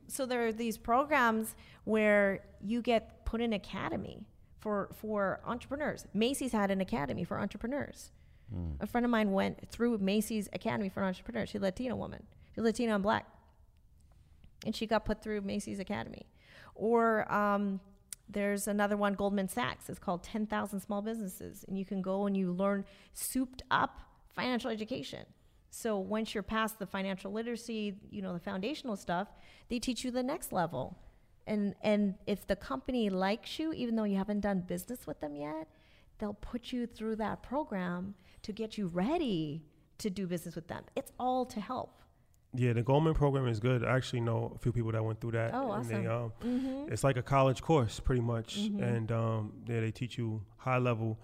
so 0.08 0.26
there 0.28 0.46
are 0.46 0.52
these 0.54 0.78
programs 0.78 1.56
where 1.86 2.46
you 2.62 2.82
get 2.84 3.26
put 3.26 3.42
in 3.42 3.54
academy 3.54 4.24
for 4.64 4.90
for 4.94 5.40
entrepreneurs 5.46 6.06
macy's 6.14 6.54
had 6.54 6.72
an 6.72 6.82
academy 6.82 7.24
for 7.24 7.38
entrepreneurs 7.40 8.12
a 8.80 8.88
friend 8.88 9.04
of 9.04 9.10
mine 9.10 9.32
went 9.32 9.68
through 9.70 9.98
macy's 9.98 10.48
academy 10.54 10.90
for 10.90 11.04
entrepreneurs 11.04 11.50
she's 11.50 11.62
a 11.62 11.64
latina 11.64 11.96
woman 11.96 12.24
she's 12.54 12.64
latina 12.64 12.94
and 12.94 13.04
black 13.04 13.26
and 14.66 14.76
she 14.76 14.86
got 14.86 15.06
put 15.06 15.22
through 15.22 15.42
Macy's 15.42 15.80
Academy. 15.80 16.26
Or 16.76 17.32
um, 17.32 17.80
there's 18.30 18.68
another 18.68 18.98
one, 18.98 19.14
Goldman 19.14 19.50
Sachs. 19.50 19.90
It's 19.90 20.00
called 20.00 20.24
10,000 20.24 20.80
Small 20.80 21.02
Businesses. 21.02 21.66
And 21.68 21.78
you 21.78 21.86
can 21.86 22.02
go 22.02 22.26
and 22.26 22.36
you 22.36 22.52
learn 22.52 22.86
souped 23.14 23.64
up 23.70 24.02
financial 24.34 24.72
education. 24.72 25.26
So 25.70 25.98
once 25.98 26.34
you're 26.34 26.44
past 26.44 26.80
the 26.80 26.86
financial 26.86 27.32
literacy, 27.32 27.96
you 28.10 28.22
know, 28.22 28.34
the 28.34 28.40
foundational 28.40 28.96
stuff, 28.96 29.28
they 29.70 29.80
teach 29.80 30.04
you 30.04 30.12
the 30.12 30.24
next 30.24 30.52
level. 30.52 30.98
And, 31.46 31.76
and 31.82 32.16
if 32.28 32.48
the 32.48 32.56
company 32.56 33.10
likes 33.10 33.60
you, 33.60 33.74
even 33.74 33.96
though 33.96 34.04
you 34.06 34.18
haven't 34.18 34.40
done 34.42 34.62
business 34.62 35.06
with 35.06 35.20
them 35.20 35.36
yet, 35.36 35.68
they'll 36.20 36.34
put 36.36 36.72
you 36.72 36.88
through 36.88 37.18
that 37.18 37.44
program 37.44 38.16
to 38.44 38.52
get 38.54 38.78
you 38.78 38.88
ready 38.88 39.64
to 39.98 40.10
do 40.10 40.26
business 40.28 40.56
with 40.56 40.68
them. 40.68 40.84
It's 40.96 41.12
all 41.20 41.46
to 41.48 41.60
help. 41.60 42.02
Yeah, 42.56 42.74
the 42.74 42.84
Goldman 42.84 43.16
program 43.16 43.48
is 43.48 43.60
good. 43.60 43.84
I 43.84 43.96
actually 43.98 44.22
know 44.22 44.54
a 44.56 44.60
few 44.60 44.72
people 44.72 44.92
that 44.92 45.04
went 45.04 45.20
through 45.20 45.32
that. 45.32 45.52
Oh, 45.56 45.72
and 45.72 45.86
They, 45.90 46.06
um, 46.06 46.32
Mm-hmm. 46.46 46.94
It's 46.94 47.04
like 47.04 47.18
a 47.18 47.24
college 47.24 47.62
course, 47.64 48.00
pretty 48.00 48.22
much, 48.22 48.58
and 48.58 49.12
um, 49.12 49.54
yeah, 49.68 49.80
they 49.80 49.92
teach 49.92 50.18
you 50.20 50.40
high 50.58 50.78
level 50.78 51.18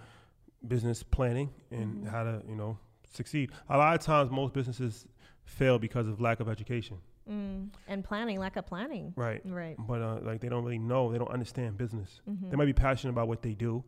business 0.67 1.03
planning 1.03 1.49
and 1.71 1.97
Mm-hmm. 1.97 2.07
how 2.07 2.23
to, 2.23 2.41
you 2.49 2.55
know, 2.55 2.77
succeed. 3.13 3.51
A 3.69 3.77
lot 3.77 3.93
of 3.95 4.01
times, 4.01 4.31
most 4.31 4.53
businesses 4.53 5.05
fail 5.45 5.77
because 5.79 6.07
of 6.07 6.19
lack 6.19 6.39
of 6.39 6.49
education, 6.49 6.97
Mm. 7.29 7.69
And 7.87 8.03
planning, 8.03 8.39
lack 8.39 8.55
of 8.55 8.65
planning. 8.65 9.13
right? 9.15 9.41
Right. 9.45 9.75
But 9.77 10.01
uh, 10.01 10.19
like 10.23 10.41
they 10.41 10.49
don't 10.49 10.63
really 10.63 10.79
know, 10.79 11.11
they 11.11 11.17
don't 11.17 11.31
understand 11.31 11.77
business. 11.77 12.21
Mm-hmm. 12.29 12.49
They 12.49 12.55
might 12.55 12.65
be 12.65 12.73
passionate 12.73 13.11
about 13.13 13.27
what 13.27 13.41
they 13.41 13.53
do. 13.53 13.83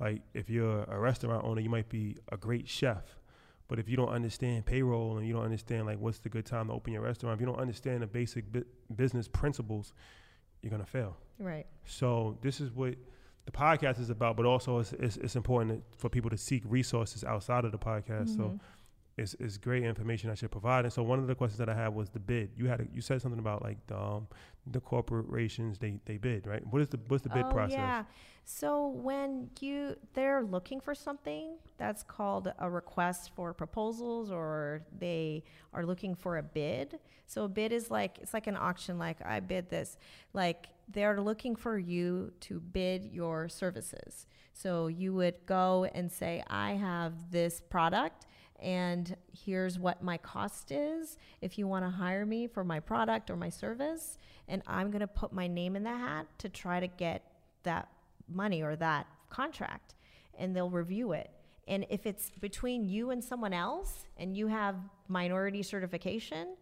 Like 0.00 0.22
if 0.34 0.48
you're 0.50 0.84
a 0.84 0.98
restaurant 0.98 1.44
owner, 1.44 1.60
you 1.60 1.70
might 1.70 1.88
be 1.88 2.16
a 2.32 2.36
great 2.36 2.68
chef. 2.68 3.02
But 3.68 3.78
if 3.78 3.88
you 3.88 3.96
don't 3.96 4.10
understand 4.10 4.64
payroll 4.64 5.18
and 5.18 5.26
you 5.26 5.34
don't 5.34 5.44
understand 5.44 5.86
like 5.86 5.98
what's 5.98 6.18
the 6.18 6.28
good 6.28 6.46
time 6.46 6.68
to 6.68 6.72
open 6.72 6.92
your 6.92 7.02
restaurant, 7.02 7.34
if 7.34 7.40
you 7.40 7.46
don't 7.46 7.58
understand 7.60 8.02
the 8.02 8.06
basic 8.06 8.50
bu- 8.50 8.64
business 8.94 9.26
principles, 9.28 9.92
you're 10.62 10.70
gonna 10.70 10.86
fail. 10.86 11.16
Right. 11.38 11.66
So 11.84 12.38
this 12.42 12.60
is 12.60 12.70
what 12.70 12.94
the 13.44 13.52
podcast 13.52 14.00
is 14.00 14.10
about, 14.10 14.36
but 14.36 14.46
also 14.46 14.78
it's, 14.78 14.92
it's, 14.94 15.16
it's 15.16 15.36
important 15.36 15.82
for 15.96 16.08
people 16.08 16.30
to 16.30 16.36
seek 16.38 16.62
resources 16.66 17.24
outside 17.24 17.64
of 17.64 17.72
the 17.72 17.78
podcast. 17.78 18.30
Mm-hmm. 18.30 18.42
So 18.42 18.60
it's, 19.16 19.34
it's 19.40 19.56
great 19.56 19.82
information 19.82 20.30
I 20.30 20.34
should 20.34 20.50
provide. 20.50 20.84
And 20.84 20.92
so 20.92 21.02
one 21.02 21.18
of 21.18 21.26
the 21.26 21.34
questions 21.34 21.58
that 21.58 21.68
I 21.68 21.74
had 21.74 21.94
was 21.94 22.10
the 22.10 22.18
bid. 22.18 22.50
You 22.56 22.66
had 22.66 22.80
a, 22.80 22.86
you 22.92 23.00
said 23.00 23.22
something 23.22 23.38
about 23.38 23.62
like 23.62 23.78
the, 23.86 23.98
um, 23.98 24.28
the 24.66 24.80
corporations 24.80 25.78
they, 25.78 25.98
they 26.04 26.18
bid, 26.18 26.46
right? 26.46 26.64
What 26.66 26.82
is 26.82 26.88
the 26.88 27.00
what's 27.08 27.22
the 27.22 27.30
bid 27.30 27.46
oh, 27.46 27.52
process? 27.52 27.76
Yeah. 27.76 28.04
So 28.44 28.88
when 28.88 29.50
you 29.60 29.96
they're 30.14 30.42
looking 30.42 30.80
for 30.80 30.94
something, 30.94 31.56
that's 31.78 32.02
called 32.02 32.52
a 32.58 32.68
request 32.68 33.30
for 33.34 33.54
proposals 33.54 34.30
or 34.30 34.82
they 34.98 35.44
are 35.72 35.86
looking 35.86 36.14
for 36.14 36.36
a 36.36 36.42
bid. 36.42 36.98
So 37.26 37.44
a 37.44 37.48
bid 37.48 37.72
is 37.72 37.90
like 37.90 38.18
it's 38.20 38.34
like 38.34 38.46
an 38.46 38.56
auction 38.56 38.98
like 38.98 39.24
I 39.24 39.40
bid 39.40 39.70
this. 39.70 39.96
Like 40.34 40.68
they're 40.88 41.20
looking 41.20 41.56
for 41.56 41.78
you 41.78 42.32
to 42.40 42.60
bid 42.60 43.06
your 43.06 43.48
services. 43.48 44.26
So 44.52 44.88
you 44.88 45.14
would 45.14 45.46
go 45.46 45.88
and 45.94 46.10
say 46.10 46.42
I 46.48 46.72
have 46.72 47.30
this 47.30 47.60
product 47.60 48.26
and 48.60 49.16
here's 49.32 49.78
what 49.78 50.02
my 50.02 50.16
cost 50.16 50.72
is 50.72 51.18
if 51.40 51.58
you 51.58 51.66
want 51.66 51.84
to 51.84 51.90
hire 51.90 52.24
me 52.24 52.46
for 52.46 52.64
my 52.64 52.80
product 52.80 53.30
or 53.30 53.36
my 53.36 53.50
service 53.50 54.18
and 54.48 54.62
i'm 54.66 54.90
going 54.90 55.00
to 55.00 55.06
put 55.06 55.32
my 55.32 55.46
name 55.46 55.76
in 55.76 55.82
the 55.82 55.90
hat 55.90 56.26
to 56.38 56.48
try 56.48 56.80
to 56.80 56.86
get 56.86 57.22
that 57.64 57.88
money 58.28 58.62
or 58.62 58.76
that 58.76 59.06
contract 59.28 59.94
and 60.38 60.54
they'll 60.54 60.70
review 60.70 61.12
it. 61.12 61.30
And 61.68 61.84
if 61.90 62.06
it's 62.06 62.30
between 62.40 62.84
you 62.84 63.10
and 63.10 63.22
someone 63.22 63.52
else 63.52 64.06
and 64.16 64.36
you 64.36 64.46
have 64.46 64.76
minority 65.08 65.62
certification 65.62 66.56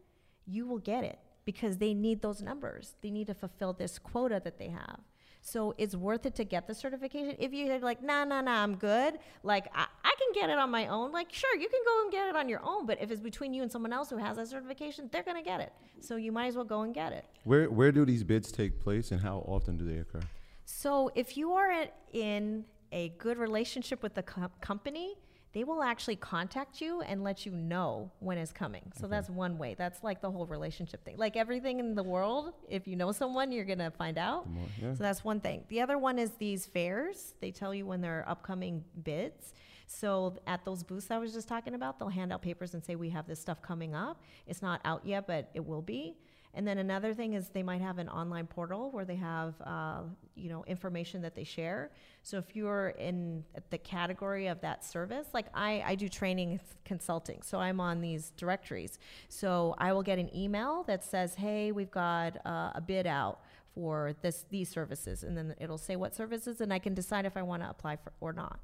you 0.47 0.67
will 0.67 0.79
get 0.79 1.05
it 1.05 1.19
because 1.47 1.79
they 1.79 1.95
need 1.95 2.21
those 2.21 2.43
numbers. 2.43 2.97
They 3.01 3.11
need 3.11 3.29
to 3.29 3.35
fulfill 3.35 3.73
this 3.73 3.99
quota 3.99 4.43
that 4.45 4.59
they 4.59 4.69
have 4.69 5.01
so 5.47 5.75
it's 5.77 5.95
worth 5.95 6.25
it 6.25 6.35
to 6.37 6.45
get 6.45 6.67
the 6.67 6.75
certification. 6.75 7.37
If 7.39 7.53
you're 7.53 7.79
like, 7.81 8.03
nah, 8.03 8.25
nah, 8.25 8.41
nah, 8.41 8.63
I'm 8.63 8.77
good. 8.77 9.19
Like 9.43 9.67
I, 9.75 9.85
I 10.03 10.15
can 10.19 10.41
get 10.41 10.49
it 10.49 10.57
on 10.59 10.71
my 10.71 10.87
own. 10.87 11.13
Like 11.13 11.31
sure, 11.31 11.55
you 11.57 11.69
can 11.69 11.81
go 11.85 12.03
and 12.03 12.11
get 12.11 12.29
it 12.29 12.35
on 12.35 12.49
your 12.49 12.61
own. 12.65 12.87
But 12.87 13.01
if 13.03 13.11
it's 13.11 13.21
between 13.21 13.53
you 13.53 13.63
and 13.63 13.71
someone 13.71 13.93
else 13.93 14.09
who 14.09 14.17
has 14.17 14.39
that 14.39 14.49
certification, 14.49 15.11
they're 15.13 15.23
gonna 15.23 15.43
get 15.43 15.61
it. 15.61 15.75
So 16.01 16.17
you 16.17 16.33
might 16.33 16.47
as 16.47 16.57
well 16.57 16.65
go 16.65 16.81
and 16.81 16.95
get 16.95 17.13
it. 17.13 17.27
Where 17.45 17.71
where 17.71 17.93
do 17.93 18.07
these 18.07 18.25
bids 18.25 18.51
take 18.51 18.81
place 18.81 19.13
and 19.13 19.21
how 19.21 19.45
often 19.47 19.77
do 19.77 19.85
they 19.85 19.99
occur? 19.99 20.23
So 20.65 21.11
if 21.15 21.37
you 21.37 21.53
are 21.53 21.89
in 22.15 22.65
a 22.91 23.11
good 23.19 23.37
relationship 23.37 24.03
with 24.03 24.15
the 24.15 24.23
com- 24.23 24.51
company, 24.63 25.15
they 25.55 25.63
will 25.63 25.83
actually 25.83 26.17
contact 26.17 26.81
you 26.81 27.01
and 27.03 27.23
let 27.23 27.47
you 27.47 27.53
know 27.53 28.11
when 28.19 28.37
it's 28.39 28.53
coming. 28.53 28.93
So 29.01 29.07
that's 29.07 29.31
one 29.31 29.57
way. 29.57 29.77
That's 29.79 30.03
like 30.03 30.21
the 30.21 30.31
whole 30.31 30.47
relationship 30.47 31.05
thing. 31.05 31.17
Like 31.17 31.37
everything 31.37 31.79
in 31.79 31.95
the 31.95 32.03
world, 32.03 32.53
if 32.69 32.89
you 32.89 32.97
know 32.97 33.13
someone, 33.13 33.53
you're 33.53 33.65
going 33.65 33.79
to 33.79 33.93
find 33.93 34.19
out. 34.19 34.49
yeah. 34.83 34.93
So 34.95 35.05
that's 35.05 35.23
one 35.23 35.39
thing. 35.39 35.63
The 35.69 35.81
other 35.81 35.97
one 35.97 36.19
is 36.19 36.33
these 36.33 36.67
fairs. 36.67 37.35
They 37.41 37.53
tell 37.53 37.73
you 37.73 37.87
when 37.87 38.01
there 38.01 38.19
are 38.19 38.29
upcoming 38.29 38.85
bids. 39.05 39.55
So 39.87 40.39
at 40.49 40.65
those 40.65 40.83
booths 40.83 41.11
I 41.13 41.19
was 41.19 41.33
just 41.33 41.47
talking 41.47 41.75
about, 41.75 42.01
they'll 42.01 42.09
hand 42.09 42.33
out 42.33 42.43
papers 42.43 42.75
and 42.75 42.85
say, 42.85 42.97
we 42.97 43.11
have 43.11 43.29
this 43.29 43.41
stuff 43.41 43.63
coming 43.63 43.95
up. 43.95 44.21
It's 44.49 44.61
not 44.61 44.81
out 44.85 45.07
yet, 45.07 45.29
but 45.29 45.51
it 45.55 45.65
will 45.65 45.83
be. 45.83 46.17
And 46.55 46.67
then 46.67 46.79
another 46.79 47.15
thing 47.15 47.35
is 47.35 47.49
they 47.49 47.63
might 47.63 47.81
have 47.81 47.99
an 47.99 48.09
online 48.09 48.47
portal 48.47 48.91
where 48.93 49.05
they 49.05 49.17
have, 49.17 49.55
uh, 49.65 50.03
you 50.37 50.49
know, 50.49 50.65
information 50.67 51.21
that 51.23 51.35
they 51.35 51.45
share. 51.45 51.91
So 52.23 52.39
if 52.39 52.55
you're 52.55 52.91
in 52.91 53.45
the 53.71 53.79
category 53.79 54.47
of 54.47 54.61
that 54.61 54.85
service, 54.85 55.27
like 55.35 55.47
I, 55.53 55.83
I 55.85 55.95
do 55.97 56.09
training 56.09 56.61
consulting, 56.85 57.43
so 57.43 57.59
I'm 57.59 57.81
on 57.81 58.01
these 58.01 58.33
directories. 58.37 58.99
So 59.29 59.75
I 59.79 59.93
will 59.93 60.03
get 60.03 60.19
an 60.19 60.35
email 60.35 60.85
that 60.85 61.03
says, 61.03 61.35
hey, 61.35 61.73
we've 61.73 61.91
got 61.91 62.37
uh, 62.47 62.71
a 62.75 62.81
bid 62.81 63.07
out 63.07 63.41
for 63.75 64.15
this 64.23 64.45
these 64.51 64.69
services, 64.69 65.25
and 65.25 65.37
then 65.37 65.55
it'll 65.61 65.79
say 65.79 65.97
what 65.97 66.15
services, 66.15 66.61
and 66.61 66.73
I 66.73 66.79
can 66.79 66.95
decide 66.95 67.27
if 67.27 67.37
I 67.37 67.43
want 67.43 67.63
to 67.63 67.71
apply 67.71 67.97
for 67.97 68.13
or 68.21 68.33
not. 68.33 68.61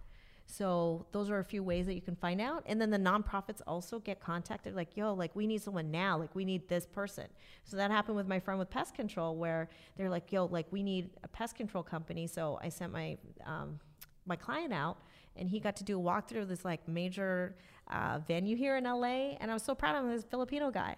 So 0.51 1.07
those 1.12 1.30
are 1.30 1.38
a 1.38 1.44
few 1.44 1.62
ways 1.62 1.86
that 1.86 1.94
you 1.94 2.01
can 2.01 2.16
find 2.16 2.40
out. 2.40 2.64
And 2.66 2.80
then 2.80 2.90
the 2.90 2.98
nonprofits 2.98 3.61
also 3.66 4.01
get 4.01 4.20
contacted 4.20 4.74
like, 4.74 4.96
yo, 4.96 5.14
like 5.14 5.34
we 5.36 5.46
need 5.46 5.62
someone 5.62 5.90
now, 5.90 6.18
like 6.18 6.34
we 6.34 6.44
need 6.44 6.68
this 6.68 6.86
person. 6.86 7.26
So 7.64 7.76
that 7.76 7.90
happened 7.90 8.16
with 8.16 8.26
my 8.26 8.40
friend 8.40 8.59
with 8.59 8.68
pest 8.68 8.94
control 8.94 9.36
where 9.36 9.68
they're 9.96 10.11
like, 10.11 10.32
yo, 10.32 10.46
like 10.46 10.66
we 10.70 10.82
need 10.82 11.11
a 11.22 11.28
pest 11.28 11.55
control 11.55 11.84
company. 11.84 12.26
So 12.26 12.59
I 12.62 12.68
sent 12.68 12.92
my 12.92 13.16
um, 13.46 13.78
my 14.26 14.36
client 14.36 14.72
out 14.72 14.98
and 15.36 15.48
he 15.48 15.61
got 15.61 15.76
to 15.76 15.84
do 15.84 15.98
a 15.98 16.03
walkthrough 16.03 16.42
of 16.42 16.48
this 16.48 16.64
like 16.64 16.86
major 16.88 17.55
uh, 17.90 18.18
venue 18.26 18.57
here 18.57 18.76
in 18.76 18.84
LA. 18.84 19.36
And 19.40 19.51
I 19.51 19.55
was 19.55 19.62
so 19.62 19.74
proud 19.74 19.96
of 19.96 20.05
him, 20.05 20.11
this 20.11 20.24
Filipino 20.24 20.70
guy. 20.70 20.96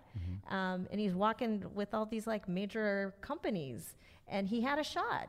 Um, 0.51 0.89
and 0.91 1.01
he's 1.01 1.15
walking 1.15 1.65
with 1.75 1.95
all 1.95 2.07
these 2.07 2.27
like 2.27 2.49
major 2.49 3.15
companies 3.21 3.95
and 4.29 4.49
he 4.49 4.61
had 4.63 4.79
a 4.79 4.85
shot 4.85 5.29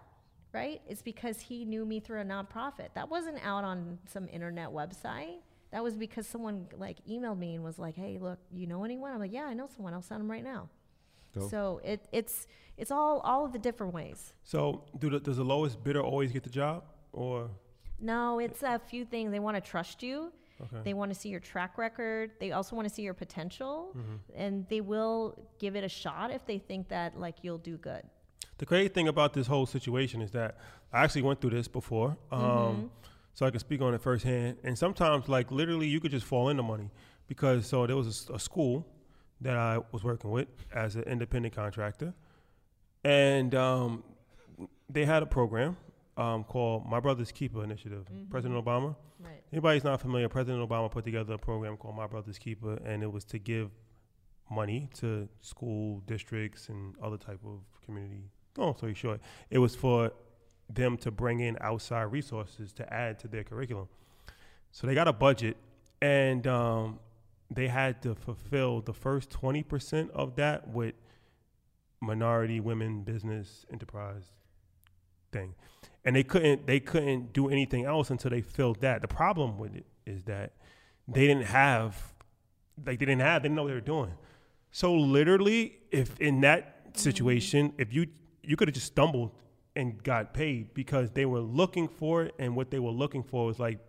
right? 0.53 0.81
It's 0.87 1.01
because 1.01 1.39
he 1.39 1.65
knew 1.65 1.85
me 1.85 1.99
through 1.99 2.21
a 2.21 2.25
nonprofit. 2.25 2.89
That 2.95 3.09
wasn't 3.09 3.39
out 3.45 3.63
on 3.63 3.99
some 4.05 4.27
internet 4.31 4.69
website. 4.69 5.37
That 5.71 5.83
was 5.83 5.95
because 5.97 6.27
someone 6.27 6.67
like 6.77 6.97
emailed 7.09 7.39
me 7.39 7.55
and 7.55 7.63
was 7.63 7.79
like, 7.79 7.95
"Hey, 7.95 8.19
look, 8.21 8.39
you 8.51 8.67
know 8.67 8.83
anyone?" 8.83 9.11
I'm 9.11 9.19
like, 9.19 9.33
"Yeah, 9.33 9.45
I 9.45 9.53
know 9.55 9.67
someone. 9.75 9.93
I'll 9.93 10.01
send 10.03 10.21
them 10.21 10.29
right 10.31 10.43
now." 10.43 10.69
Dope. 11.33 11.49
So 11.49 11.81
it, 11.83 12.07
it's 12.11 12.45
it's 12.77 12.91
all 12.91 13.19
all 13.21 13.43
of 13.45 13.51
the 13.53 13.59
different 13.59 13.93
ways. 13.93 14.33
So, 14.43 14.83
do 14.99 15.09
the, 15.09 15.19
does 15.19 15.37
the 15.37 15.43
lowest 15.43 15.83
bidder 15.83 16.01
always 16.01 16.31
get 16.31 16.43
the 16.43 16.49
job, 16.51 16.83
or 17.11 17.49
No, 17.99 18.37
it's 18.39 18.61
a 18.61 18.77
few 18.79 19.03
things. 19.05 19.31
They 19.31 19.39
want 19.39 19.55
to 19.57 19.61
trust 19.61 20.03
you. 20.03 20.31
okay? 20.61 20.81
They 20.83 20.93
want 20.93 21.11
to 21.11 21.19
see 21.19 21.29
your 21.29 21.39
track 21.39 21.77
record. 21.79 22.31
They 22.39 22.51
also 22.51 22.75
want 22.75 22.87
to 22.87 22.93
see 22.93 23.01
your 23.01 23.15
potential, 23.15 23.95
Mm-hmm. 23.97 24.15
and 24.35 24.67
they 24.69 24.81
will 24.81 25.35
give 25.59 25.75
it 25.75 25.83
a 25.83 25.89
shot 25.89 26.29
if 26.29 26.45
they 26.45 26.59
think 26.59 26.89
that 26.89 27.19
like 27.19 27.37
you'll 27.41 27.57
do 27.71 27.77
good. 27.77 28.03
The 28.57 28.65
great 28.65 28.93
thing 28.93 29.07
about 29.07 29.33
this 29.33 29.47
whole 29.47 29.65
situation 29.65 30.21
is 30.21 30.31
that 30.31 30.57
I 30.91 31.03
actually 31.03 31.23
went 31.23 31.41
through 31.41 31.51
this 31.51 31.67
before, 31.67 32.17
um, 32.31 32.91
so 33.33 33.45
I 33.45 33.51
can 33.51 33.59
speak 33.59 33.81
on 33.81 33.93
it 33.93 34.01
firsthand. 34.01 34.57
And 34.63 34.77
sometimes, 34.77 35.27
like 35.27 35.51
literally, 35.51 35.87
you 35.87 35.99
could 35.99 36.11
just 36.11 36.25
fall 36.25 36.49
into 36.49 36.63
money 36.63 36.91
because 37.27 37.65
so 37.65 37.87
there 37.87 37.95
was 37.95 38.29
a 38.29 38.39
school 38.39 38.87
that 39.41 39.57
I 39.57 39.79
was 39.91 40.03
working 40.03 40.31
with 40.31 40.47
as 40.73 40.95
an 40.95 41.03
independent 41.03 41.55
contractor, 41.55 42.13
and 43.03 43.53
um, 43.55 44.03
they 44.89 45.05
had 45.05 45.23
a 45.23 45.25
program 45.25 45.75
um, 46.15 46.43
called 46.43 46.87
My 46.87 46.99
Brother's 46.99 47.31
Keeper 47.31 47.63
Initiative. 47.63 48.05
President 48.29 48.63
Obama. 48.63 48.95
Right. 49.19 49.41
Anybody's 49.51 49.83
not 49.83 50.01
familiar, 50.01 50.29
President 50.29 50.67
Obama 50.67 50.91
put 50.91 51.05
together 51.05 51.33
a 51.33 51.37
program 51.37 51.77
called 51.77 51.95
My 51.95 52.07
Brother's 52.07 52.37
Keeper, 52.37 52.77
and 52.85 53.01
it 53.03 53.11
was 53.11 53.23
to 53.25 53.39
give 53.39 53.71
money 54.51 54.89
to 54.95 55.27
school 55.41 56.01
districts 56.05 56.69
and 56.69 56.95
other 57.01 57.17
type 57.17 57.39
of 57.45 57.61
community. 57.85 58.29
Long 58.57 58.75
story 58.77 58.93
short, 58.93 59.19
it 59.49 59.57
was 59.57 59.75
for 59.75 60.11
them 60.69 60.97
to 60.97 61.11
bring 61.11 61.39
in 61.39 61.57
outside 61.59 62.03
resources 62.03 62.71
to 62.73 62.93
add 62.93 63.19
to 63.19 63.27
their 63.27 63.43
curriculum. 63.43 63.87
So 64.71 64.87
they 64.87 64.95
got 64.95 65.07
a 65.07 65.13
budget, 65.13 65.57
and 66.01 66.45
um, 66.47 66.99
they 67.49 67.67
had 67.67 68.01
to 68.03 68.15
fulfill 68.15 68.81
the 68.81 68.93
first 68.93 69.29
twenty 69.29 69.63
percent 69.63 70.11
of 70.11 70.35
that 70.35 70.67
with 70.67 70.95
minority 72.01 72.59
women 72.59 73.03
business 73.03 73.65
enterprise 73.71 74.31
thing, 75.31 75.55
and 76.05 76.15
they 76.15 76.23
couldn't 76.23 76.67
they 76.67 76.79
couldn't 76.79 77.33
do 77.33 77.49
anything 77.49 77.85
else 77.85 78.09
until 78.09 78.31
they 78.31 78.41
filled 78.41 78.81
that. 78.81 79.01
The 79.01 79.07
problem 79.07 79.57
with 79.57 79.75
it 79.75 79.85
is 80.05 80.23
that 80.23 80.53
they 81.07 81.27
didn't 81.27 81.45
have 81.45 82.13
like 82.85 82.99
they 82.99 83.05
didn't 83.05 83.21
have 83.21 83.41
they 83.41 83.49
didn't 83.49 83.55
know 83.55 83.63
what 83.63 83.69
they 83.69 83.75
were 83.75 83.81
doing. 83.81 84.13
So 84.71 84.93
literally, 84.93 85.77
if 85.91 86.19
in 86.19 86.41
that 86.41 86.91
situation, 86.93 87.73
if 87.77 87.93
you 87.93 88.07
you 88.43 88.55
could 88.55 88.67
have 88.67 88.75
just 88.75 88.87
stumbled 88.87 89.31
and 89.75 90.01
got 90.03 90.33
paid 90.33 90.73
because 90.73 91.11
they 91.11 91.25
were 91.25 91.39
looking 91.39 91.87
for 91.87 92.23
it, 92.23 92.35
and 92.39 92.55
what 92.55 92.69
they 92.69 92.79
were 92.79 92.91
looking 92.91 93.23
for 93.23 93.45
was 93.45 93.59
like 93.59 93.79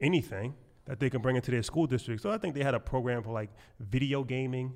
anything 0.00 0.54
that 0.86 1.00
they 1.00 1.10
can 1.10 1.20
bring 1.20 1.36
into 1.36 1.50
their 1.50 1.62
school 1.62 1.86
district. 1.86 2.22
So 2.22 2.30
I 2.30 2.38
think 2.38 2.54
they 2.54 2.62
had 2.62 2.74
a 2.74 2.80
program 2.80 3.22
for 3.22 3.32
like 3.32 3.50
video 3.78 4.24
gaming. 4.24 4.72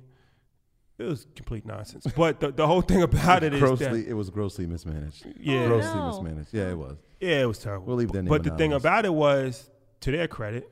It 0.97 1.03
was 1.03 1.27
complete 1.35 1.65
nonsense. 1.65 2.05
But 2.15 2.39
the, 2.39 2.51
the 2.51 2.67
whole 2.67 2.81
thing 2.81 3.01
about 3.01 3.43
it 3.43 3.53
is 3.53 3.59
grossly, 3.59 4.03
that 4.03 4.09
it 4.09 4.13
was 4.13 4.29
grossly 4.29 4.67
mismanaged. 4.67 5.25
yeah, 5.39 5.67
grossly 5.67 5.99
oh, 5.99 5.99
no. 5.99 6.21
mismanaged. 6.21 6.53
Yeah, 6.53 6.69
it 6.69 6.77
was. 6.77 6.97
yeah, 7.19 7.41
it 7.41 7.47
was 7.47 7.57
terrible. 7.57 7.87
We'll 7.87 7.97
leave 7.97 8.11
their 8.11 8.21
name 8.21 8.29
But 8.29 8.43
the 8.43 8.55
thing 8.55 8.73
about 8.73 9.05
it 9.05 9.13
was, 9.13 9.69
to 10.01 10.11
their 10.11 10.27
credit, 10.27 10.69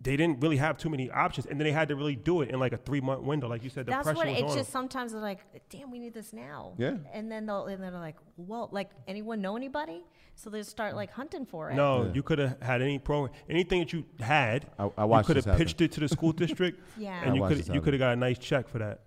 they 0.00 0.16
didn't 0.16 0.40
really 0.40 0.56
have 0.58 0.78
too 0.78 0.88
many 0.88 1.10
options, 1.10 1.46
and 1.46 1.58
then 1.58 1.64
they 1.66 1.72
had 1.72 1.88
to 1.88 1.96
really 1.96 2.14
do 2.14 2.42
it 2.42 2.50
in 2.50 2.60
like 2.60 2.72
a 2.72 2.76
three 2.76 3.00
month 3.00 3.22
window, 3.22 3.48
like 3.48 3.64
you 3.64 3.70
said. 3.70 3.86
The 3.86 3.90
That's 3.90 4.04
pressure 4.04 4.16
what 4.16 4.26
was 4.28 4.34
it's 4.38 4.42
on 4.52 4.56
just. 4.58 4.72
them. 4.72 4.80
Sometimes 4.82 5.12
they're 5.12 5.20
like, 5.20 5.40
"Damn, 5.70 5.90
we 5.90 5.98
need 5.98 6.14
this 6.14 6.32
now." 6.32 6.74
Yeah. 6.78 6.96
And 7.12 7.30
then 7.30 7.46
they'll 7.46 7.66
and 7.66 7.82
they're 7.82 7.90
like, 7.90 8.16
"Well, 8.36 8.68
like 8.72 8.90
anyone 9.08 9.40
know 9.40 9.56
anybody?" 9.56 10.04
So 10.36 10.50
they 10.50 10.62
start 10.62 10.94
like 10.94 11.10
hunting 11.10 11.44
for 11.46 11.70
it. 11.70 11.74
No, 11.74 12.04
Yeah. 12.04 12.12
you 12.12 12.22
could 12.22 12.38
have 12.38 12.62
had 12.62 12.80
any 12.80 12.98
program, 13.00 13.34
anything 13.50 13.80
that 13.80 13.92
you 13.92 14.04
had. 14.20 14.66
I- 14.78 14.84
I 14.96 15.02
you 15.02 15.08
watched 15.08 15.26
could 15.26 15.36
have 15.44 15.56
pitched 15.58 15.80
it 15.80 15.90
to 15.92 16.00
the 16.00 16.08
school 16.08 16.30
district, 16.32 16.80
Yeah. 16.96 17.20
and 17.20 17.32
I 17.32 17.34
you 17.34 17.40
watched 17.40 17.48
could 17.50 17.58
this 17.58 17.66
you 17.66 17.72
happen. 17.74 17.84
could 17.84 17.92
have 17.94 17.98
got 17.98 18.12
a 18.12 18.16
nice 18.16 18.38
check 18.38 18.68
for 18.68 18.78
that 18.78 19.00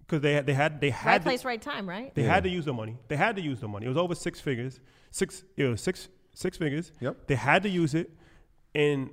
because 0.00 0.20
they 0.20 0.34
had 0.34 0.46
they 0.46 0.54
had 0.54 0.80
they 0.80 0.90
had 0.90 1.10
right 1.10 1.18
to, 1.18 1.22
place, 1.24 1.44
right 1.44 1.60
time, 1.60 1.88
right? 1.88 2.14
they 2.14 2.22
Yeah. 2.22 2.34
had 2.34 2.44
to 2.44 2.50
use 2.50 2.66
the 2.66 2.72
money. 2.72 2.96
They 3.08 3.16
had 3.16 3.34
to 3.34 3.42
use 3.42 3.58
the 3.58 3.66
money. 3.66 3.86
It 3.86 3.88
was 3.88 3.98
over 3.98 4.14
six 4.14 4.38
figures, 4.40 4.78
six 5.10 5.42
it 5.56 5.64
was 5.64 5.80
six 5.80 6.08
six 6.34 6.56
figures. 6.56 6.92
Yep. 7.00 7.26
They 7.26 7.34
had 7.34 7.64
to 7.64 7.68
use 7.68 7.94
it 7.96 8.12
in 8.74 9.10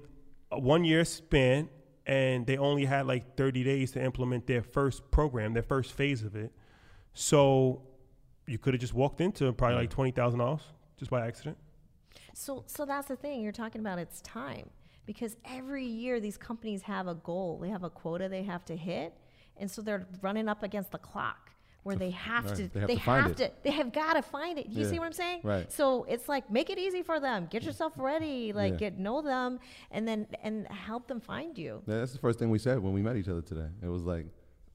a 0.51 0.59
one 0.59 0.83
year 0.85 1.05
span, 1.05 1.69
and 2.05 2.45
they 2.45 2.57
only 2.57 2.85
had 2.85 3.05
like 3.05 3.35
30 3.35 3.63
days 3.63 3.91
to 3.91 4.03
implement 4.03 4.47
their 4.47 4.61
first 4.61 5.09
program, 5.11 5.53
their 5.53 5.63
first 5.63 5.93
phase 5.93 6.23
of 6.23 6.35
it. 6.35 6.51
So 7.13 7.81
you 8.47 8.57
could 8.57 8.73
have 8.73 8.81
just 8.81 8.93
walked 8.93 9.21
into 9.21 9.51
probably 9.53 9.77
like 9.77 9.89
twenty 9.89 10.11
thousand 10.11 10.39
dollars 10.39 10.61
just 10.97 11.11
by 11.11 11.27
accident. 11.27 11.57
So, 12.33 12.63
so 12.67 12.85
that's 12.85 13.07
the 13.07 13.15
thing 13.15 13.41
you're 13.41 13.51
talking 13.51 13.81
about. 13.81 13.99
It's 13.99 14.21
time 14.21 14.69
because 15.05 15.35
every 15.45 15.85
year 15.85 16.19
these 16.19 16.37
companies 16.37 16.83
have 16.83 17.07
a 17.07 17.15
goal. 17.15 17.59
They 17.61 17.69
have 17.69 17.83
a 17.83 17.89
quota 17.89 18.29
they 18.29 18.43
have 18.43 18.63
to 18.65 18.75
hit, 18.75 19.13
and 19.57 19.69
so 19.69 19.81
they're 19.81 20.07
running 20.21 20.47
up 20.47 20.63
against 20.63 20.91
the 20.91 20.97
clock 20.97 21.51
where 21.87 21.95
they 21.95 22.09
have 22.29 22.45
right. 22.45 22.55
to. 22.55 22.67
They 22.67 22.79
have 22.81 22.89
to 22.89 22.99
find 22.99 23.31
it. 23.31 23.37
to. 23.37 23.51
They 23.63 23.71
have 23.71 23.91
got 23.93 24.13
to 24.13 24.21
find 24.21 24.59
it. 24.59 24.67
You 24.67 24.83
Yeah. 24.83 24.89
see 24.91 24.99
what 24.99 25.05
I'm 25.05 25.13
saying? 25.13 25.39
Right. 25.43 25.71
So 25.71 26.03
it's 26.03 26.27
like 26.29 26.51
make 26.51 26.69
it 26.69 26.77
easy 26.77 27.01
for 27.01 27.19
them. 27.19 27.47
Get 27.49 27.63
yourself 27.63 27.93
ready. 27.97 28.53
Like 28.53 28.73
Yeah. 28.73 28.77
get 28.91 28.99
know 28.99 29.21
them, 29.21 29.59
and 29.89 30.07
then 30.07 30.27
and 30.43 30.67
help 30.67 31.07
them 31.07 31.19
find 31.21 31.57
you. 31.57 31.81
Yeah, 31.87 31.99
That's 31.99 32.11
the 32.11 32.19
first 32.19 32.37
thing 32.39 32.49
we 32.49 32.59
said 32.59 32.79
when 32.79 32.93
we 32.93 33.01
met 33.01 33.15
each 33.15 33.27
other 33.29 33.41
today. 33.41 33.69
It 33.81 33.87
was 33.87 34.03
like, 34.03 34.25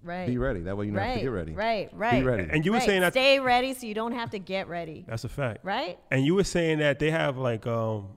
Right. 0.03 0.27
be 0.27 0.37
ready. 0.39 0.63
That 0.63 0.77
way 0.77 0.87
you 0.87 0.91
don't 0.93 0.99
right. 1.01 1.07
have 1.11 1.19
to 1.19 1.23
get 1.23 1.29
ready. 1.29 1.53
Right. 1.53 1.89
Right. 1.93 2.21
Be 2.21 2.27
ready. 2.27 2.49
And 2.51 2.65
you 2.65 2.73
were 2.73 2.79
Right. 2.79 2.87
saying 2.87 3.03
that 3.03 3.13
stay 3.13 3.39
ready 3.39 3.73
so 3.75 3.87
you 3.87 3.95
don't 3.95 4.13
have 4.13 4.31
to 4.31 4.39
get 4.41 4.67
ready. 4.69 5.05
that's 5.07 5.23
a 5.25 5.29
fact. 5.29 5.65
Right. 5.65 5.99
And 6.11 6.25
you 6.27 6.35
were 6.35 6.45
saying 6.45 6.79
that 6.81 6.99
they 6.99 7.11
have 7.13 7.37
like 7.39 7.67
um 7.67 8.09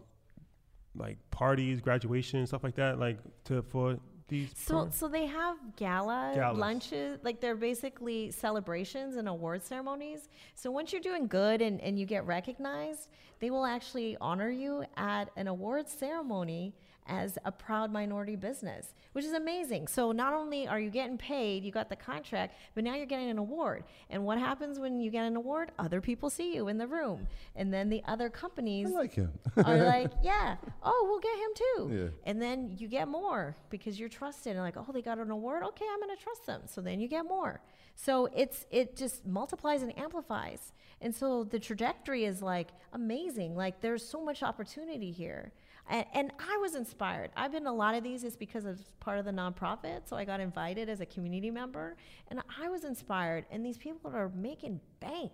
like 0.95 1.17
parties, 1.29 1.81
graduation, 1.81 2.47
stuff 2.47 2.63
like 2.63 2.75
that, 2.75 2.97
like 2.99 3.17
to 3.43 3.61
for 3.61 3.99
these. 4.27 4.51
So, 4.55 4.89
so 4.91 5.07
they 5.07 5.25
have 5.25 5.57
gala 5.75 6.33
Galas. 6.35 6.57
lunches, 6.57 7.19
like 7.23 7.41
they're 7.41 7.55
basically 7.55 8.31
celebrations 8.31 9.15
and 9.17 9.27
award 9.27 9.63
ceremonies. 9.63 10.29
So 10.55 10.71
once 10.71 10.91
you're 10.91 11.01
doing 11.01 11.27
good 11.27 11.61
and, 11.61 11.79
and 11.81 11.99
you 11.99 12.05
get 12.05 12.25
recognized, 12.25 13.09
they 13.39 13.49
will 13.49 13.65
actually 13.65 14.17
honor 14.21 14.49
you 14.49 14.83
at 14.97 15.29
an 15.35 15.47
award 15.47 15.87
ceremony 15.89 16.73
as 17.07 17.37
a 17.45 17.51
proud 17.51 17.91
minority 17.91 18.35
business, 18.35 18.93
which 19.13 19.25
is 19.25 19.33
amazing. 19.33 19.87
So 19.87 20.11
not 20.11 20.33
only 20.33 20.67
are 20.67 20.79
you 20.79 20.89
getting 20.89 21.17
paid, 21.17 21.63
you 21.63 21.71
got 21.71 21.89
the 21.89 21.95
contract, 21.95 22.55
but 22.73 22.83
now 22.83 22.95
you're 22.95 23.05
getting 23.05 23.29
an 23.29 23.37
award. 23.37 23.83
And 24.09 24.25
what 24.25 24.37
happens 24.37 24.79
when 24.79 24.99
you 24.99 25.11
get 25.11 25.25
an 25.25 25.35
award? 25.35 25.71
Other 25.77 26.01
people 26.01 26.29
see 26.29 26.55
you 26.55 26.67
in 26.67 26.77
the 26.77 26.87
room, 26.87 27.27
and 27.55 27.73
then 27.73 27.89
the 27.89 28.03
other 28.07 28.29
companies 28.29 28.87
I 28.87 28.97
like 28.97 29.13
him. 29.13 29.31
are 29.57 29.77
like, 29.85 30.11
yeah, 30.23 30.55
oh, 30.83 31.05
we'll 31.09 31.19
get 31.19 31.37
him 31.37 31.51
too. 31.55 32.03
Yeah. 32.03 32.29
And 32.31 32.41
then 32.41 32.75
you 32.77 32.87
get 32.87 33.07
more 33.07 33.55
because 33.69 33.99
you're 33.99 34.09
trusted 34.09 34.53
and 34.53 34.61
like, 34.61 34.77
oh, 34.77 34.91
they 34.91 35.01
got 35.01 35.19
an 35.19 35.31
award. 35.31 35.63
Okay, 35.63 35.85
I'm 35.91 35.99
going 35.99 36.15
to 36.15 36.21
trust 36.23 36.45
them. 36.45 36.61
So 36.65 36.81
then 36.81 36.99
you 36.99 37.07
get 37.07 37.25
more. 37.25 37.61
So 37.95 38.27
it's 38.35 38.65
it 38.71 38.95
just 38.95 39.25
multiplies 39.25 39.81
and 39.81 39.97
amplifies. 39.97 40.73
And 41.01 41.13
so 41.13 41.43
the 41.43 41.59
trajectory 41.59 42.25
is 42.25 42.41
like 42.41 42.69
amazing. 42.93 43.55
Like 43.55 43.81
there's 43.81 44.07
so 44.07 44.23
much 44.23 44.43
opportunity 44.43 45.11
here. 45.11 45.51
And, 45.89 46.05
and 46.13 46.31
I 46.39 46.57
was 46.57 46.75
inspired. 46.75 47.31
I've 47.35 47.51
been 47.51 47.63
to 47.65 47.69
a 47.69 47.71
lot 47.71 47.95
of 47.95 48.03
these 48.03 48.23
is 48.23 48.35
because 48.35 48.65
of 48.65 48.79
part 48.99 49.19
of 49.19 49.25
the 49.25 49.31
nonprofit. 49.31 50.09
So 50.09 50.15
I 50.15 50.25
got 50.25 50.39
invited 50.39 50.89
as 50.89 51.01
a 51.01 51.05
community 51.05 51.51
member, 51.51 51.95
and 52.29 52.41
I 52.61 52.69
was 52.69 52.83
inspired. 52.83 53.45
And 53.51 53.65
these 53.65 53.77
people 53.77 54.11
are 54.13 54.31
making 54.35 54.79
bank 54.99 55.31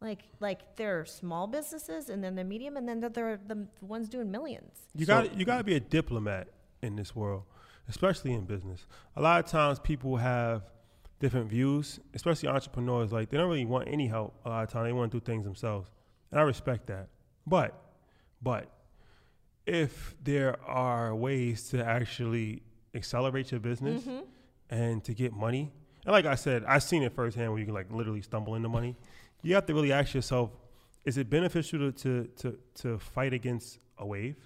like 0.00 0.24
like 0.40 0.76
they're 0.76 1.06
small 1.06 1.46
businesses 1.46 2.10
and 2.10 2.22
then 2.22 2.34
they're 2.34 2.44
medium 2.44 2.76
and 2.76 2.86
then 2.86 3.00
they're, 3.00 3.08
they're 3.08 3.40
the 3.46 3.66
ones 3.80 4.10
doing 4.10 4.30
millions 4.30 4.82
You 4.94 5.06
got 5.06 5.34
you 5.34 5.46
got 5.46 5.56
to 5.58 5.64
be 5.64 5.74
a 5.74 5.80
diplomat 5.80 6.48
in 6.82 6.96
this 6.96 7.16
world, 7.16 7.44
especially 7.88 8.32
in 8.34 8.44
business. 8.44 8.86
A 9.16 9.22
lot 9.22 9.42
of 9.42 9.50
times 9.50 9.78
people 9.78 10.16
have 10.16 10.62
different 11.18 11.48
views, 11.48 12.00
especially 12.14 12.48
entrepreneurs. 12.48 13.12
Like 13.12 13.30
they 13.30 13.38
don't 13.38 13.48
really 13.48 13.64
want 13.64 13.88
any 13.88 14.06
help. 14.06 14.34
A 14.44 14.48
lot 14.48 14.64
of 14.64 14.70
times 14.70 14.86
they 14.86 14.92
want 14.92 15.10
to 15.12 15.18
do 15.18 15.24
things 15.24 15.44
themselves, 15.44 15.90
and 16.30 16.40
I 16.40 16.42
respect 16.42 16.86
that. 16.88 17.08
But, 17.46 17.74
but 18.42 18.70
if 19.66 20.14
there 20.22 20.58
are 20.64 21.14
ways 21.14 21.68
to 21.70 21.84
actually 21.84 22.62
accelerate 22.94 23.50
your 23.50 23.60
business 23.60 24.06
and 24.70 25.04
to 25.04 25.12
get 25.12 25.32
money, 25.32 25.72
and 26.04 26.12
like 26.12 26.24
I 26.24 26.36
said, 26.36 26.64
I've 26.64 26.84
seen 26.84 27.02
it 27.02 27.12
firsthand 27.14 27.50
where 27.50 27.58
you 27.58 27.66
can 27.66 27.74
like 27.74 27.90
literally 27.90 28.22
stumble 28.22 28.54
into 28.54 28.68
money. 28.68 28.96
You 29.42 29.54
have 29.54 29.66
to 29.66 29.74
really 29.74 29.92
ask 29.92 30.12
yourself: 30.12 30.50
Is 31.04 31.18
it 31.18 31.30
beneficial 31.30 31.78
to 31.78 31.92
to 31.92 32.24
to, 32.38 32.58
to 32.76 32.98
fight 32.98 33.32
against 33.32 33.78
a 33.98 34.04
wave, 34.04 34.36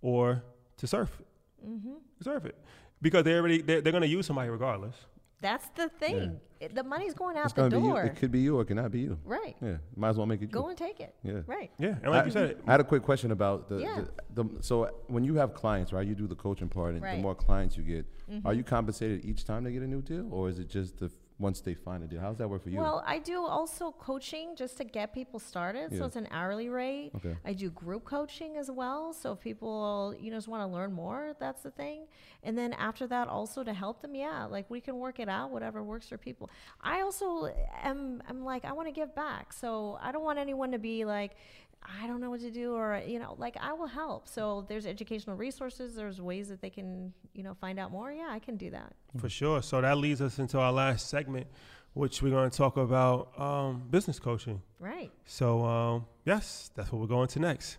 or 0.00 0.42
to 0.78 0.86
surf 0.86 1.10
it? 1.20 1.26
Mm-hmm. 1.68 1.94
Surf 2.22 2.46
it, 2.46 2.56
because 3.02 3.24
they 3.24 3.34
already 3.34 3.60
they're, 3.60 3.82
they're 3.82 3.92
going 3.92 4.02
to 4.02 4.08
use 4.08 4.26
somebody 4.26 4.48
regardless. 4.48 4.94
That's 5.40 5.68
the 5.70 5.88
thing 5.88 6.40
It- 6.60 6.74
the 6.74 6.82
money's 6.82 7.14
going 7.14 7.36
out 7.38 7.46
It's 7.46 7.54
the 7.54 7.62
gonna 7.68 7.80
be 7.80 7.86
you. 7.86 7.92
door 7.94 8.02
It 8.04 8.16
could 8.16 8.30
be 8.30 8.40
you 8.40 8.58
or 8.58 8.62
it 8.62 8.66
cannot 8.66 8.90
be 8.92 9.00
you. 9.00 9.18
right 9.24 9.56
Yeah, 9.62 9.78
might 9.96 10.10
as 10.10 10.16
well 10.18 10.26
make 10.26 10.40
it 10.42 10.46
you. 10.46 10.48
go 10.48 10.68
and 10.68 10.76
take 10.76 11.00
it 11.00 11.14
Yeah. 11.22 11.40
right 11.46 11.70
Yeah, 11.78 11.96
and 12.02 12.10
like 12.10 12.22
I, 12.22 12.26
you 12.26 12.30
said, 12.32 12.58
I 12.66 12.70
had 12.72 12.80
a 12.80 12.84
quick 12.84 13.02
question 13.02 13.30
about 13.30 13.68
the, 13.68 13.78
Yeah. 13.80 14.04
the, 14.34 14.44
the 14.44 14.62
so 14.62 14.90
when 15.08 15.24
you 15.24 15.34
have 15.36 15.54
clients, 15.54 15.92
right? 15.92 16.06
You 16.06 16.14
do 16.14 16.26
the 16.26 16.34
coaching 16.36 16.68
part, 16.68 16.90
and 16.94 16.98
the 17.00 17.04
Right. 17.06 17.12
Mm-hmm. 17.14 17.22
more 17.22 17.34
clients 17.34 17.76
you 17.78 17.82
get, 17.84 18.06
are 18.44 18.52
you 18.54 18.62
compensated 18.62 19.24
each 19.24 19.44
time 19.44 19.64
they 19.64 19.72
get 19.72 19.82
a 19.82 19.86
new 19.86 20.02
deal, 20.02 20.28
or 20.32 20.48
is 20.48 20.58
it 20.58 20.68
just 20.68 20.98
the 20.98 21.06
f- 21.06 21.12
once 21.40 21.60
they 21.62 21.74
find 21.74 22.04
a 22.04 22.06
deal? 22.06 22.20
How 22.20 22.28
does 22.28 22.38
that 22.38 22.48
work 22.48 22.62
for 22.62 22.68
you? 22.68 22.78
Well, 22.78 23.02
I 23.06 23.18
do 23.18 23.42
also 23.44 23.92
coaching 23.92 24.54
just 24.54 24.76
to 24.76 24.84
get 24.84 25.14
people 25.14 25.40
started. 25.40 25.90
Yeah. 25.90 25.98
So 25.98 26.04
it's 26.04 26.16
an 26.16 26.28
hourly 26.30 26.68
rate. 26.68 27.12
Okay. 27.16 27.34
I 27.44 27.54
do 27.54 27.70
group 27.70 28.04
coaching 28.04 28.58
as 28.58 28.70
well. 28.70 29.12
So 29.14 29.32
if 29.32 29.40
people, 29.40 30.14
you 30.20 30.30
know, 30.30 30.36
just 30.36 30.48
want 30.48 30.62
to 30.62 30.72
learn 30.72 30.92
more, 30.92 31.34
that's 31.40 31.62
the 31.62 31.70
thing. 31.70 32.02
And 32.42 32.56
then 32.56 32.74
after 32.74 33.06
that, 33.06 33.28
also 33.28 33.64
to 33.64 33.72
help 33.72 34.02
them, 34.02 34.14
yeah, 34.14 34.44
like 34.44 34.68
we 34.68 34.80
can 34.80 34.98
work 34.98 35.18
it 35.18 35.28
out, 35.28 35.50
whatever 35.50 35.82
works 35.82 36.08
for 36.08 36.18
people. 36.18 36.50
I 36.80 37.00
also 37.00 37.52
am, 37.82 38.22
I'm 38.28 38.44
like, 38.44 38.64
I 38.66 38.72
want 38.72 38.88
to 38.88 38.92
give 38.92 39.14
back. 39.14 39.52
So 39.52 39.98
I 40.02 40.12
don't 40.12 40.24
want 40.24 40.38
anyone 40.38 40.72
to 40.72 40.78
be 40.78 41.04
like, 41.06 41.36
I 41.82 42.06
don't 42.06 42.20
know 42.20 42.30
what 42.30 42.40
to 42.40 42.50
do, 42.50 42.74
or 42.74 43.00
you 43.06 43.18
know, 43.18 43.34
like 43.38 43.56
I 43.60 43.72
will 43.72 43.86
help. 43.86 44.28
So 44.28 44.64
there's 44.68 44.86
educational 44.86 45.36
resources. 45.36 45.94
There's 45.94 46.20
ways 46.20 46.48
that 46.48 46.60
they 46.60 46.70
can, 46.70 47.12
you 47.34 47.42
know, 47.42 47.54
find 47.54 47.78
out 47.78 47.90
more. 47.90 48.12
Yeah, 48.12 48.28
I 48.30 48.38
can 48.38 48.56
do 48.56 48.70
that. 48.70 48.94
for 49.18 49.28
sure. 49.28 49.62
So 49.62 49.80
that 49.80 49.96
leads 49.98 50.20
us 50.20 50.38
into 50.38 50.58
our 50.58 50.72
last 50.72 51.08
segment, 51.08 51.46
which 51.94 52.22
we're 52.22 52.30
going 52.30 52.50
to 52.50 52.56
talk 52.56 52.76
about 52.76 53.38
um, 53.40 53.84
business 53.90 54.18
coaching. 54.18 54.60
Right. 54.78 55.10
So 55.24 55.64
um, 55.64 56.06
yes, 56.24 56.70
that's 56.74 56.92
what 56.92 57.00
we're 57.00 57.06
going 57.06 57.28
to 57.28 57.40
next. 57.40 57.78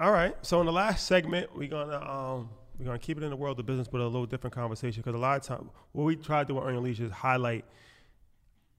All 0.00 0.12
right. 0.12 0.34
So 0.42 0.60
in 0.60 0.66
the 0.66 0.72
last 0.72 1.06
segment, 1.06 1.56
we're 1.56 1.68
gonna 1.68 2.00
um, 2.00 2.50
we're 2.78 2.86
gonna 2.86 2.98
keep 2.98 3.16
it 3.16 3.24
in 3.24 3.30
the 3.30 3.36
world 3.36 3.58
of 3.58 3.66
business, 3.66 3.88
but 3.88 4.00
a 4.00 4.04
little 4.04 4.26
different 4.26 4.54
conversation 4.54 5.02
because 5.02 5.16
a 5.16 5.18
lot 5.18 5.36
of 5.36 5.42
time 5.42 5.70
what 5.92 6.04
we 6.04 6.16
try 6.16 6.42
to 6.42 6.48
do 6.48 6.58
at 6.58 6.64
Earn 6.64 6.74
Your 6.74 6.82
Leisure 6.82 7.04
is 7.04 7.12
highlight 7.12 7.64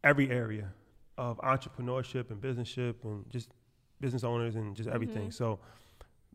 every 0.03 0.30
area 0.30 0.72
of 1.17 1.38
entrepreneurship 1.39 2.30
and 2.32 2.39
businessship 2.39 3.03
and 3.03 3.30
just 3.30 3.49
business 4.00 4.24
owners 4.24 4.56
and 4.56 4.76
just 4.76 4.89
everything. 4.89 5.24
Mm-hmm. 5.24 5.32
So 5.32 5.60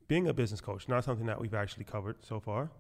being 0.09 0.29
a 0.29 0.35
business 0.35 0.61
coach, 0.61 0.89
not 0.89 1.05
something 1.05 1.27
that 1.27 1.41
we've 1.41 1.55
actually 1.55 1.85
covered 1.85 2.17
so 2.25 2.41
far. 2.41 2.71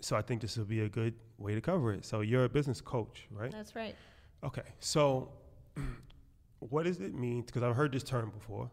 So 0.00 0.16
I 0.16 0.22
think 0.22 0.40
this 0.40 0.56
will 0.56 0.64
be 0.64 0.80
a 0.80 0.88
good 0.88 1.14
way 1.38 1.54
to 1.54 1.60
cover 1.60 1.92
it. 1.92 2.04
So 2.04 2.20
you're 2.20 2.44
a 2.44 2.48
business 2.48 2.80
coach, 2.80 3.26
right? 3.30 3.50
That's 3.50 3.76
right. 3.76 3.94
Okay, 4.42 4.62
so 4.80 5.30
what 6.58 6.84
does 6.84 7.00
it 7.00 7.14
mean? 7.14 7.42
Because 7.42 7.62
I've 7.62 7.76
heard 7.76 7.92
this 7.92 8.02
term 8.02 8.30
before, 8.30 8.70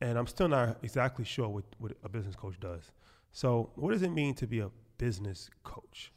and 0.00 0.18
I'm 0.18 0.26
still 0.26 0.48
not 0.48 0.78
exactly 0.82 1.24
sure 1.24 1.48
what, 1.48 1.64
what 1.78 1.92
a 2.04 2.08
business 2.08 2.36
coach 2.36 2.60
does. 2.60 2.92
So, 3.32 3.70
what 3.74 3.92
does 3.92 4.02
it 4.02 4.10
mean 4.10 4.34
to 4.34 4.46
be 4.46 4.60
a 4.60 4.70
business 4.98 5.50
coach? 5.64 6.12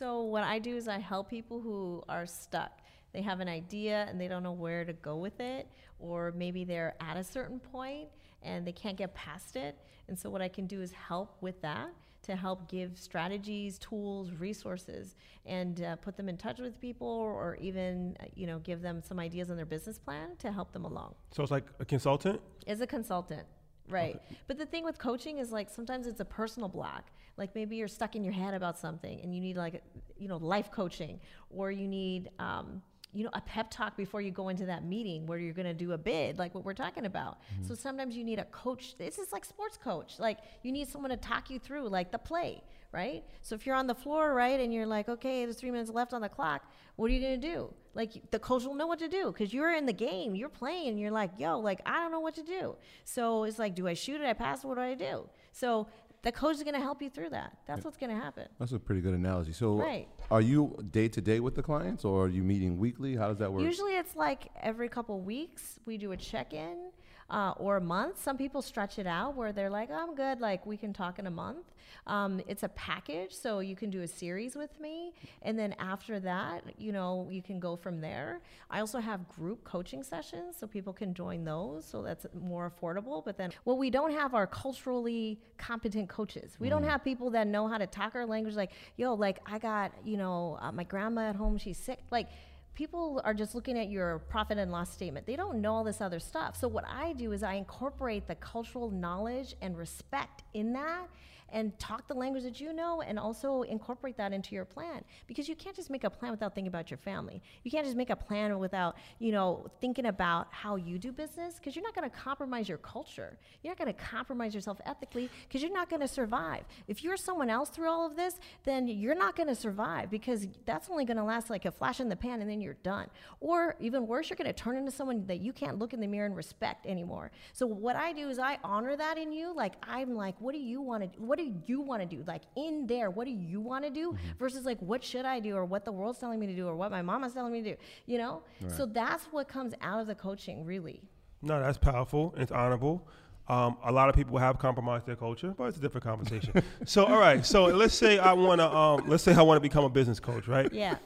So 0.00 0.22
what 0.22 0.44
I 0.44 0.58
do 0.58 0.76
is 0.76 0.88
I 0.88 0.98
help 0.98 1.28
people 1.28 1.60
who 1.60 2.02
are 2.08 2.26
stuck. 2.26 2.79
They 3.12 3.22
have 3.22 3.40
an 3.40 3.48
idea 3.48 4.06
and 4.08 4.20
they 4.20 4.28
don't 4.28 4.42
know 4.42 4.52
where 4.52 4.84
to 4.84 4.92
go 4.92 5.16
with 5.16 5.40
it, 5.40 5.68
or 5.98 6.32
maybe 6.36 6.64
they're 6.64 6.94
at 7.00 7.16
a 7.16 7.24
certain 7.24 7.58
point 7.58 8.08
and 8.42 8.66
they 8.66 8.72
can't 8.72 8.96
get 8.96 9.14
past 9.14 9.56
it. 9.56 9.76
And 10.08 10.18
so 10.18 10.30
what 10.30 10.40
I 10.42 10.48
can 10.48 10.66
do 10.66 10.80
is 10.80 10.92
help 10.92 11.36
with 11.40 11.60
that 11.62 11.88
to 12.22 12.36
help 12.36 12.68
give 12.68 12.98
strategies, 12.98 13.78
tools, 13.78 14.30
resources, 14.32 15.16
and 15.46 15.82
uh, 15.82 15.96
put 15.96 16.16
them 16.16 16.28
in 16.28 16.36
touch 16.36 16.58
with 16.58 16.78
people, 16.80 17.08
or 17.08 17.56
even 17.60 18.16
uh, 18.20 18.24
you 18.34 18.46
know 18.46 18.58
give 18.58 18.82
them 18.82 19.02
some 19.02 19.18
ideas 19.18 19.50
on 19.50 19.56
their 19.56 19.66
business 19.66 19.98
plan 19.98 20.36
to 20.38 20.52
help 20.52 20.70
them 20.72 20.84
along 20.84 21.14
So 21.32 21.42
it's 21.42 21.50
like 21.50 21.64
a 21.80 21.84
consultant. 21.84 22.40
as 22.66 22.80
a 22.80 22.86
consultant 22.86 23.46
right 23.88 24.20
but 24.46 24.56
the 24.56 24.66
thing 24.66 24.84
with 24.84 24.98
coaching 24.98 25.38
is 25.38 25.50
like 25.50 25.68
sometimes 25.68 26.06
it's 26.06 26.20
a 26.20 26.24
personal 26.24 26.68
block 26.68 27.10
like 27.36 27.52
maybe 27.56 27.74
you're 27.74 27.88
stuck 27.88 28.14
in 28.14 28.22
your 28.22 28.32
head 28.34 28.54
about 28.54 28.78
something 28.78 29.20
and 29.22 29.34
you 29.34 29.40
need 29.40 29.56
like 29.56 29.82
you 30.16 30.28
know 30.28 30.36
life 30.36 30.70
coaching 30.70 31.18
or 31.50 31.72
you 31.72 31.88
need 31.88 32.28
um, 32.38 32.80
you 33.12 33.24
know 33.24 33.30
a 33.32 33.40
pep 33.40 33.70
talk 33.70 33.96
before 33.96 34.20
you 34.20 34.30
go 34.30 34.48
into 34.48 34.66
that 34.66 34.84
meeting 34.84 35.26
where 35.26 35.38
you're 35.38 35.54
going 35.54 35.66
to 35.66 35.74
do 35.74 35.92
a 35.92 35.98
bid 35.98 36.38
like 36.38 36.54
what 36.54 36.64
we're 36.64 36.74
talking 36.74 37.06
about. 37.06 37.38
Mm-hmm. 37.54 37.68
So 37.68 37.74
sometimes 37.74 38.16
you 38.16 38.24
need 38.24 38.38
a 38.38 38.44
coach 38.44 38.96
this 38.98 39.18
is 39.18 39.32
like 39.32 39.44
sports 39.44 39.76
coach 39.76 40.18
like 40.18 40.38
you 40.62 40.72
need 40.72 40.88
someone 40.88 41.10
to 41.10 41.16
talk 41.16 41.50
you 41.50 41.58
through 41.58 41.88
like 41.88 42.12
the 42.12 42.18
play 42.18 42.62
right? 42.92 43.22
So 43.40 43.54
if 43.54 43.66
you're 43.66 43.76
on 43.76 43.86
the 43.86 43.94
floor 43.94 44.34
right 44.34 44.58
and 44.58 44.72
you're 44.72 44.86
like 44.86 45.08
okay 45.08 45.44
there's 45.44 45.56
three 45.56 45.70
minutes 45.70 45.90
left 45.90 46.12
on 46.12 46.20
the 46.20 46.28
clock 46.28 46.62
what 46.96 47.10
are 47.10 47.14
you 47.14 47.20
going 47.20 47.40
to 47.40 47.48
do? 47.48 47.72
Like 47.94 48.30
the 48.30 48.38
coach 48.38 48.64
will 48.64 48.74
know 48.74 48.86
what 48.86 48.98
to 48.98 49.08
do 49.08 49.26
because 49.32 49.54
you're 49.54 49.74
in 49.74 49.86
the 49.86 49.92
game 49.92 50.34
you're 50.34 50.48
playing 50.48 50.98
you're 50.98 51.10
like 51.10 51.30
yo 51.38 51.58
like 51.58 51.80
i 51.86 51.94
don't 52.00 52.12
know 52.12 52.20
what 52.20 52.34
to 52.36 52.42
do. 52.42 52.76
So 53.04 53.44
it's 53.44 53.58
like 53.58 53.74
do 53.74 53.88
i 53.88 53.94
shoot 53.94 54.20
it? 54.20 54.26
I 54.26 54.32
pass 54.34 54.64
what 54.64 54.76
do 54.76 54.82
i 54.82 54.94
do? 54.94 55.28
So 55.52 55.88
the 56.22 56.32
coach 56.32 56.56
is 56.56 56.62
going 56.62 56.74
to 56.74 56.80
help 56.80 57.00
you 57.00 57.08
through 57.10 57.30
that 57.30 57.56
that's 57.66 57.84
what's 57.84 57.96
going 57.96 58.10
to 58.10 58.20
happen 58.20 58.46
That's 58.58 58.72
a 58.72 58.78
pretty 58.78 59.00
good 59.00 59.14
analogy. 59.14 59.52
So, 59.52 59.76
Right. 59.76 60.08
are 60.30 60.40
you 60.40 60.76
day 60.90 61.08
to 61.08 61.20
day 61.20 61.40
with 61.40 61.54
the 61.54 61.62
clients, 61.62 62.04
or 62.04 62.24
are 62.24 62.28
you 62.28 62.42
meeting 62.42 62.78
weekly? 62.78 63.16
How 63.16 63.28
does 63.28 63.38
that 63.38 63.52
work? 63.52 63.62
Usually 63.62 63.96
it's 63.96 64.14
like 64.16 64.48
every 64.62 64.88
couple 64.88 65.18
weeks 65.20 65.78
we 65.86 65.96
do 65.96 66.12
a 66.12 66.16
check 66.16 66.52
in 66.52 66.89
uh, 67.30 67.54
or 67.56 67.76
a 67.76 67.80
month. 67.80 68.20
Some 68.20 68.36
people 68.36 68.60
stretch 68.60 68.98
it 68.98 69.06
out 69.06 69.36
where 69.36 69.52
they're 69.52 69.70
like, 69.70 69.90
I'm 69.90 70.14
good, 70.14 70.40
like 70.40 70.66
we 70.66 70.76
can 70.76 70.92
talk 70.92 71.18
in 71.18 71.26
a 71.26 71.30
month. 71.30 71.66
Um, 72.06 72.40
it's 72.46 72.62
a 72.62 72.68
package, 72.70 73.32
so 73.32 73.60
you 73.60 73.76
can 73.76 73.90
do 73.90 74.02
a 74.02 74.08
series 74.08 74.56
with 74.56 74.78
me. 74.80 75.12
And 75.42 75.58
then 75.58 75.74
after 75.78 76.18
that, 76.20 76.62
you 76.78 76.92
know, 76.92 77.28
you 77.30 77.42
can 77.42 77.60
go 77.60 77.76
from 77.76 78.00
there. 78.00 78.40
I 78.70 78.80
also 78.80 78.98
have 78.98 79.28
group 79.28 79.64
coaching 79.64 80.02
sessions, 80.02 80.56
so 80.58 80.66
people 80.66 80.92
can 80.92 81.14
join 81.14 81.44
those, 81.44 81.84
so 81.84 82.02
that's 82.02 82.26
more 82.40 82.70
affordable. 82.70 83.24
But 83.24 83.36
then 83.36 83.52
what 83.64 83.78
we 83.78 83.90
don't 83.90 84.12
have 84.12 84.34
are 84.34 84.46
culturally 84.46 85.40
competent 85.58 86.08
coaches. 86.08 86.56
We 86.58 86.68
don't 86.68 86.84
have 86.84 87.04
people 87.04 87.30
that 87.30 87.46
know 87.46 87.68
how 87.68 87.78
to 87.78 87.86
talk 87.86 88.14
our 88.14 88.26
language, 88.26 88.54
like, 88.54 88.72
yo, 88.96 89.14
like 89.14 89.38
I 89.46 89.58
got, 89.58 89.92
you 90.04 90.16
know, 90.16 90.58
uh, 90.60 90.72
my 90.72 90.84
grandma 90.84 91.28
at 91.28 91.36
home, 91.36 91.58
she's 91.58 91.78
sick. 91.78 92.00
Like, 92.10 92.28
people 92.74 93.20
are 93.24 93.34
just 93.34 93.54
looking 93.54 93.78
at 93.78 93.90
your 93.90 94.20
profit 94.28 94.58
and 94.58 94.70
loss 94.70 94.92
statement. 94.92 95.26
They 95.26 95.36
don't 95.36 95.60
know 95.60 95.74
all 95.74 95.84
this 95.84 96.00
other 96.00 96.20
stuff. 96.20 96.56
So 96.56 96.68
what 96.68 96.84
I 96.86 97.12
do 97.12 97.32
is 97.32 97.42
I 97.42 97.54
incorporate 97.54 98.26
the 98.26 98.36
cultural 98.36 98.90
knowledge 98.90 99.54
and 99.60 99.76
respect 99.76 100.42
in 100.54 100.72
that 100.74 101.08
and 101.52 101.78
talk 101.78 102.06
the 102.08 102.14
language 102.14 102.42
that 102.44 102.60
you 102.60 102.72
know 102.72 103.02
and 103.02 103.18
also 103.18 103.62
incorporate 103.62 104.16
that 104.16 104.32
into 104.32 104.54
your 104.54 104.64
plan 104.64 105.04
because 105.26 105.48
you 105.48 105.56
can't 105.56 105.76
just 105.76 105.90
make 105.90 106.04
a 106.04 106.10
plan 106.10 106.30
without 106.30 106.54
thinking 106.54 106.68
about 106.68 106.90
your 106.90 106.98
family. 106.98 107.42
You 107.64 107.70
can't 107.70 107.84
just 107.84 107.96
make 107.96 108.10
a 108.10 108.16
plan 108.16 108.58
without, 108.58 108.96
you 109.18 109.32
know, 109.32 109.66
thinking 109.80 110.06
about 110.06 110.48
how 110.50 110.76
you 110.76 110.98
do 110.98 111.12
business 111.12 111.56
because 111.56 111.74
you're 111.74 111.84
not 111.84 111.94
going 111.94 112.08
to 112.08 112.16
compromise 112.16 112.68
your 112.68 112.78
culture. 112.78 113.38
You're 113.62 113.72
not 113.72 113.78
going 113.78 113.94
to 113.94 114.00
compromise 114.00 114.54
yourself 114.54 114.80
ethically 114.86 115.30
because 115.46 115.62
you're 115.62 115.72
not 115.72 115.90
going 115.90 116.00
to 116.00 116.08
survive. 116.08 116.64
If 116.88 117.02
you're 117.02 117.16
someone 117.16 117.50
else 117.50 117.70
through 117.70 117.88
all 117.88 118.06
of 118.06 118.16
this, 118.16 118.38
then 118.64 118.88
you're 118.88 119.14
not 119.14 119.36
going 119.36 119.48
to 119.48 119.54
survive 119.54 120.10
because 120.10 120.46
that's 120.64 120.88
only 120.90 121.04
going 121.04 121.16
to 121.16 121.24
last 121.24 121.50
like 121.50 121.64
a 121.64 121.70
flash 121.70 122.00
in 122.00 122.08
the 122.08 122.16
pan 122.16 122.40
and 122.40 122.50
then 122.50 122.60
you're 122.60 122.74
done. 122.82 123.08
Or 123.40 123.76
even 123.80 124.06
worse, 124.06 124.30
you're 124.30 124.36
going 124.36 124.46
to 124.46 124.52
turn 124.52 124.76
into 124.76 124.90
someone 124.90 125.26
that 125.26 125.40
you 125.40 125.52
can't 125.52 125.78
look 125.78 125.92
in 125.92 126.00
the 126.00 126.06
mirror 126.06 126.26
and 126.26 126.36
respect 126.36 126.86
anymore. 126.86 127.30
So 127.52 127.66
what 127.66 127.96
I 127.96 128.12
do 128.12 128.28
is 128.28 128.38
I 128.38 128.58
honor 128.62 128.96
that 128.96 129.18
in 129.18 129.32
you. 129.32 129.54
Like 129.54 129.74
I'm 129.82 130.14
like, 130.14 130.40
what 130.40 130.52
do 130.52 130.60
you 130.60 130.80
want 130.80 131.12
to? 131.12 131.20
What 131.20 131.38
do 131.40 131.52
you 131.66 131.80
want 131.80 132.02
to 132.02 132.16
do? 132.16 132.22
Like 132.26 132.42
in 132.56 132.86
there, 132.86 133.10
what 133.10 133.24
do 133.26 133.30
you 133.30 133.60
want 133.60 133.84
to 133.84 133.90
do 133.90 134.16
versus 134.38 134.64
like 134.64 134.78
what 134.80 135.02
should 135.02 135.24
I 135.24 135.40
do 135.40 135.56
or 135.56 135.64
what 135.64 135.84
the 135.84 135.92
world's 135.92 136.18
telling 136.18 136.38
me 136.40 136.46
to 136.46 136.54
do 136.54 136.66
or 136.66 136.76
what 136.76 136.90
my 136.90 137.02
mama's 137.02 137.32
telling 137.32 137.52
me 137.52 137.62
to 137.62 137.70
do, 137.72 137.76
you 138.06 138.18
know? 138.18 138.42
So 138.68 138.86
that's 138.86 139.24
what 139.26 139.48
comes 139.48 139.74
out 139.80 140.00
of 140.00 140.06
the 140.06 140.14
coaching, 140.14 140.64
really. 140.64 141.02
No, 141.42 141.60
that's 141.60 141.78
powerful. 141.78 142.34
It's 142.36 142.52
honorable. 142.52 143.06
Um, 143.48 143.78
a 143.82 143.90
lot 143.90 144.08
of 144.08 144.14
people 144.14 144.38
have 144.38 144.58
compromised 144.58 145.06
their 145.06 145.16
culture, 145.16 145.54
but 145.56 145.64
it's 145.64 145.76
a 145.76 145.80
different 145.80 146.04
conversation. 146.04 146.62
so, 146.84 147.04
all 147.04 147.18
right. 147.18 147.44
So, 147.44 147.64
let's 147.64 147.94
say 147.94 148.18
I 148.18 148.32
want 148.32 148.60
to. 148.60 148.72
Um, 148.72 149.08
let's 149.08 149.24
say 149.24 149.34
I 149.34 149.42
want 149.42 149.56
to 149.56 149.60
become 149.60 149.82
a 149.84 149.88
business 149.88 150.20
coach, 150.20 150.46
right? 150.46 150.72
Yeah. 150.72 150.96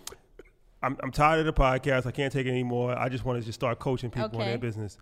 I'm, 0.82 0.98
I'm 1.02 1.10
tired 1.10 1.40
of 1.40 1.46
the 1.46 1.54
podcast. 1.54 2.04
I 2.04 2.10
can't 2.10 2.30
take 2.30 2.46
it 2.46 2.50
anymore. 2.50 2.98
I 2.98 3.08
just 3.08 3.24
want 3.24 3.40
to 3.40 3.46
just 3.46 3.58
start 3.58 3.78
coaching 3.78 4.10
people 4.10 4.40
in 4.40 4.46
their 4.46 4.58
business. 4.58 4.98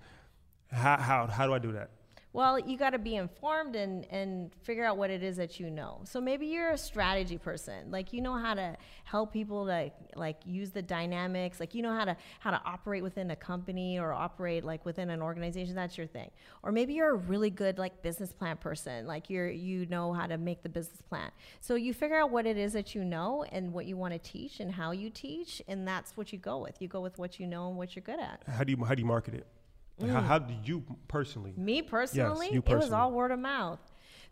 How, 0.70 0.96
how 0.96 1.26
how 1.26 1.46
do 1.46 1.52
I 1.52 1.58
do 1.58 1.72
that? 1.72 1.90
Well, 2.34 2.58
you 2.58 2.78
got 2.78 2.90
to 2.90 2.98
be 2.98 3.16
informed 3.16 3.76
and, 3.76 4.06
and 4.10 4.54
figure 4.62 4.84
out 4.84 4.96
what 4.96 5.10
it 5.10 5.22
is 5.22 5.36
that 5.36 5.60
you 5.60 5.68
know. 5.70 6.00
So 6.04 6.18
maybe 6.18 6.46
you're 6.46 6.70
a 6.70 6.78
strategy 6.78 7.36
person, 7.36 7.90
like 7.90 8.12
you 8.14 8.22
know 8.22 8.38
how 8.38 8.54
to 8.54 8.76
help 9.04 9.34
people 9.34 9.66
to 9.66 9.90
like 10.16 10.38
use 10.46 10.70
the 10.70 10.80
dynamics, 10.80 11.60
like 11.60 11.74
you 11.74 11.82
know 11.82 11.94
how 11.94 12.06
to 12.06 12.16
how 12.40 12.50
to 12.50 12.60
operate 12.64 13.02
within 13.02 13.30
a 13.30 13.36
company 13.36 13.98
or 13.98 14.14
operate 14.14 14.64
like 14.64 14.86
within 14.86 15.10
an 15.10 15.20
organization. 15.20 15.74
That's 15.74 15.98
your 15.98 16.06
thing. 16.06 16.30
Or 16.62 16.72
maybe 16.72 16.94
you're 16.94 17.10
a 17.10 17.16
really 17.16 17.50
good 17.50 17.78
like 17.78 18.00
business 18.02 18.32
plan 18.32 18.56
person, 18.56 19.06
like 19.06 19.28
you're 19.28 19.50
you 19.50 19.84
know 19.86 20.14
how 20.14 20.26
to 20.26 20.38
make 20.38 20.62
the 20.62 20.70
business 20.70 21.02
plan. 21.02 21.30
So 21.60 21.74
you 21.74 21.92
figure 21.92 22.16
out 22.16 22.30
what 22.30 22.46
it 22.46 22.56
is 22.56 22.72
that 22.72 22.94
you 22.94 23.04
know 23.04 23.44
and 23.52 23.74
what 23.74 23.84
you 23.84 23.98
want 23.98 24.14
to 24.14 24.18
teach 24.18 24.58
and 24.58 24.72
how 24.72 24.92
you 24.92 25.10
teach, 25.10 25.60
and 25.68 25.86
that's 25.86 26.16
what 26.16 26.32
you 26.32 26.38
go 26.38 26.58
with. 26.58 26.80
You 26.80 26.88
go 26.88 27.02
with 27.02 27.18
what 27.18 27.38
you 27.38 27.46
know 27.46 27.68
and 27.68 27.76
what 27.76 27.94
you're 27.94 28.02
good 28.02 28.20
at. 28.20 28.42
How 28.48 28.64
do 28.64 28.72
you 28.72 28.82
how 28.82 28.94
do 28.94 29.02
you 29.02 29.06
market 29.06 29.34
it? 29.34 29.46
Like, 29.98 30.10
How, 30.10 30.20
mm. 30.20 30.24
how 30.24 30.38
do 30.38 30.54
you 30.64 30.84
personally? 31.08 31.52
Me 31.56 31.82
personally, 31.82 32.50
you 32.52 32.62
it 32.66 32.74
was 32.74 32.92
all 32.92 33.12
word 33.12 33.30
of 33.30 33.38
mouth. 33.38 33.80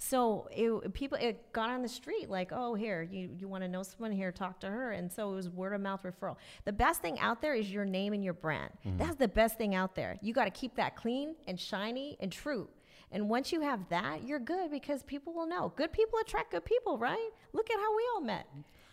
So 0.03 0.49
it, 0.51 0.95
people, 0.95 1.19
it 1.21 1.53
got 1.53 1.69
on 1.69 1.83
the 1.83 1.89
street 1.89 2.31
like, 2.31 2.53
oh, 2.53 2.75
here, 2.75 3.03
you, 3.03 3.29
you 3.39 3.47
want 3.49 3.63
to 3.65 3.69
know 3.69 3.83
someone 3.83 4.13
here, 4.13 4.33
talk 4.33 4.59
to 4.61 4.67
her. 4.67 4.93
And 4.93 5.13
so 5.13 5.31
it 5.31 5.35
was 5.35 5.51
word 5.51 5.75
of 5.75 5.83
mouth 5.83 6.03
referral. 6.05 6.37
The 6.65 6.73
best 6.73 7.03
thing 7.03 7.19
out 7.21 7.43
there 7.43 7.55
is 7.55 7.71
your 7.71 7.85
name 7.85 8.15
and 8.15 8.25
your 8.25 8.33
brand. 8.33 8.73
Mm-hmm. 8.87 8.97
That's 8.97 9.17
the 9.17 9.29
best 9.29 9.59
thing 9.59 9.75
out 9.75 9.95
there. 9.95 10.19
You 10.23 10.33
got 10.33 10.47
to 10.47 10.51
keep 10.51 10.75
that 10.77 10.97
clean 10.97 11.35
and 11.47 11.61
shiny 11.61 12.17
and 12.21 12.33
true. 12.33 12.69
And 13.13 13.29
once 13.29 13.53
you 13.53 13.61
have 13.61 13.87
that, 13.91 14.25
you're 14.25 14.39
good 14.39 14.71
because 14.71 15.03
people 15.03 15.35
will 15.35 15.47
know. 15.47 15.71
Good 15.77 15.93
people 15.93 16.19
attract 16.21 16.53
good 16.53 16.65
people, 16.65 16.97
right? 16.97 17.29
Look 17.53 17.71
at 17.71 17.79
how 17.79 17.95
we 17.95 18.03
all 18.15 18.21
met. 18.23 18.47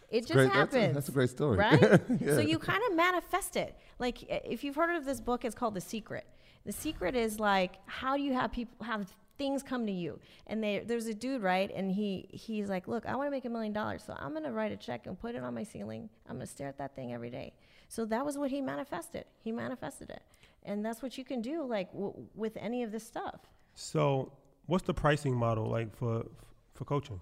It 0.10 0.22
just 0.22 0.34
great- 0.34 0.52
that's 0.52 0.76
a- 0.76 0.92
that's 0.92 1.08
a 1.08 1.12
great 1.14 1.30
story. 1.30 1.58
right? 1.58 1.80
Yeah. 2.20 2.36
So 2.36 2.40
you 2.40 2.60
kind 2.60 2.82
of 2.90 2.96
manifest 2.98 3.56
it. 3.56 3.78
Like 3.98 4.24
if 4.30 4.62
you've 4.64 4.76
heard 4.76 4.94
of 4.96 5.06
this 5.06 5.22
book, 5.22 5.46
it's 5.46 5.56
called 5.56 5.74
The 5.74 5.82
Secret. 5.82 6.26
The 6.68 6.74
secret 6.74 7.16
is 7.16 7.40
like 7.40 7.76
how 7.86 8.18
do 8.18 8.22
you 8.22 8.34
have 8.34 8.52
people 8.52 8.86
have 8.86 9.08
things 9.38 9.64
come 9.64 9.86
to 9.86 9.92
you? 9.92 10.20
And 10.48 10.62
they, 10.62 10.84
there's 10.86 11.08
a 11.08 11.14
dude, 11.14 11.42
right? 11.42 11.72
And 11.74 11.90
he 11.90 12.28
he's 12.30 12.68
like, 12.70 12.90
look, 12.90 13.06
I 13.06 13.16
want 13.16 13.28
to 13.28 13.32
make 13.32 13.46
a 13.46 13.50
million 13.50 13.72
dollars, 13.72 14.04
so 14.06 14.14
I'm 14.20 14.34
gonna 14.34 14.52
write 14.52 14.74
a 14.74 14.76
check 14.76 15.08
and 15.08 15.18
put 15.18 15.34
it 15.34 15.44
on 15.44 15.54
my 15.54 15.64
ceiling. 15.64 16.10
I'm 16.28 16.36
gonna 16.36 16.46
stare 16.46 16.68
at 16.68 16.78
that 16.80 16.94
thing 16.94 17.14
every 17.14 17.30
day. 17.30 17.54
So 17.88 18.06
that 18.08 18.26
was 18.26 18.38
what 18.38 18.52
he 18.52 18.60
manifested. 18.60 19.24
He 19.46 19.54
manifested 19.54 20.10
it, 20.10 20.22
and 20.64 20.84
that's 20.84 21.02
what 21.02 21.18
you 21.18 21.24
can 21.24 21.42
do, 21.42 21.64
like 21.64 21.90
w- 21.94 22.14
with 22.36 22.58
any 22.58 22.84
of 22.84 22.92
this 22.92 23.08
stuff. 23.08 23.40
So, 23.76 24.34
what's 24.66 24.84
the 24.84 24.94
pricing 24.94 25.36
model 25.36 25.68
like 25.70 25.96
for 25.96 26.26
for 26.74 26.84
coaching? 26.84 27.22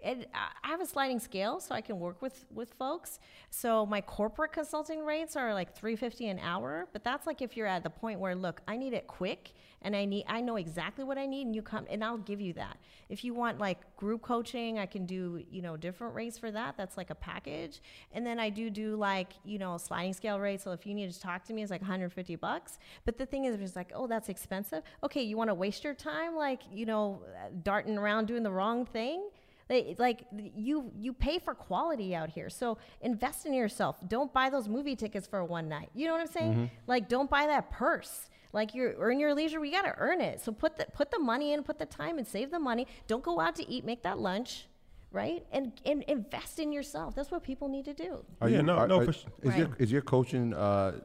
It, 0.00 0.28
I- 0.34 0.68
have 0.70 0.80
a 0.80 0.86
sliding 0.86 1.18
scale, 1.20 1.58
so 1.60 1.74
I 1.74 1.80
can 1.80 1.98
work 1.98 2.20
with 2.20 2.44
with 2.52 2.74
folks. 2.74 3.18
So 3.50 3.86
my 3.86 4.00
corporate 4.00 4.52
consulting 4.52 5.04
rates 5.04 5.36
are 5.36 5.54
like 5.54 5.74
three 5.74 5.96
fifty 5.96 6.28
an 6.28 6.38
hour, 6.38 6.86
but 6.92 7.02
that's 7.02 7.26
like 7.26 7.40
if 7.40 7.56
you're 7.56 7.66
at 7.66 7.82
the 7.82 7.90
point 7.90 8.20
where 8.20 8.34
look, 8.34 8.60
I 8.68 8.76
need 8.76 8.92
it 8.92 9.06
quick, 9.06 9.52
and 9.82 9.96
I 9.96 10.04
need 10.04 10.24
I 10.28 10.40
know 10.42 10.56
exactly 10.56 11.02
what 11.04 11.16
I 11.16 11.24
need, 11.26 11.46
and 11.46 11.54
you 11.54 11.62
come 11.62 11.86
and 11.88 12.04
I'll 12.04 12.18
give 12.18 12.40
you 12.40 12.52
that. 12.54 12.76
If 13.08 13.24
you 13.24 13.32
want 13.32 13.58
like 13.58 13.96
group 13.96 14.20
coaching, 14.22 14.78
I 14.78 14.86
can 14.86 15.06
do 15.06 15.42
you 15.50 15.62
know 15.62 15.76
different 15.76 16.14
rates 16.14 16.36
for 16.36 16.50
that. 16.50 16.76
That's 16.76 16.96
like 16.98 17.10
a 17.10 17.14
package, 17.14 17.80
and 18.12 18.26
then 18.26 18.38
I 18.38 18.50
do 18.50 18.68
do 18.68 18.96
like 18.96 19.32
you 19.44 19.58
know 19.58 19.78
sliding 19.78 20.12
scale 20.12 20.38
rates. 20.38 20.64
So 20.64 20.72
if 20.72 20.86
you 20.86 20.92
need 20.94 21.10
to 21.12 21.20
talk 21.20 21.44
to 21.44 21.54
me, 21.54 21.62
it's 21.62 21.70
like 21.70 21.80
150 21.80 22.36
bucks. 22.36 22.78
But 23.06 23.16
the 23.16 23.24
thing 23.24 23.46
is, 23.46 23.58
it's 23.58 23.76
like 23.76 23.92
oh 23.94 24.06
that's 24.06 24.28
expensive. 24.28 24.82
Okay, 25.02 25.22
you 25.22 25.36
want 25.38 25.48
to 25.48 25.54
waste 25.54 25.84
your 25.84 25.94
time 25.94 26.36
like 26.36 26.60
you 26.70 26.84
know 26.84 27.22
darting 27.62 27.96
around 27.96 28.26
doing 28.26 28.42
the 28.42 28.52
wrong 28.52 28.84
thing 28.84 29.28
like, 29.68 29.96
like 29.98 30.24
you 30.56 30.92
you 30.96 31.12
pay 31.12 31.38
for 31.38 31.54
quality 31.54 32.14
out 32.14 32.30
here. 32.30 32.48
So 32.50 32.78
invest 33.00 33.46
in 33.46 33.52
yourself. 33.52 33.96
Don't 34.06 34.32
buy 34.32 34.50
those 34.50 34.68
movie 34.68 34.96
tickets 34.96 35.26
for 35.26 35.44
one 35.44 35.68
night. 35.68 35.90
You 35.94 36.06
know 36.06 36.12
what 36.12 36.20
i'm 36.20 36.26
saying? 36.28 36.70
Like 36.86 37.08
don't 37.08 37.28
buy 37.28 37.46
that 37.46 37.70
purse. 37.70 38.28
Like 38.52 38.74
you 38.74 38.94
earn 38.98 39.18
your 39.20 39.34
leisure. 39.34 39.60
We 39.60 39.70
got 39.70 39.82
to 39.82 39.94
earn 39.98 40.20
it. 40.20 40.40
So 40.40 40.52
put 40.52 40.76
the 40.76 40.86
put 40.92 41.10
the 41.10 41.18
money 41.18 41.52
in 41.52 41.62
put 41.62 41.78
the 41.78 41.86
time 41.86 42.18
and 42.18 42.26
save 42.26 42.50
the 42.50 42.58
money. 42.60 42.86
Don't 43.06 43.22
go 43.22 43.40
out 43.40 43.56
to 43.56 43.68
eat. 43.68 43.84
Make 43.84 44.02
that 44.02 44.18
lunch 44.18 44.66
right? 45.12 45.46
And 45.52 45.72
and 45.86 46.02
invest 46.08 46.58
in 46.58 46.72
yourself. 46.72 47.14
That's 47.14 47.30
what 47.30 47.42
people 47.42 47.68
need 47.68 47.86
to 47.86 47.94
do. 47.94 48.24
Are 48.40 48.48
Yeah, 48.50 48.58
you, 48.58 48.62
no, 48.64 48.74
are- 48.76 48.88
no, 48.88 49.00
are- 49.00 49.04
for 49.06 49.12
su- 49.12 49.28
is 49.42 49.56
your 49.56 49.76
is 49.78 49.92
your 49.92 50.02
coaching 50.02 50.52
uh, 50.52 51.00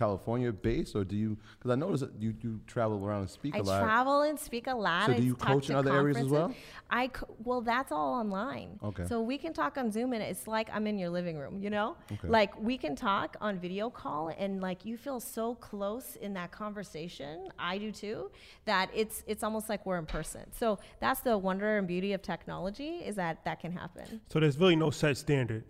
California 0.00 0.50
based, 0.50 0.96
or 0.96 1.04
do 1.04 1.14
you? 1.14 1.36
Because 1.58 1.70
I 1.70 1.74
noticed 1.74 2.02
that 2.04 2.14
you 2.18 2.34
you 2.40 2.58
travel 2.66 3.04
around 3.04 3.20
and 3.20 3.30
speak 3.30 3.54
I 3.54 3.58
a 3.58 3.62
lot. 3.62 3.82
I 3.82 3.84
travel 3.84 4.22
and 4.22 4.40
speak 4.40 4.66
a 4.66 4.74
lot. 4.74 5.06
So 5.06 5.12
do 5.12 5.22
you 5.22 5.34
talk 5.34 5.48
coach 5.48 5.68
in 5.68 5.76
other 5.76 5.92
areas 5.92 6.16
as 6.16 6.28
well? 6.28 6.54
I 6.88 7.08
co- 7.08 7.28
well, 7.44 7.60
that's 7.60 7.92
all 7.92 8.14
online. 8.14 8.80
Okay. 8.82 9.04
So 9.06 9.20
we 9.20 9.36
can 9.36 9.52
talk 9.52 9.76
on 9.76 9.92
Zoom, 9.92 10.14
and 10.14 10.22
it's 10.22 10.46
like 10.48 10.70
I'm 10.72 10.86
in 10.86 10.98
your 10.98 11.10
living 11.10 11.36
room. 11.36 11.62
You 11.62 11.68
know, 11.68 11.96
Okay. 12.12 12.28
like 12.28 12.58
we 12.58 12.78
can 12.78 12.96
talk 12.96 13.36
on 13.42 13.58
video 13.58 13.90
call, 13.90 14.32
and 14.38 14.62
like 14.62 14.86
you 14.86 14.96
feel 14.96 15.20
so 15.20 15.54
close 15.56 16.16
in 16.16 16.32
that 16.32 16.50
conversation. 16.50 17.50
I 17.58 17.76
do 17.76 17.92
too. 17.92 18.30
That 18.64 18.88
it's 18.94 19.22
it's 19.26 19.42
almost 19.42 19.68
like 19.68 19.84
we're 19.84 19.98
in 19.98 20.06
person. 20.06 20.50
So 20.58 20.78
that's 20.98 21.20
the 21.20 21.36
wonder 21.36 21.76
and 21.76 21.86
beauty 21.86 22.14
of 22.14 22.22
technology 22.22 23.02
is 23.04 23.16
that 23.16 23.44
that 23.44 23.60
can 23.60 23.72
happen. 23.72 24.22
So 24.32 24.40
there's 24.40 24.56
really 24.56 24.76
no 24.76 24.88
set 24.90 25.18
standard 25.18 25.64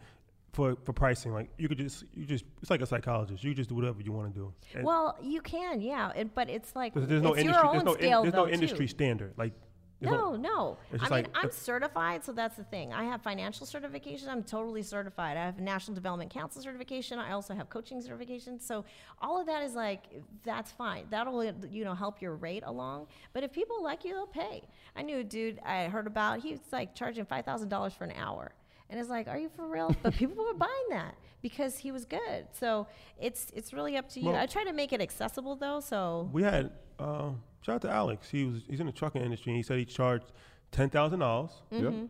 for 0.53 0.77
for 0.85 0.93
pricing. 0.93 1.33
Like 1.33 1.51
you 1.59 1.69
could 1.69 1.79
just 1.79 2.05
you 2.15 2.25
just 2.25 2.45
it's 2.61 2.71
like 2.71 2.81
a 2.83 2.87
psychologist. 2.87 3.45
You 3.45 3.55
just 3.55 3.69
do 3.69 3.75
whatever 3.77 4.01
you 4.01 4.13
want 4.13 4.33
to 4.35 4.39
do. 4.41 4.53
And 4.75 4.85
Well, 4.85 5.17
you 5.23 5.41
can, 5.41 5.81
yeah, 5.81 6.11
it, 6.15 6.35
but 6.35 6.49
it's 6.51 6.75
like 6.75 6.95
there's, 6.95 7.07
there's 7.07 7.23
no 7.23 7.33
it's 7.35 7.43
industry. 7.43 7.63
your 7.63 7.73
There's 7.73 7.81
own 7.81 7.85
no 7.87 7.93
in- 7.93 7.99
scale 7.99 8.23
there's 8.23 8.35
no 8.35 8.49
industry 8.49 8.87
too. 8.87 8.91
standard. 8.91 9.35
Like 9.37 9.53
No, 10.01 10.35
no. 10.35 10.79
It's 10.93 11.03
I 11.03 11.07
mean, 11.07 11.11
like- 11.11 11.29
I'm 11.35 11.51
certified, 11.51 12.25
so 12.25 12.33
that's 12.33 12.57
the 12.57 12.65
thing. 12.65 12.93
I 12.93 13.05
have 13.05 13.21
financial 13.23 13.67
certification. 13.67 14.29
I'm 14.31 14.43
totally 14.43 14.83
certified. 14.83 15.37
I 15.37 15.45
have 15.45 15.59
a 15.59 15.61
National 15.61 15.95
Development 15.95 16.31
Council 16.31 16.63
certification. 16.63 17.19
I 17.19 17.33
also 17.33 17.55
have 17.55 17.69
coaching 17.69 18.01
certification. 18.01 18.59
So 18.61 18.85
all 19.21 19.39
of 19.39 19.47
that 19.47 19.63
is 19.63 19.75
like, 19.75 20.05
that's 20.43 20.73
fine. 20.73 21.05
That'll 21.11 21.45
you 21.71 21.85
know 21.85 21.95
help 21.95 22.23
your 22.23 22.35
rate 22.35 22.63
along. 22.67 23.09
But 23.35 23.45
if 23.45 23.53
people 23.53 23.83
like 23.85 24.05
you, 24.05 24.15
they'll 24.15 24.27
pay. 24.27 24.63
I 24.97 25.03
knew 25.03 25.19
a 25.19 25.25
dude 25.25 25.61
I 25.65 25.85
heard 25.89 26.07
about. 26.07 26.41
He 26.41 26.53
was 26.53 26.61
like 26.73 26.95
charging 26.95 27.25
five 27.27 27.45
thousand 27.45 27.69
dollars 27.69 27.93
for 27.93 28.05
an 28.05 28.13
hour. 28.17 28.53
And 28.91 28.99
it's 29.01 29.09
like, 29.09 29.29
are 29.29 29.39
you 29.39 29.49
for 29.49 29.67
real? 29.69 29.95
But 30.03 30.15
people 30.15 30.45
were 30.45 30.53
buying 30.55 30.89
that 30.91 31.15
because 31.43 31.79
he 31.79 31.93
was 31.93 32.05
good. 32.05 32.47
So 32.53 32.87
it's 33.19 33.47
it's 33.55 33.73
really 33.73 33.97
up 33.97 34.09
to 34.11 34.21
you. 34.21 34.27
Well- 34.27 34.37
I 34.37 34.47
try 34.47 34.65
to 34.65 34.73
make 34.73 34.93
it 34.93 35.01
accessible 35.01 35.55
though. 35.57 35.81
So 35.81 36.29
we 36.33 36.43
had 36.43 36.73
uh, 36.99 37.31
shout 37.63 37.77
out 37.77 37.83
to 37.83 37.91
Alex. 37.91 38.29
He 38.29 38.45
was 38.45 38.63
he's 38.69 38.81
in 38.81 38.87
the 38.87 38.93
trucking 38.93 39.23
industry. 39.23 39.53
and 39.53 39.57
He 39.57 39.63
said 39.63 39.79
he 39.79 39.85
charged 39.85 40.33
ten 40.73 40.91
thousand 40.91 41.21
dollars, 41.21 41.53
Mm-hmm. 41.73 42.07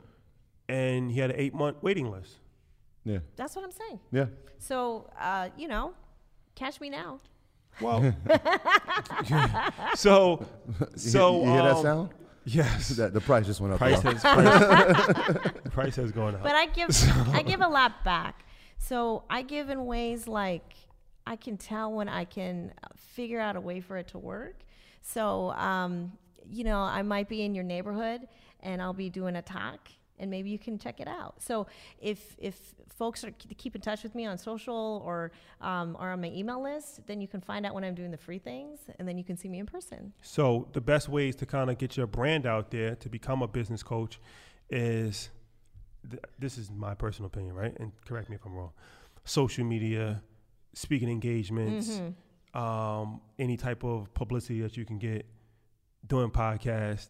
And 0.68 1.10
he 1.10 1.18
had 1.20 1.30
an 1.30 1.36
eight 1.38 1.52
month 1.54 1.76
waiting 1.82 2.10
list. 2.10 2.36
Yeah. 3.04 3.18
that's 3.36 3.56
what 3.56 3.64
I'm 3.64 3.72
saying. 3.72 3.98
Yeah. 4.12 4.26
So 4.58 5.10
uh, 5.20 5.48
you 5.58 5.68
know, 5.68 5.92
catch 6.54 6.80
me 6.80 6.88
now. 6.90 7.18
Well, 7.80 8.00
so 9.94 10.46
You 10.80 10.86
so 10.98 11.32
hear, 11.32 11.44
you 11.46 11.52
hear 11.52 11.62
that 11.62 11.76
um, 11.76 11.82
sound? 11.82 12.08
Yes, 12.44 12.88
That 12.96 13.12
the 13.12 13.20
price 13.20 13.46
just 13.46 13.60
went 13.60 13.72
up. 13.74 13.78
price 13.78 14.00
though. 14.00 14.12
has 14.12 14.22
price, 15.42 15.62
price 15.70 15.96
has 15.96 16.12
gone 16.12 16.34
up. 16.34 16.42
but 16.42 16.54
I 16.54 16.66
give 16.66 16.88
I 17.32 17.42
give 17.42 17.60
a 17.60 17.68
lot 17.68 18.04
back. 18.04 18.44
So 18.78 19.24
I 19.28 19.42
give 19.42 19.68
in 19.70 19.84
ways 19.86 20.26
like 20.26 20.74
I 21.26 21.36
can 21.36 21.56
tell 21.58 21.92
when 21.92 22.08
I 22.08 22.24
can 22.24 22.72
figure 22.96 23.40
out 23.40 23.56
a 23.56 23.60
way 23.60 23.80
for 23.80 23.96
it 23.98 24.08
to 24.08 24.18
work. 24.18 24.56
So 25.02 25.50
um, 25.52 26.12
you 26.50 26.64
know, 26.64 26.78
I 26.80 27.02
might 27.02 27.28
be 27.28 27.42
in 27.42 27.54
your 27.54 27.64
neighborhood 27.64 28.22
and 28.60 28.80
I'll 28.82 28.92
be 28.94 29.10
doing 29.10 29.36
a 29.36 29.42
talk 29.42 29.88
and 30.20 30.30
maybe 30.30 30.50
you 30.50 30.58
can 30.58 30.78
check 30.78 31.00
it 31.00 31.08
out. 31.08 31.42
So 31.42 31.66
if 31.98 32.36
if 32.38 32.74
folks 32.96 33.24
are 33.24 33.32
keep 33.56 33.74
in 33.74 33.80
touch 33.80 34.02
with 34.02 34.14
me 34.14 34.26
on 34.26 34.38
social 34.38 35.02
or 35.04 35.32
um, 35.60 35.96
or 35.98 36.10
on 36.10 36.20
my 36.20 36.28
email 36.28 36.62
list, 36.62 37.00
then 37.06 37.20
you 37.20 37.26
can 37.26 37.40
find 37.40 37.66
out 37.66 37.74
when 37.74 37.82
I'm 37.82 37.94
doing 37.94 38.10
the 38.10 38.18
free 38.18 38.38
things 38.38 38.78
and 38.98 39.08
then 39.08 39.18
you 39.18 39.24
can 39.24 39.36
see 39.36 39.48
me 39.48 39.58
in 39.58 39.66
person. 39.66 40.12
So 40.22 40.68
the 40.72 40.80
best 40.80 41.08
ways 41.08 41.34
to 41.36 41.46
kind 41.46 41.70
of 41.70 41.78
get 41.78 41.96
your 41.96 42.06
brand 42.06 42.46
out 42.46 42.70
there 42.70 42.94
to 42.96 43.08
become 43.08 43.42
a 43.42 43.48
business 43.48 43.82
coach 43.82 44.20
is 44.68 45.30
th- 46.08 46.22
this 46.38 46.58
is 46.58 46.70
my 46.70 46.94
personal 46.94 47.26
opinion, 47.26 47.54
right? 47.54 47.74
And 47.80 47.92
correct 48.06 48.28
me 48.28 48.36
if 48.36 48.44
I'm 48.44 48.54
wrong. 48.54 48.72
Social 49.24 49.64
media, 49.64 50.22
speaking 50.74 51.08
engagements, 51.08 52.00
um, 52.54 53.20
any 53.38 53.56
type 53.56 53.84
of 53.84 54.12
publicity 54.14 54.60
that 54.60 54.76
you 54.76 54.84
can 54.84 54.98
get, 54.98 55.26
doing 56.06 56.30
podcasts, 56.30 57.08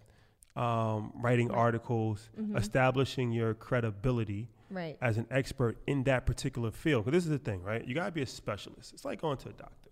um, 0.56 1.12
writing 1.16 1.50
articles, 1.50 2.28
establishing 2.56 3.32
your 3.32 3.54
credibility 3.54 4.48
Right. 4.70 4.96
as 5.00 5.18
an 5.18 5.26
expert 5.32 5.78
in 5.88 6.04
that 6.04 6.26
particular 6.26 6.70
field. 6.70 7.04
Because 7.04 7.16
this 7.16 7.24
is 7.24 7.30
the 7.30 7.44
thing, 7.44 7.62
right? 7.64 7.84
You 7.84 7.92
got 7.94 8.06
to 8.06 8.12
be 8.12 8.22
a 8.22 8.26
specialist. 8.26 8.92
It's 8.92 9.04
like 9.04 9.20
going 9.20 9.36
to 9.38 9.48
a 9.48 9.52
doctor. 9.52 9.90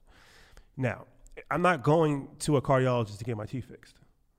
Now, 0.76 1.06
I'm 1.50 1.62
not 1.62 1.82
going 1.82 2.28
to 2.40 2.56
a 2.56 2.62
cardiologist 2.62 3.18
to 3.18 3.24
get 3.24 3.36
my 3.36 3.46
teeth 3.46 3.64
fixed. 3.64 3.96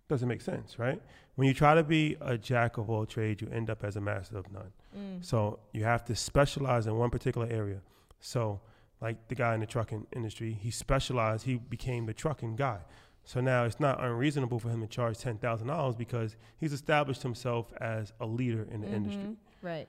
Doesn't 0.08 0.28
make 0.28 0.42
sense, 0.42 0.80
right? 0.80 1.02
When 1.36 1.48
you 1.48 1.54
try 1.54 1.76
to 1.76 1.84
be 1.84 2.18
a 2.22 2.38
jack 2.38 2.78
of 2.78 2.90
all 2.90 3.06
trades, 3.06 3.42
you 3.42 3.50
end 3.52 3.70
up 3.70 3.84
as 3.84 3.96
a 3.96 4.02
master 4.02 4.38
of 4.38 4.52
none. 4.52 4.72
Mm. 4.98 5.24
So 5.24 5.60
you 5.74 5.84
have 5.84 6.04
to 6.06 6.16
specialize 6.16 6.88
in 6.88 6.98
one 6.98 7.10
particular 7.10 7.48
area. 7.50 7.82
So, 8.20 8.62
like 9.02 9.28
the 9.28 9.36
guy 9.36 9.54
in 9.54 9.60
the 9.62 9.66
trucking 9.66 10.08
industry, 10.14 10.52
he 10.60 10.72
specialized, 10.72 11.46
he 11.46 11.56
became 11.56 12.06
the 12.06 12.14
trucking 12.14 12.56
guy. 12.56 12.80
So 13.30 13.42
now 13.42 13.64
it's 13.66 13.80
not 13.80 14.04
unreasonable 14.04 14.58
for 14.58 14.70
him 14.70 14.82
to 14.82 14.88
charge 14.88 15.20
$10,000 15.20 15.96
because 15.96 16.36
he's 16.58 16.74
established 16.74 17.22
himself 17.22 17.72
as 17.80 18.12
a 18.20 18.26
leader 18.26 18.68
in 18.72 18.82
the 18.82 18.88
industry. 18.88 19.22
Mhm. 19.22 19.38
Right. 19.62 19.88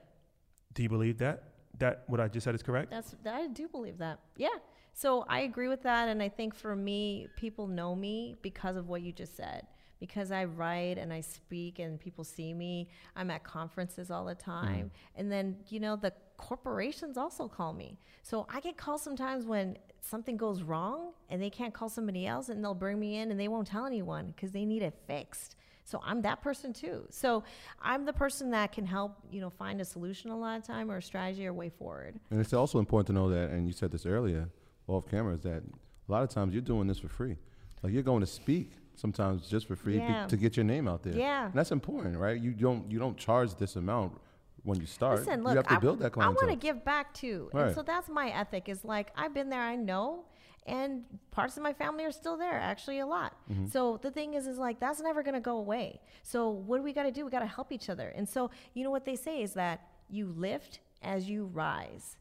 Do 0.75 0.83
you 0.83 0.89
believe 0.89 1.17
that? 1.17 1.45
That 1.79 2.03
what 2.05 2.19
I 2.19 2.27
just 2.27 2.43
said 2.43 2.53
is 2.53 2.61
correct? 2.61 2.91
That's 2.91 3.15
I 3.25 3.47
do 3.47 3.67
believe 3.67 3.97
that. 3.97 4.19
Yeah. 4.37 4.49
So 4.93 5.25
I 5.27 5.39
agree 5.39 5.69
with 5.69 5.81
that, 5.81 6.07
and 6.07 6.21
I 6.21 6.29
think 6.29 6.53
for 6.53 6.75
me, 6.75 7.29
people 7.35 7.65
know 7.65 7.95
me 7.95 8.37
because 8.43 8.75
of 8.75 8.87
what 8.87 9.01
you 9.01 9.11
just 9.11 9.35
said. 9.35 9.65
Because 9.99 10.31
I 10.31 10.45
write 10.45 10.99
and 10.99 11.11
I 11.11 11.21
speak, 11.21 11.79
and 11.79 11.99
people 11.99 12.23
see 12.23 12.53
me. 12.53 12.89
I'm 13.15 13.31
at 13.31 13.43
conferences 13.43 14.11
all 14.11 14.25
the 14.25 14.35
time, 14.35 14.91
and 15.15 15.31
then 15.31 15.63
you 15.69 15.79
know 15.79 15.95
the 15.95 16.13
corporations 16.41 17.17
also 17.17 17.47
call 17.47 17.71
me. 17.71 17.97
So 18.23 18.45
I 18.53 18.59
get 18.59 18.75
calls 18.75 19.01
sometimes 19.01 19.45
when 19.45 19.77
something 20.01 20.35
goes 20.35 20.63
wrong, 20.63 21.11
and 21.29 21.41
they 21.41 21.49
can't 21.49 21.73
call 21.73 21.87
somebody 21.87 22.25
else, 22.27 22.49
and 22.49 22.63
they'll 22.63 22.73
bring 22.73 22.99
me 22.99 23.17
in, 23.17 23.31
and 23.31 23.39
they 23.39 23.47
won't 23.47 23.67
tell 23.67 23.85
anyone 23.85 24.27
because 24.27 24.51
they 24.51 24.65
need 24.65 24.81
it 24.81 24.95
fixed. 25.07 25.55
So 25.85 26.01
I'm 26.03 26.21
that 26.23 26.41
person 26.41 26.73
too. 26.73 27.05
So 27.09 27.43
I'm 27.81 28.05
the 28.05 28.13
person 28.13 28.51
that 28.51 28.71
can 28.71 28.85
help, 28.85 29.17
you 29.31 29.41
know, 29.41 29.49
find 29.49 29.79
a 29.81 29.85
solution 29.85 30.29
a 30.31 30.37
lot 30.37 30.57
of 30.57 30.65
time 30.65 30.89
or 30.91 30.97
a 30.97 31.01
strategy 31.01 31.45
or 31.45 31.53
way 31.53 31.69
forward. 31.69 32.19
And 32.31 32.39
it's 32.39 32.53
also 32.53 32.79
important 32.79 33.07
to 33.07 33.13
know 33.13 33.29
that, 33.29 33.51
and 33.51 33.67
you 33.67 33.73
said 33.73 33.91
this 33.91 34.05
earlier, 34.05 34.49
off 34.87 35.07
camera, 35.09 35.33
is 35.35 35.41
that 35.41 35.63
a 35.63 36.11
lot 36.11 36.23
of 36.23 36.29
times 36.29 36.53
you're 36.53 36.61
doing 36.61 36.87
this 36.87 36.99
for 36.99 37.07
free. 37.09 37.37
Like 37.83 37.93
you're 37.93 38.03
going 38.03 38.21
to 38.21 38.27
speak 38.27 38.71
sometimes 38.95 39.47
just 39.47 39.67
for 39.67 39.75
free 39.75 39.97
Yeah. 39.97 40.27
to 40.27 40.37
get 40.37 40.55
your 40.57 40.63
name 40.65 40.87
out 40.87 41.03
there. 41.03 41.13
Yeah. 41.15 41.45
And 41.45 41.53
that's 41.53 41.71
important, 41.71 42.17
right? 42.17 42.39
You 42.39 42.51
don't 42.51 42.89
you 42.91 42.99
don't 42.99 43.17
charge 43.17 43.55
this 43.55 43.75
amount 43.75 44.19
when 44.63 44.79
you 44.79 44.85
start. 44.85 45.19
Listen, 45.19 45.43
look, 45.43 45.51
you 45.51 45.57
have 45.57 45.67
to 45.67 45.73
I, 45.73 45.77
build 45.79 45.99
that 45.99 46.11
clientele. 46.13 46.37
I 46.41 46.45
want 46.45 46.59
to 46.59 46.67
give 46.67 46.83
back 46.85 47.13
too, 47.13 47.49
Right. 47.53 47.67
and 47.67 47.75
so 47.75 47.81
that's 47.81 48.09
my 48.09 48.29
ethic. 48.29 48.69
Is 48.69 48.83
like 48.83 49.11
I've 49.15 49.33
been 49.33 49.49
there, 49.49 49.61
I 49.61 49.75
know, 49.75 50.25
and 50.65 51.03
parts 51.31 51.57
of 51.57 51.63
my 51.63 51.73
family 51.73 52.03
are 52.05 52.11
still 52.11 52.37
there, 52.37 52.59
actually 52.59 52.99
a 52.99 53.05
lot. 53.05 53.35
Mm-hmm. 53.51 53.67
So 53.67 53.99
the 54.01 54.11
thing 54.11 54.33
is, 54.35 54.47
is 54.47 54.57
like 54.57 54.79
that's 54.79 55.01
never 55.01 55.23
gonna 55.23 55.41
go 55.41 55.57
away. 55.57 56.01
So 56.23 56.49
what 56.49 56.77
do 56.77 56.83
we 56.83 56.93
got 56.93 57.03
to 57.03 57.11
do? 57.11 57.25
We 57.25 57.31
got 57.31 57.39
to 57.39 57.45
help 57.47 57.71
each 57.71 57.89
other. 57.89 58.09
And 58.09 58.27
so 58.27 58.51
you 58.73 58.83
know 58.83 58.91
what 58.91 59.05
they 59.05 59.15
say 59.15 59.41
is 59.41 59.53
that 59.53 59.81
you 60.09 60.27
lift 60.27 60.79
as 61.01 61.29
you 61.29 61.45
rise. 61.45 62.17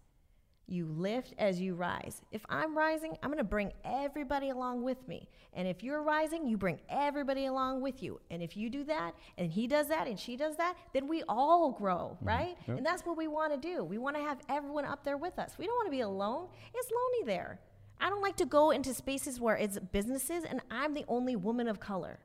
You 0.71 0.87
lift 0.87 1.35
as 1.37 1.61
you 1.61 1.75
rise. 1.75 2.23
If 2.31 2.47
I'm 2.49 2.79
rising, 2.79 3.17
I'm 3.23 3.31
going 3.31 3.39
to 3.39 3.45
bring 3.45 3.73
everybody 3.85 4.51
along 4.51 4.85
with 4.85 5.07
me. 5.09 5.29
And 5.53 5.67
if 5.67 5.83
you're 5.83 6.01
rising, 6.01 6.47
you 6.47 6.57
bring 6.57 6.79
everybody 6.89 7.47
along 7.47 7.81
with 7.81 8.05
you. 8.05 8.21
And 8.31 8.41
if 8.41 8.57
you 8.57 8.71
do 8.71 8.85
that, 8.85 9.17
and 9.37 9.51
he 9.51 9.67
does 9.67 9.89
that, 9.89 10.07
and 10.07 10.19
she 10.19 10.37
does 10.37 10.57
that, 10.59 10.77
then 10.95 11.09
we 11.09 11.25
all 11.29 11.73
grow, 11.73 12.17
mm-hmm. 12.17 12.29
right? 12.29 12.57
Yep. 12.69 12.77
And 12.77 12.87
that's 12.87 13.05
what 13.05 13.17
we 13.17 13.27
want 13.27 13.53
to 13.53 13.59
do. 13.59 13.83
We 13.83 13.99
want 13.99 14.15
to 14.15 14.23
have 14.23 14.39
everyone 14.49 14.85
up 14.85 15.03
there 15.03 15.17
with 15.17 15.41
us. 15.41 15.55
We 15.59 15.67
don't 15.67 15.75
want 15.75 15.89
to 15.89 15.91
be 15.91 16.03
alone. 16.03 16.47
It's 16.73 16.91
lonely 16.91 17.35
there. 17.35 17.59
I 18.01 18.09
don't 18.09 18.23
like 18.23 18.37
to 18.37 18.47
go 18.47 18.71
into 18.71 18.95
spaces 18.95 19.41
where 19.41 19.57
it's 19.57 19.79
businesses 19.93 20.45
and 20.45 20.61
I'm 20.71 20.95
the 20.95 21.05
only 21.09 21.37
woman 21.37 21.69
of 21.69 21.81
color. 21.81 22.21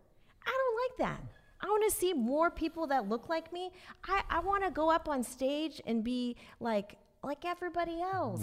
I 0.46 0.52
don't 0.52 1.06
like 1.06 1.10
that. 1.10 1.24
I 1.62 1.68
want 1.68 1.84
to 1.89 1.98
see 1.98 2.14
more 2.14 2.52
people 2.52 2.88
that 2.88 3.10
look 3.10 3.28
like 3.28 3.52
me. 3.52 3.72
I, 4.08 4.22
I 4.30 4.39
want 4.39 4.64
to 4.64 4.72
go 4.72 4.91
up 4.91 5.10
on 5.10 5.24
stage 5.24 5.82
and 5.86 6.04
be 6.04 6.38
like 6.60 6.98
like 7.26 7.43
everybody 7.45 8.01
else. 8.01 8.41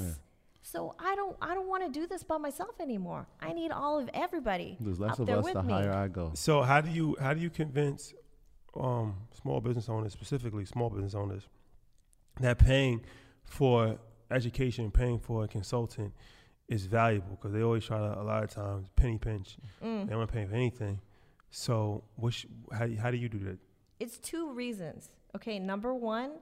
So 0.62 0.94
I 0.98 1.14
don't 1.16 1.36
I 1.42 1.54
don't 1.54 1.68
want 1.68 1.84
to 1.84 1.90
do 1.90 2.06
this 2.06 2.22
by 2.22 2.38
myself 2.38 2.80
anymore. 2.80 3.26
I 3.40 3.52
need 3.52 3.72
all 3.72 3.98
of 3.98 4.08
everybody 4.14 4.76
There's 4.80 5.00
less 5.00 5.12
up 5.12 5.20
of 5.20 5.26
there 5.26 5.38
us 5.38 5.44
with 5.44 5.54
the 5.54 5.62
me. 5.62 5.72
higher 5.72 5.92
I 5.92 6.08
go. 6.08 6.30
So 6.34 6.62
how 6.62 6.80
do 6.80 6.90
you 6.90 7.16
how 7.20 7.34
do 7.34 7.40
you 7.40 7.50
convince 7.50 8.14
um, 8.74 9.14
small 9.40 9.60
business 9.60 9.88
owners, 9.88 10.12
specifically 10.12 10.64
small 10.64 10.88
business 10.88 11.14
owners, 11.14 11.48
that 12.40 12.58
paying 12.58 13.02
for 13.44 13.98
education, 14.30 14.90
paying 14.90 15.18
for 15.18 15.44
a 15.44 15.48
consultant 15.48 16.14
is 16.68 16.86
valuable? 16.86 17.30
Because 17.32 17.52
they 17.52 17.62
always 17.62 17.84
try 17.84 17.98
to 17.98 18.20
a 18.20 18.22
lot 18.22 18.44
of 18.44 18.50
times 18.50 18.86
penny 18.94 19.18
pinch. 19.18 19.56
Mm. 19.84 20.04
They 20.04 20.10
don't 20.10 20.18
want 20.18 20.30
to 20.30 20.36
pay 20.36 20.46
for 20.46 20.54
anything. 20.54 21.00
So 21.50 22.04
which 22.14 22.46
How 22.72 22.88
how 23.00 23.10
do 23.10 23.16
you 23.16 23.28
do 23.28 23.38
that? 23.40 23.58
It's 23.98 24.18
two 24.18 24.52
reasons. 24.52 25.10
Okay, 25.34 25.58
number 25.58 25.92
one 25.92 26.32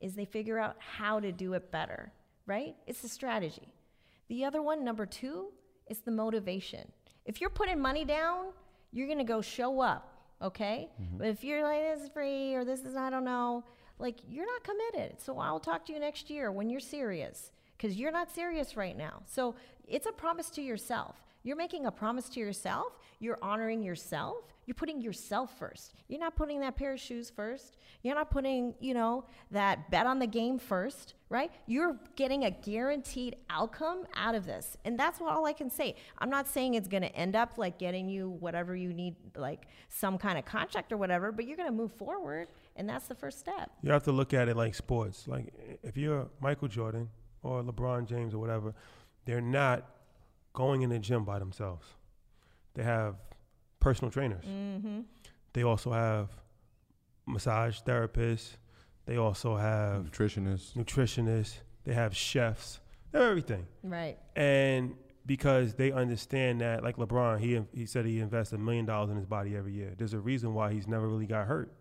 is 0.00 0.14
they 0.14 0.24
figure 0.24 0.58
out 0.58 0.76
how 0.78 1.20
to 1.20 1.32
do 1.32 1.54
it 1.54 1.70
better, 1.70 2.12
right? 2.46 2.76
It's 2.86 3.02
the 3.02 3.08
strategy. 3.08 3.72
The 4.28 4.44
other 4.44 4.62
one, 4.62 4.84
number 4.84 5.06
two, 5.06 5.48
is 5.88 6.00
the 6.00 6.10
motivation. 6.10 6.90
If 7.24 7.40
you're 7.40 7.50
putting 7.50 7.80
money 7.80 8.04
down, 8.04 8.46
you're 8.92 9.08
gonna 9.08 9.24
go 9.24 9.40
show 9.40 9.80
up, 9.80 10.12
okay? 10.42 10.90
Mm-hmm. 11.00 11.18
But 11.18 11.28
if 11.28 11.44
you're 11.44 11.62
like, 11.62 11.80
this 11.82 12.02
is 12.04 12.08
free 12.10 12.54
or 12.54 12.64
this 12.64 12.80
is, 12.80 12.96
I 12.96 13.10
don't 13.10 13.24
know, 13.24 13.64
like 13.98 14.16
you're 14.28 14.46
not 14.46 14.62
committed. 14.64 15.20
So 15.20 15.38
I'll 15.38 15.60
talk 15.60 15.86
to 15.86 15.92
you 15.92 16.00
next 16.00 16.30
year 16.30 16.52
when 16.52 16.68
you're 16.68 16.80
serious 16.80 17.52
because 17.76 17.96
you're 17.96 18.12
not 18.12 18.30
serious 18.30 18.76
right 18.76 18.96
now. 18.96 19.22
So 19.26 19.54
it's 19.86 20.06
a 20.06 20.12
promise 20.12 20.50
to 20.50 20.62
yourself. 20.62 21.16
You're 21.42 21.56
making 21.56 21.86
a 21.86 21.92
promise 21.92 22.28
to 22.30 22.40
yourself. 22.40 22.98
You're 23.20 23.38
honoring 23.40 23.82
yourself. 23.82 24.55
You're 24.66 24.74
putting 24.74 25.00
yourself 25.00 25.56
first. 25.58 25.94
You're 26.08 26.18
not 26.18 26.34
putting 26.34 26.58
that 26.60 26.76
pair 26.76 26.92
of 26.92 27.00
shoes 27.00 27.30
first. 27.30 27.76
You're 28.02 28.16
not 28.16 28.30
putting, 28.30 28.74
you 28.80 28.94
know, 28.94 29.24
that 29.52 29.90
bet 29.92 30.06
on 30.06 30.18
the 30.18 30.26
game 30.26 30.58
first, 30.58 31.14
right? 31.28 31.52
You're 31.66 31.96
getting 32.16 32.44
a 32.44 32.50
guaranteed 32.50 33.36
outcome 33.48 34.06
out 34.16 34.34
of 34.34 34.44
this. 34.44 34.76
And 34.84 34.98
that's 34.98 35.20
what 35.20 35.32
all 35.32 35.46
I 35.46 35.52
can 35.52 35.70
say. 35.70 35.94
I'm 36.18 36.30
not 36.30 36.48
saying 36.48 36.74
it's 36.74 36.88
going 36.88 37.04
to 37.04 37.14
end 37.14 37.36
up 37.36 37.58
like 37.58 37.78
getting 37.78 38.08
you 38.08 38.28
whatever 38.28 38.74
you 38.74 38.92
need, 38.92 39.14
like 39.36 39.68
some 39.88 40.18
kind 40.18 40.36
of 40.36 40.44
contract 40.44 40.90
or 40.90 40.96
whatever, 40.96 41.30
but 41.30 41.46
you're 41.46 41.56
going 41.56 41.68
to 41.68 41.74
move 41.74 41.92
forward. 41.92 42.48
And 42.74 42.88
that's 42.88 43.06
the 43.06 43.14
first 43.14 43.38
step. 43.38 43.70
You 43.82 43.92
have 43.92 44.02
to 44.04 44.12
look 44.12 44.34
at 44.34 44.48
it 44.48 44.56
like 44.56 44.74
sports. 44.74 45.28
Like 45.28 45.52
if 45.84 45.96
you're 45.96 46.28
Michael 46.40 46.66
Jordan 46.66 47.08
or 47.44 47.62
LeBron 47.62 48.08
James 48.08 48.34
or 48.34 48.38
whatever, 48.38 48.74
they're 49.26 49.40
not 49.40 49.88
going 50.52 50.82
in 50.82 50.90
the 50.90 50.98
gym 50.98 51.24
by 51.24 51.38
themselves. 51.38 51.86
They 52.74 52.82
have 52.82 53.14
personal 53.86 54.10
trainers. 54.10 54.42
Mm-hmm. 54.44 55.02
They 55.52 55.62
also 55.62 55.92
have 55.92 56.28
massage 57.24 57.82
therapists. 57.82 58.56
They 59.04 59.16
also 59.16 59.56
have 59.56 60.10
Nutritionist. 60.10 60.74
nutritionists. 60.74 61.58
They 61.84 61.94
have 61.94 62.16
chefs. 62.16 62.80
They 63.12 63.20
have 63.20 63.28
everything. 63.28 63.68
Right. 63.84 64.18
And 64.34 64.96
because 65.24 65.74
they 65.74 65.92
understand 65.92 66.62
that, 66.62 66.82
like 66.82 66.96
LeBron, 66.96 67.38
he 67.38 67.62
he 67.72 67.86
said 67.86 68.06
he 68.06 68.18
invests 68.18 68.52
a 68.52 68.58
million 68.58 68.86
dollars 68.86 69.10
in 69.10 69.16
his 69.18 69.26
body 69.26 69.54
every 69.54 69.72
year. 69.74 69.94
There's 69.96 70.14
a 70.14 70.18
reason 70.18 70.52
why 70.52 70.72
he's 70.72 70.88
never 70.88 71.06
really 71.06 71.26
got 71.26 71.46
hurt. 71.46 71.72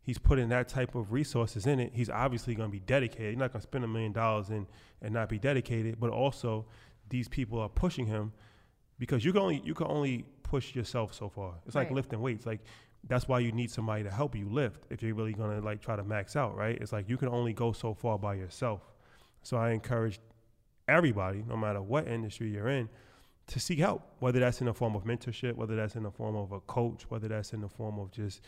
He's 0.00 0.16
putting 0.16 0.48
that 0.48 0.68
type 0.68 0.94
of 0.94 1.12
resources 1.12 1.66
in 1.66 1.80
it. 1.80 1.90
He's 1.92 2.08
obviously 2.08 2.54
going 2.54 2.70
to 2.70 2.72
be 2.72 2.80
dedicated. 2.80 3.28
He's 3.28 3.38
not 3.38 3.52
going 3.52 3.60
to 3.60 3.68
spend 3.68 3.84
a 3.84 3.88
million 3.88 4.12
dollars 4.12 4.48
and 4.48 4.66
and 5.02 5.12
not 5.12 5.28
be 5.28 5.38
dedicated. 5.38 6.00
But 6.00 6.08
also, 6.08 6.64
these 7.10 7.28
people 7.28 7.58
are 7.60 7.68
pushing 7.68 8.06
him 8.06 8.32
because 8.98 9.22
you 9.22 9.32
can 9.32 9.42
only 9.42 9.60
you 9.64 9.74
can 9.74 9.86
only 9.88 10.24
push 10.50 10.74
yourself 10.74 11.12
so 11.14 11.28
far. 11.28 11.54
It's 11.66 11.74
like 11.74 11.90
lifting 11.90 12.20
weights. 12.20 12.46
Like 12.46 12.60
that's 13.08 13.26
why 13.28 13.38
you 13.40 13.52
need 13.52 13.70
somebody 13.70 14.02
to 14.04 14.10
help 14.10 14.34
you 14.34 14.48
lift 14.48 14.84
if 14.90 15.02
you're 15.02 15.14
really 15.14 15.32
going 15.32 15.58
to 15.58 15.64
like 15.64 15.80
try 15.80 15.96
to 15.96 16.04
max 16.04 16.36
out, 16.36 16.56
right? 16.56 16.76
It's 16.80 16.92
like 16.92 17.08
you 17.08 17.16
can 17.16 17.28
only 17.28 17.52
go 17.52 17.72
so 17.72 17.94
far 17.94 18.18
by 18.18 18.34
yourself. 18.34 18.82
So 19.42 19.56
I 19.56 19.70
encourage 19.70 20.18
everybody, 20.88 21.44
no 21.48 21.56
matter 21.56 21.80
what 21.82 22.06
industry 22.08 22.48
you're 22.50 22.68
in, 22.68 22.88
to 23.48 23.60
seek 23.60 23.78
help, 23.78 24.02
whether 24.18 24.40
that's 24.40 24.60
in 24.60 24.66
the 24.66 24.74
form 24.74 24.96
of 24.96 25.04
mentorship, 25.04 25.54
whether 25.54 25.76
that's 25.76 25.94
in 25.94 26.02
the 26.02 26.10
form 26.10 26.34
of 26.34 26.50
a 26.52 26.60
coach, 26.60 27.04
whether 27.08 27.28
that's 27.28 27.52
in 27.52 27.60
the 27.60 27.68
form 27.68 27.98
of 27.98 28.10
just 28.10 28.40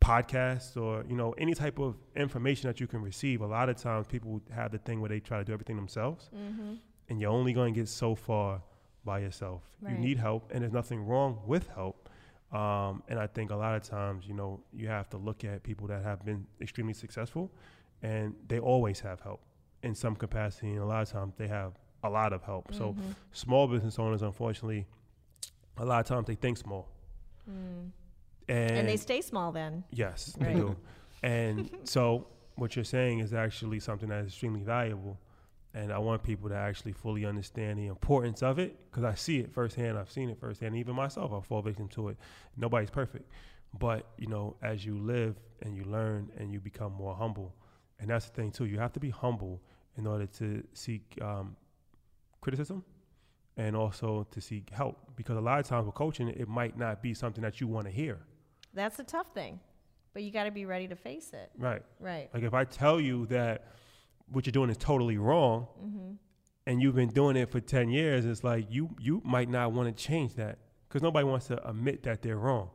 podcasts 0.00 0.76
or 0.76 1.04
you 1.08 1.16
know 1.16 1.32
any 1.38 1.54
type 1.54 1.78
of 1.78 1.96
information 2.16 2.68
that 2.68 2.80
you 2.80 2.86
can 2.86 3.00
receive. 3.00 3.40
A 3.40 3.46
lot 3.46 3.68
of 3.68 3.76
times 3.76 4.06
people 4.06 4.40
have 4.54 4.72
the 4.72 4.78
thing 4.78 5.00
where 5.00 5.08
they 5.08 5.20
try 5.20 5.38
to 5.38 5.44
do 5.44 5.52
everything 5.52 5.76
themselves, 5.76 6.28
Mm-hmm. 6.36 6.74
and 7.08 7.20
you're 7.20 7.30
only 7.30 7.52
going 7.54 7.72
to 7.74 7.80
get 7.80 7.88
so 7.88 8.14
far 8.14 8.60
by 9.06 9.20
yourself. 9.20 9.62
You 9.88 9.96
need 9.96 10.18
help, 10.18 10.50
and 10.52 10.62
there's 10.62 10.72
nothing 10.82 11.00
wrong 11.06 11.40
with 11.46 11.68
help. 11.68 12.08
Um, 12.52 13.02
and 13.08 13.18
I 13.18 13.26
think 13.26 13.50
a 13.50 13.56
lot 13.56 13.74
of 13.74 13.82
times, 13.82 14.26
you 14.26 14.34
know, 14.34 14.60
you 14.72 14.88
have 14.88 15.08
to 15.10 15.16
look 15.16 15.44
at 15.44 15.62
people 15.62 15.86
that 15.88 16.02
have 16.04 16.24
been 16.24 16.46
extremely 16.60 16.92
successful, 16.92 17.50
and 18.02 18.34
they 18.48 18.58
always 18.58 19.00
have 19.00 19.20
help 19.20 19.40
in 19.82 19.94
some 19.94 20.14
capacity. 20.16 20.70
And 20.72 20.80
a 20.80 20.84
lot 20.86 21.02
of 21.02 21.10
times, 21.10 21.34
they 21.38 21.48
have 21.48 21.72
a 22.02 22.10
lot 22.10 22.32
of 22.32 22.42
help. 22.42 22.74
So, 22.74 22.84
Mm-hmm. 22.92 23.10
small 23.32 23.66
business 23.68 23.98
owners, 23.98 24.22
unfortunately, 24.22 24.86
a 25.78 25.84
lot 25.84 26.00
of 26.00 26.06
times 26.06 26.26
they 26.26 26.34
think 26.34 26.58
small, 26.58 26.88
and, 27.46 27.92
Mm. 28.48 28.78
And 28.78 28.88
they 28.88 28.96
stay 28.96 29.20
small 29.22 29.52
then. 29.52 29.84
Yes, 29.90 30.36
Right. 30.38 30.48
they 30.54 30.54
do. 30.60 30.76
And 31.22 31.70
so 31.84 32.26
what 32.56 32.76
you're 32.76 32.84
saying 32.84 33.18
is 33.20 33.32
actually 33.34 33.80
something 33.80 34.08
that 34.10 34.20
is 34.20 34.28
extremely 34.28 34.62
valuable. 34.62 35.18
And 35.76 35.92
I 35.92 35.98
want 35.98 36.22
people 36.22 36.48
to 36.48 36.54
actually 36.54 36.92
fully 36.92 37.26
understand 37.26 37.78
the 37.78 37.88
importance 37.88 38.42
of 38.42 38.58
it 38.58 38.78
because 38.90 39.04
I 39.04 39.14
see 39.14 39.40
it 39.40 39.52
firsthand. 39.52 39.98
I've 39.98 40.10
seen 40.10 40.30
it 40.30 40.40
firsthand. 40.40 40.74
Even 40.74 40.94
myself, 40.94 41.32
I 41.34 41.40
fall 41.46 41.60
victim 41.60 41.86
to 41.88 42.08
it. 42.08 42.16
Nobody's 42.56 42.88
perfect. 42.88 43.30
But, 43.78 44.06
you 44.16 44.26
know, 44.26 44.56
as 44.62 44.86
you 44.86 44.96
live 44.96 45.36
and 45.60 45.76
you 45.76 45.84
learn 45.84 46.30
and 46.38 46.50
you 46.50 46.60
become 46.60 46.92
more 46.94 47.14
humble, 47.14 47.54
and 48.00 48.08
that's 48.08 48.24
the 48.24 48.32
thing 48.32 48.52
too, 48.52 48.64
you 48.64 48.78
have 48.78 48.94
to 48.94 49.00
be 49.00 49.10
humble 49.10 49.60
in 49.98 50.06
order 50.06 50.24
to 50.38 50.66
seek 50.72 51.18
um, 51.20 51.54
criticism 52.40 52.82
and 53.58 53.76
also 53.76 54.26
to 54.30 54.40
seek 54.40 54.70
help 54.70 54.96
because 55.14 55.36
a 55.36 55.40
lot 55.40 55.60
of 55.60 55.66
times 55.66 55.84
with 55.84 55.94
coaching, 55.94 56.28
it 56.28 56.48
might 56.48 56.78
not 56.78 57.02
be 57.02 57.12
something 57.12 57.42
that 57.42 57.60
you 57.60 57.66
want 57.66 57.84
to 57.86 57.92
hear 57.92 58.18
That's 58.72 58.98
a 58.98 59.04
tough 59.04 59.34
thing, 59.34 59.60
but 60.14 60.22
you 60.22 60.30
got 60.30 60.44
to 60.44 60.50
be 60.50 60.64
ready 60.64 60.88
to 60.88 60.96
face 60.96 61.32
it. 61.34 61.50
Right. 61.58 61.82
Right. 62.00 62.30
Like 62.32 62.44
if 62.44 62.54
I 62.54 62.64
tell 62.64 62.98
you 62.98 63.26
that 63.26 63.66
what 64.30 64.46
you're 64.46 64.52
doing 64.52 64.70
is 64.70 64.76
totally 64.76 65.18
wrong, 65.18 65.66
mm-hmm. 65.82 66.12
and 66.66 66.82
you've 66.82 66.94
been 66.94 67.10
doing 67.10 67.36
it 67.36 67.50
for 67.50 67.60
ten 67.60 67.88
years, 67.88 68.24
it's 68.24 68.44
like 68.44 68.66
you 68.70 68.90
you 68.98 69.22
might 69.24 69.48
not 69.48 69.72
want 69.72 69.94
to 69.94 70.04
change 70.04 70.34
that 70.34 70.58
because 70.88 71.02
nobody 71.02 71.24
wants 71.24 71.46
to 71.48 71.68
admit 71.68 72.02
that 72.04 72.22
they're 72.22 72.38
wrong. 72.38 72.70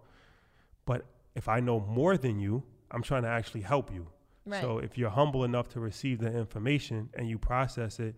But 0.85 1.05
if 1.35 1.47
I 1.47 1.59
know 1.59 1.79
more 1.79 2.17
than 2.17 2.39
you, 2.39 2.63
I'm 2.91 3.03
trying 3.03 3.23
to 3.23 3.29
actually 3.29 3.61
help 3.61 3.93
you. 3.93 4.07
Right. 4.45 4.61
So 4.61 4.79
if 4.79 4.97
you're 4.97 5.09
humble 5.09 5.43
enough 5.43 5.69
to 5.69 5.79
receive 5.79 6.19
the 6.19 6.35
information 6.35 7.09
and 7.13 7.29
you 7.29 7.37
process 7.37 7.99
it, 7.99 8.15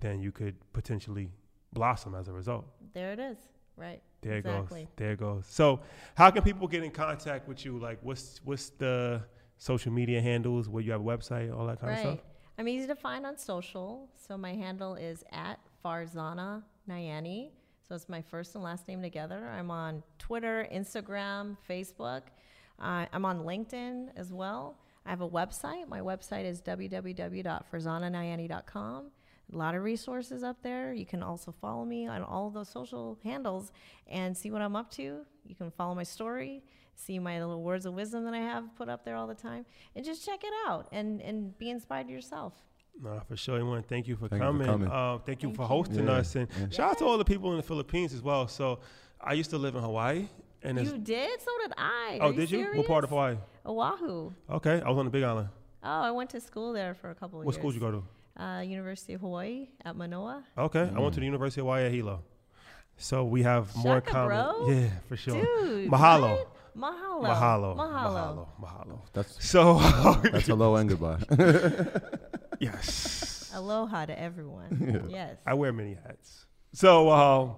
then 0.00 0.20
you 0.20 0.32
could 0.32 0.54
potentially 0.72 1.30
blossom 1.72 2.14
as 2.14 2.28
a 2.28 2.32
result. 2.32 2.66
There 2.94 3.12
it 3.12 3.18
is. 3.18 3.36
Right. 3.76 4.00
There 4.22 4.36
exactly. 4.36 4.80
it 4.80 4.84
goes. 4.84 4.92
There 4.96 5.16
goes. 5.16 5.46
So, 5.48 5.80
how 6.14 6.30
can 6.30 6.42
people 6.42 6.66
get 6.66 6.82
in 6.82 6.90
contact 6.90 7.46
with 7.46 7.64
you? 7.64 7.78
Like, 7.78 7.98
what's 8.02 8.40
what's 8.44 8.70
the 8.70 9.22
social 9.58 9.92
media 9.92 10.20
handles? 10.20 10.68
Where 10.68 10.82
you 10.82 10.92
have 10.92 11.02
a 11.02 11.04
website, 11.04 11.56
all 11.56 11.66
that 11.66 11.80
kind 11.80 11.92
of 11.92 11.98
stuff. 12.00 12.18
I'm 12.58 12.68
easy 12.68 12.86
to 12.86 12.96
find 12.96 13.26
on 13.26 13.36
social. 13.36 14.08
So 14.16 14.38
my 14.38 14.54
handle 14.54 14.94
is 14.94 15.22
at 15.30 15.60
Farzana 15.84 16.62
Nayani. 16.88 17.50
So 17.86 17.94
it's 17.94 18.08
my 18.08 18.22
first 18.22 18.54
and 18.54 18.64
last 18.64 18.88
name 18.88 19.02
together. 19.02 19.46
I'm 19.46 19.70
on 19.70 20.02
Twitter, 20.18 20.66
Instagram, 20.72 21.58
Facebook. 21.68 22.22
Uh, 22.80 23.04
I'm 23.12 23.26
on 23.26 23.40
LinkedIn 23.40 24.08
as 24.16 24.32
well. 24.32 24.78
I 25.04 25.10
have 25.10 25.20
a 25.20 25.28
website. 25.28 25.86
My 25.86 26.00
website 26.00 26.46
is 26.46 26.62
www.farzananayani.com. 26.62 29.10
A 29.52 29.56
lot 29.56 29.74
of 29.74 29.82
resources 29.84 30.42
up 30.42 30.62
there. 30.62 30.94
You 30.94 31.06
can 31.06 31.22
also 31.22 31.54
follow 31.60 31.84
me 31.84 32.08
on 32.08 32.22
all 32.22 32.46
of 32.48 32.54
those 32.54 32.70
social 32.70 33.18
handles 33.22 33.70
and 34.08 34.36
see 34.36 34.50
what 34.50 34.60
I'm 34.62 34.74
up 34.74 34.90
to. 34.92 35.20
You 35.44 35.54
can 35.54 35.70
follow 35.70 35.94
my 35.94 36.02
story, 36.02 36.64
see 36.96 37.18
my 37.18 37.38
little 37.40 37.62
words 37.62 37.86
of 37.86 37.94
wisdom 37.94 38.24
that 38.24 38.34
I 38.34 38.38
have 38.38 38.64
put 38.76 38.88
up 38.88 39.04
there 39.04 39.16
all 39.16 39.26
the 39.26 39.34
time, 39.34 39.64
and 39.94 40.04
just 40.04 40.24
check 40.26 40.40
it 40.42 40.52
out 40.66 40.88
and, 40.92 41.20
and 41.22 41.56
be 41.58 41.70
inspired 41.70 42.08
yourself. 42.08 42.54
No, 43.02 43.20
for 43.28 43.36
sure. 43.36 43.58
I 43.58 43.62
want 43.62 43.82
to 43.82 43.88
thank 43.88 44.08
you 44.08 44.16
for 44.16 44.26
Thank 44.28 44.42
you 44.42 44.46
for 44.48 44.64
coming. 44.64 44.66
coming. 44.66 44.88
Uh, 44.90 45.18
thank 45.26 45.42
you 45.42 45.48
Thank 45.50 45.56
for 45.56 45.62
you. 45.62 45.68
hosting 45.68 46.06
Yeah, 46.06 46.12
us, 46.14 46.34
and 46.34 46.48
yeah. 46.58 46.66
shout 46.70 46.90
out 46.92 46.98
to 46.98 47.04
all 47.04 47.18
the 47.18 47.24
people 47.26 47.50
in 47.52 47.58
the 47.58 47.62
Philippines 47.62 48.14
as 48.14 48.22
well. 48.22 48.48
So, 48.48 48.80
I 49.20 49.34
used 49.34 49.50
to 49.50 49.58
live 49.58 49.74
in 49.76 49.82
Hawaii, 49.82 50.28
and 50.62 50.78
You 50.78 50.96
did? 50.98 51.40
So 51.42 51.50
did 51.62 51.72
I. 51.76 52.18
oh, 52.22 52.28
Are 52.30 52.32
did 52.32 52.50
you? 52.50 52.64
What 52.74 52.86
part 52.86 53.04
of? 53.04 53.10
Hawaii? 53.10 53.36
Oahu. 53.66 54.32
Okay, 54.50 54.80
I 54.80 54.88
was 54.88 54.98
on 54.98 55.04
the 55.04 55.10
Big 55.10 55.22
Island. 55.24 55.48
Oh, 55.84 55.88
I 55.88 56.10
went 56.10 56.30
to 56.30 56.40
school 56.40 56.72
there 56.72 56.94
for 56.94 57.10
a 57.10 57.14
couple 57.14 57.38
of 57.40 57.44
What 57.46 57.54
years. 57.54 57.62
What 57.64 57.72
school 57.74 57.88
did 57.88 57.94
you 57.94 58.02
go 58.02 58.04
to? 58.38 58.42
Uh, 58.42 58.60
University 58.62 59.12
of 59.14 59.20
Hawaii 59.20 59.68
at 59.84 59.94
Manoa. 59.96 60.44
Okay, 60.56 60.90
I 60.94 60.98
went 60.98 61.14
to 61.14 61.20
the 61.20 61.26
University 61.26 61.60
of 61.60 61.66
Hawaii 61.66 61.84
at 61.86 61.92
Hilo. 61.92 62.22
So 62.98 63.24
we 63.24 63.42
have 63.42 63.74
more 63.76 64.00
common. 64.00 64.28
bro. 64.28 64.68
Yeah, 64.70 64.88
for 65.08 65.16
sure. 65.18 65.42
Dude. 65.42 65.90
Mahalo. 65.90 66.30
what? 66.38 66.55
Mahalo. 66.76 67.22
Mahalo. 67.22 67.76
Mahalo. 67.76 67.76
Mahalo. 67.76 68.46
Mahalo. 68.60 68.98
That's 69.12 69.44
So, 69.44 69.78
that's 70.32 70.46
hello 70.46 70.76
and 70.76 70.88
goodbye. 70.90 71.18
yes. 72.60 73.50
Aloha 73.54 74.06
to 74.06 74.18
everyone. 74.18 75.06
Yes. 75.10 75.38
I 75.46 75.54
wear 75.54 75.72
many 75.72 75.94
hats. 75.94 76.46
So, 76.72 77.10
um, 77.10 77.54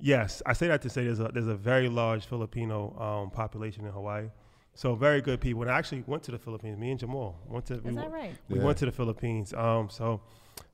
yes, 0.00 0.42
I 0.44 0.52
say 0.52 0.66
that 0.68 0.82
to 0.82 0.90
say 0.90 1.04
there's 1.04 1.20
a 1.20 1.30
there's 1.32 1.46
a 1.46 1.54
very 1.54 1.88
large 1.88 2.26
Filipino 2.26 2.96
um, 2.98 3.30
population 3.30 3.86
in 3.86 3.92
Hawaii. 3.92 4.28
So 4.74 4.94
very 4.94 5.20
good 5.22 5.40
people. 5.40 5.62
And 5.62 5.70
I 5.70 5.78
actually 5.78 6.04
went 6.06 6.22
to 6.24 6.32
the 6.32 6.38
Philippines. 6.38 6.76
Me 6.78 6.90
and 6.90 7.00
Jamal 7.00 7.40
went 7.46 7.66
to. 7.66 7.74
we, 7.78 7.90
Is 7.90 7.96
that 7.96 8.10
right? 8.12 8.34
We 8.48 8.58
Yeah. 8.58 8.64
went 8.64 8.78
to 8.78 8.86
the 8.86 8.92
Philippines. 8.92 9.54
Um, 9.54 9.88
so 9.88 10.20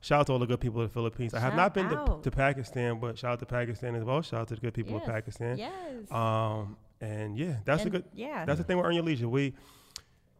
shout 0.01 0.21
out 0.21 0.27
to 0.27 0.33
all 0.33 0.39
the 0.39 0.45
good 0.47 0.59
people 0.59 0.81
of 0.81 0.89
the 0.89 0.93
Philippines. 0.93 1.33
I 1.33 1.39
have 1.39 1.55
not 1.55 1.73
been 1.73 1.87
to, 1.89 2.19
to 2.21 2.31
Pakistan, 2.31 2.99
but 2.99 3.17
shout 3.17 3.33
out 3.33 3.39
to 3.39 3.45
Pakistan 3.45 3.95
as 3.95 4.03
well. 4.03 4.21
Shout 4.21 4.41
out 4.41 4.47
to 4.49 4.55
the 4.55 4.61
good 4.61 4.73
people 4.73 4.93
yes. 4.93 5.07
of 5.07 5.13
Pakistan. 5.13 5.57
Yes. 5.57 6.11
Um, 6.11 6.75
and 7.03 7.37
yeah, 7.37 7.55
that's 7.65 7.83
And- 7.83 7.89
a 7.93 7.97
good. 7.99 8.05
Yeah. 8.15 8.45
That's 8.45 8.59
the 8.59 8.63
thing 8.63 8.77
with 8.77 8.85
Earn 8.87 8.95
Your 8.95 9.03
Leisure. 9.03 9.27
We 9.27 9.53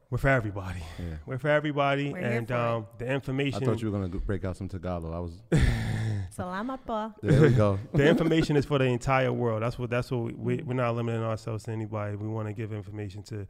we're 0.10 0.18
for 0.20 0.30
everybody. 0.30 0.84
Yeah. 1.00 1.18
We're 1.26 1.40
for 1.40 1.50
everybody, 1.50 2.12
We're 2.14 2.20
here 2.20 2.38
and 2.38 2.48
for 2.48 2.54
it. 2.54 2.60
um, 2.60 2.88
the 3.00 3.08
information. 3.12 3.64
I 3.64 3.66
thought 3.66 3.82
you 3.82 3.90
were 3.92 3.98
gonna 3.98 4.10
break 4.32 4.46
out 4.46 4.56
some 4.58 4.70
Tagalog. 4.70 5.12
I 5.14 5.20
was. 5.20 5.34
Salamat 6.38 6.80
po. 6.86 7.14
There 7.22 7.42
we 7.42 7.50
go. 7.50 7.78
the 7.94 8.08
information 8.08 8.56
is 8.56 8.66
for 8.66 8.78
the 8.80 8.86
entire 8.86 9.32
world. 9.34 9.62
That's 9.62 9.78
what. 9.78 9.90
That's 9.90 10.10
what 10.12 10.22
we, 10.24 10.34
we 10.58 10.64
we're 10.64 10.74
not 10.74 10.96
limiting 10.96 11.22
ourselves 11.24 11.64
to 11.66 11.72
anybody. 11.72 12.16
We 12.16 12.28
want 12.28 12.48
to 12.48 12.54
give 12.54 12.74
information 12.74 13.22
to 13.34 13.46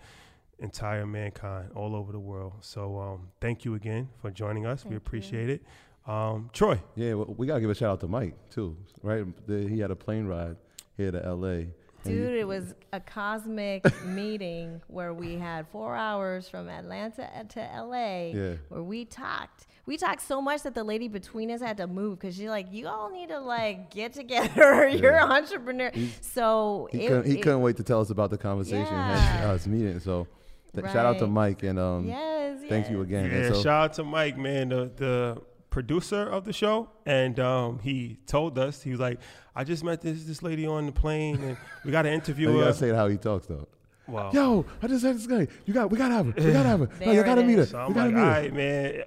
entire 0.59 1.05
mankind 1.05 1.69
all 1.75 1.95
over 1.95 2.11
the 2.11 2.19
world. 2.19 2.53
So 2.61 2.97
um, 2.99 3.27
thank 3.41 3.65
you 3.65 3.75
again 3.75 4.09
for 4.21 4.31
joining 4.31 4.65
us. 4.65 4.83
we 4.83 4.83
Thank 4.83 4.91
you. 4.91 4.97
appreciate 4.97 5.49
it. 5.49 5.61
Um, 6.05 6.49
Troy, 6.53 6.79
Yeah, 6.95 7.13
well, 7.15 7.33
we 7.37 7.47
gotta 7.47 7.61
give 7.61 7.69
a 7.69 7.75
shout 7.75 7.91
out 7.91 7.99
to 8.01 8.07
Mike 8.07 8.35
too, 8.49 8.75
right? 9.01 9.23
The, 9.47 9.67
he 9.67 9.79
had 9.79 9.91
a 9.91 9.95
plane 9.95 10.25
ride 10.27 10.57
here 10.97 11.11
to 11.11 11.25
L.A. 11.25 11.67
and 12.05 12.15
you- 12.15 12.21
Dude, 12.27 12.37
it 12.39 12.47
was 12.47 12.73
a 12.91 12.99
cosmic 12.99 13.83
meeting 14.05 14.81
where 14.87 15.13
we 15.13 15.35
had 15.35 15.67
four 15.67 15.95
hours 15.95 16.47
from 16.49 16.69
Atlanta 16.69 17.29
to 17.49 17.59
LA 17.59 18.31
Yeah. 18.33 18.53
where 18.69 18.83
we 18.83 19.05
talked. 19.05 19.67
We 19.85 19.97
talked 19.97 20.21
so 20.21 20.41
much 20.41 20.63
that 20.63 20.75
the 20.75 20.83
lady 20.83 21.09
between 21.09 21.51
us 21.51 21.59
had 21.61 21.75
to 21.77 21.87
move 21.87 22.17
because 22.19 22.37
she's 22.37 22.47
like, 22.47 22.71
"You 22.71 22.87
all 22.87 23.09
need 23.11 23.27
to 23.29 23.39
like 23.39 23.89
get 23.91 24.13
together. 24.13 24.87
You're 24.99 25.17
an 25.17 25.29
entrepreneur." 25.29 25.91
so 26.21 26.87
he 26.91 26.99
it, 27.05 27.07
couldn't, 27.09 27.25
he 27.25 27.33
it- 27.39 27.41
couldn't 27.41 27.61
wait 27.61 27.75
to 27.77 27.83
tell 27.83 27.99
us 27.99 28.09
about 28.09 28.29
the 28.29 28.37
conversation 28.37 28.93
and 28.93 29.41
Yeah. 29.43 29.51
us 29.51 29.67
meeting. 29.67 29.99
So, 29.99 30.27
th- 30.73 30.85
shout 30.87 31.05
out 31.05 31.19
to 31.19 31.27
Mike 31.27 31.63
and 31.63 31.77
um, 31.77 32.07
Yes, 32.07 32.59
thank 32.69 32.89
you 32.89 33.01
again. 33.01 33.25
yeah, 33.29 33.37
And 33.47 33.55
so, 33.55 33.61
shout 33.61 33.83
out 33.83 33.93
to 33.95 34.03
Mike, 34.05 34.37
man, 34.37 34.69
the 34.69 34.89
the 34.95 35.41
producer 35.73 36.21
of 36.21 36.45
the 36.45 36.53
show, 36.53 36.87
and 37.03 37.39
um, 37.39 37.79
he 37.79 38.19
told 38.27 38.59
us 38.59 38.83
he 38.83 38.91
was 38.91 38.99
like, 38.99 39.19
"I 39.55 39.63
just 39.63 39.83
met 39.83 40.01
this 40.01 40.23
this 40.23 40.43
lady 40.43 40.67
on 40.67 40.85
the 40.85 40.91
plane, 40.91 41.43
and 41.43 41.57
we 41.83 41.91
got 41.91 42.03
to 42.03 42.11
interview 42.11 42.49
you 42.49 42.53
her." 42.53 42.59
You 42.59 42.65
gotta 42.65 42.75
say 42.75 42.89
how 42.89 43.07
he 43.07 43.17
talks 43.17 43.47
though. 43.47 43.67
wow. 44.07 44.29
Yo, 44.31 44.65
I 44.83 44.87
just 44.87 45.03
had 45.03 45.15
this 45.15 45.25
guy. 45.25 45.47
You 45.65 45.73
got, 45.73 45.89
we 45.89 45.97
gotta 45.97 46.13
have 46.13 46.27
her. 46.27 46.33
We 46.37 46.53
gotta 46.53 46.69
have 46.69 46.79
her. 46.81 46.89
No, 46.99 47.07
you 47.07 47.13
There 47.13 47.23
gotta 47.23 47.41
it 47.41 47.47
meet 47.47 47.57
her. 47.57 47.65
So 47.65 47.79
I'm 47.79 47.91
gotta 47.91 48.09
like, 48.11 48.15
meet 48.15 48.21
her. 48.21 48.27
right, 48.27 48.53
man. 48.53 49.03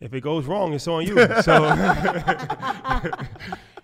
If 0.00 0.12
it 0.14 0.22
goes 0.22 0.46
wrong, 0.46 0.72
it's 0.74 0.88
on 0.88 1.06
you. 1.06 1.14
So, 1.42 1.54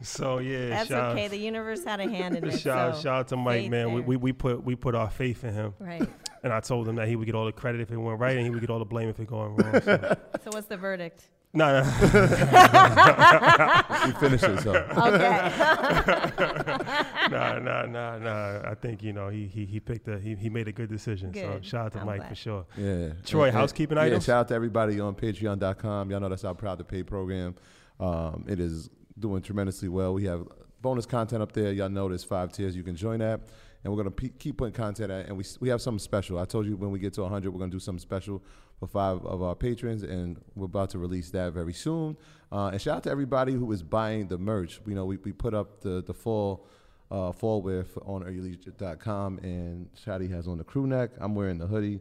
so 0.03 0.39
yeah. 0.39 0.68
That's 0.70 0.89
shout, 0.89 1.12
okay. 1.12 1.29
The 1.29 1.39
universe 1.39 1.85
had 1.85 2.01
a 2.01 2.09
hand 2.09 2.37
in 2.37 2.45
it. 2.45 2.59
Shout, 2.59 2.97
so 2.97 3.03
shout 3.03 3.20
out 3.20 3.29
to 3.29 3.37
Mike, 3.37 3.62
faith 3.62 3.70
man. 3.70 3.93
We, 3.93 4.01
we 4.01 4.16
we 4.16 4.33
put 4.33 4.64
we 4.64 4.74
put 4.74 4.97
our 4.97 5.11
faith 5.11 5.45
in 5.45 5.55
him, 5.55 5.74
right. 5.79 6.09
and 6.43 6.53
I 6.53 6.59
told 6.61 6.89
him 6.89 6.97
that 6.97 7.07
he 7.07 7.14
would 7.14 7.27
get 7.27 7.35
all 7.37 7.47
the 7.47 7.53
credit 7.53 7.81
if 7.81 7.93
it 7.93 7.97
went 7.97 8.18
right, 8.18 8.37
and 8.37 8.45
he 8.45 8.51
would 8.51 8.61
get 8.61 8.70
all 8.70 8.81
the 8.81 8.85
blame 8.85 9.09
if 9.09 9.20
it 9.20 9.29
going 9.29 9.55
wrong. 9.55 9.81
So. 9.83 10.16
So 10.45 10.51
what's 10.51 10.66
the 10.66 10.77
verdict? 10.77 11.29
No, 11.57 11.83
no, 11.83 11.83
We 14.07 14.13
finished 14.13 14.45
it. 14.45 14.61
So 14.63 14.75
Okay. 14.75 16.37
no, 17.31 17.59
no, 17.59 17.87
no, 17.87 18.19
no. 18.19 18.63
I 18.65 18.75
think 18.75 19.03
you 19.03 19.13
know 19.13 19.29
he 19.29 19.47
he 19.47 19.65
he 19.67 19.81
picked 19.81 20.09
a 20.09 20.19
he, 20.19 20.35
he 20.35 20.51
made 20.51 20.69
a 20.69 20.73
good 20.73 20.89
decision. 20.89 21.33
So 21.35 21.41
Good. 21.41 21.65
shout 21.65 21.87
out 21.87 21.93
to 21.93 22.01
I'm 22.01 22.07
Mike 22.07 22.19
glad. 22.21 22.29
for 22.29 22.35
sure. 22.35 22.67
yeah. 22.77 23.11
Troy, 23.25 23.45
And- 23.45 23.49
and- 23.49 23.57
housekeeping 23.57 23.97
yeah, 23.97 24.05
items? 24.05 24.25
Shout 24.25 24.41
out 24.41 24.49
to 24.49 24.55
everybody 24.55 25.01
on 25.01 25.15
Patreon.com. 25.15 26.11
Y'all 26.11 26.21
know 26.21 26.29
that's 26.29 26.45
our 26.45 26.55
proud 26.55 26.79
to 26.79 26.85
pay 26.85 27.03
program. 27.03 27.55
Um, 27.99 28.45
it 28.47 28.61
is 28.61 28.91
doing 29.19 29.43
tremendously 29.43 29.89
well. 29.89 30.13
We 30.15 30.25
have 30.25 30.47
bonus 30.83 31.07
content 31.07 31.43
up 31.43 31.53
there. 31.53 31.73
Y'all 31.73 31.89
know 31.89 32.09
there's 32.09 32.25
five 32.25 32.53
tiers. 32.53 32.77
You 32.77 32.83
can 32.83 32.97
join 32.97 33.21
that. 33.21 33.41
And 33.83 33.93
we're 33.93 33.99
gonna 33.99 34.11
pe- 34.11 34.29
keep 34.31 34.59
putting 34.59 34.75
content 34.75 35.13
out, 35.13 35.27
and 35.27 35.37
we 35.37 35.45
we 35.61 35.69
have 35.69 35.81
something 35.81 36.01
special. 36.01 36.39
I 36.39 36.45
told 36.45 36.67
you 36.67 36.77
when 36.77 36.91
we 36.91 36.99
get 36.99 37.13
to 37.15 37.23
100, 37.23 37.53
we're 37.53 37.59
gonna 37.61 37.71
do 37.71 37.79
something 37.79 38.01
special 38.01 38.43
for 38.79 38.87
five 38.87 39.24
of 39.24 39.43
our 39.43 39.55
patrons, 39.55 40.03
and 40.03 40.41
we're 40.55 40.66
about 40.66 40.91
to 40.91 40.99
release 40.99 41.31
that 41.31 41.53
very 41.53 41.72
soon. 41.72 42.16
Uh, 42.53 42.68
and 42.68 42.81
shout 42.81 42.99
out 42.99 43.03
to 43.05 43.11
everybody 43.11 43.53
who 43.53 43.70
is 43.72 43.83
buying 43.83 44.29
the 44.29 44.39
merch. 44.39 44.81
You 44.87 44.95
know, 44.95 45.07
we, 45.07 45.16
we 45.18 45.33
put 45.33 45.55
up 45.55 45.81
the 45.81 46.03
the 46.03 46.14
fall 46.14 46.66
uh, 47.11 47.33
fall 47.33 47.62
wear 47.62 47.87
on 48.05 48.22
earnyourleisure.com, 48.24 49.39
and 49.43 49.89
Shadi 49.95 50.31
has 50.31 50.47
on 50.47 50.59
the 50.59 50.64
crew 50.64 50.87
neck. 50.87 51.11
I'm 51.18 51.35
wearing 51.35 51.59
the 51.59 51.66
hoodie. 51.66 52.01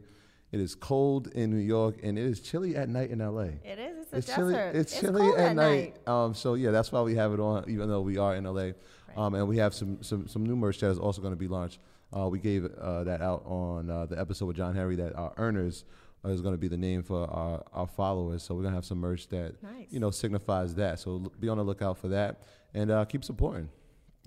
It 0.52 0.60
is 0.60 0.74
cold 0.74 1.28
in 1.28 1.50
New 1.50 1.56
York, 1.56 1.96
and 2.02 2.18
it 2.18 2.24
is 2.24 2.40
chilly 2.40 2.76
at 2.76 2.88
night 2.88 3.10
in 3.10 3.18
LA. 3.18 3.42
It 3.64 3.78
is. 3.78 3.96
It's 3.98 4.12
a 4.12 4.16
It's 4.16 4.34
chilly. 4.34 4.54
It's, 4.54 5.00
chilly 5.00 5.28
at, 5.30 5.50
at 5.50 5.56
night. 5.56 5.96
Um, 6.06 6.34
so 6.34 6.54
yeah, 6.54 6.70
that's 6.70 6.92
why 6.92 7.02
we 7.02 7.16
have 7.16 7.32
it 7.32 7.40
on, 7.40 7.64
even 7.68 7.88
though 7.88 8.00
we 8.00 8.16
are 8.16 8.36
in 8.36 8.44
LA. 8.44 8.70
Um, 9.16 9.34
and 9.34 9.48
we 9.48 9.56
have 9.58 9.74
some 9.74 10.02
some 10.02 10.28
some 10.28 10.44
new 10.44 10.56
merch 10.56 10.80
that 10.80 10.90
is 10.90 10.98
also 10.98 11.20
going 11.20 11.32
to 11.32 11.38
be 11.38 11.48
launched. 11.48 11.78
Uh, 12.16 12.28
we 12.28 12.38
gave 12.38 12.64
uh, 12.64 13.04
that 13.04 13.20
out 13.20 13.42
on 13.44 13.90
uh, 13.90 14.06
the 14.06 14.18
episode 14.18 14.46
with 14.46 14.56
John 14.56 14.74
Henry 14.74 14.96
that 14.96 15.14
our 15.16 15.32
earners 15.36 15.84
is 16.30 16.40
going 16.40 16.54
to 16.54 16.58
be 16.58 16.68
the 16.68 16.76
name 16.76 17.02
for 17.02 17.28
our, 17.30 17.64
our 17.72 17.86
followers. 17.86 18.42
So 18.42 18.54
we're 18.54 18.62
going 18.62 18.72
to 18.72 18.76
have 18.76 18.84
some 18.84 18.98
merch 18.98 19.28
that 19.28 19.62
Nice. 19.62 19.86
you 19.90 20.00
know 20.00 20.10
signifies 20.10 20.74
that. 20.76 20.98
So 20.98 21.32
be 21.40 21.48
on 21.48 21.58
the 21.58 21.64
lookout 21.64 21.98
for 21.98 22.08
that 22.08 22.42
and 22.74 22.90
uh, 22.90 23.04
keep 23.04 23.24
supporting. 23.24 23.68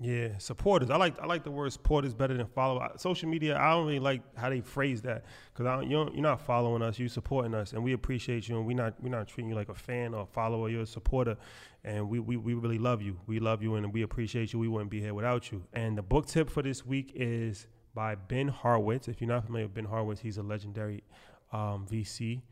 Yeah, 0.02 0.38
supporters. 0.38 0.88
I 0.88 0.96
like 0.96 1.20
I 1.20 1.26
like 1.26 1.44
the 1.44 1.50
word 1.50 1.70
supporters 1.74 2.14
better 2.14 2.32
than 2.34 2.46
follow. 2.46 2.90
Social 2.96 3.28
media, 3.28 3.58
I 3.58 3.72
don't 3.72 3.84
really 3.84 3.98
like 3.98 4.22
how 4.34 4.48
they 4.48 4.62
phrase 4.62 5.02
that 5.02 5.26
because 5.52 5.84
you 5.84 5.90
you're 5.90 6.22
not 6.22 6.40
following 6.40 6.80
us, 6.80 6.98
you're 6.98 7.10
supporting 7.10 7.54
us, 7.54 7.74
and 7.74 7.84
we 7.84 7.92
appreciate 7.92 8.48
you. 8.48 8.56
And 8.56 8.66
we 8.66 8.72
not 8.72 8.94
we're 9.02 9.10
not 9.10 9.28
treating 9.28 9.50
you 9.50 9.54
like 9.54 9.68
a 9.68 9.74
fan 9.74 10.14
or 10.14 10.22
a 10.22 10.26
follower. 10.26 10.70
You're 10.70 10.84
a 10.84 10.86
supporter, 10.86 11.36
and 11.84 12.08
we, 12.08 12.18
we 12.18 12.38
we 12.38 12.54
really 12.54 12.78
love 12.78 13.02
you. 13.02 13.18
We 13.26 13.40
love 13.40 13.62
you, 13.62 13.74
and 13.74 13.92
we 13.92 14.00
appreciate 14.00 14.54
you. 14.54 14.58
We 14.58 14.68
wouldn't 14.68 14.90
be 14.90 15.00
here 15.02 15.12
without 15.12 15.52
you. 15.52 15.64
And 15.74 15.98
the 15.98 16.02
book 16.02 16.26
tip 16.26 16.48
for 16.48 16.62
this 16.62 16.86
week 16.86 17.12
is 17.14 17.66
by 17.92 18.14
Ben 18.14 18.48
Horowitz. 18.48 19.06
If 19.06 19.20
you're 19.20 19.28
not 19.28 19.44
familiar 19.44 19.66
with 19.66 19.74
Ben 19.74 19.84
Horowitz, 19.84 20.22
he's 20.22 20.38
a 20.38 20.42
legendary 20.42 21.02
um, 21.52 21.86
VC 21.90 22.42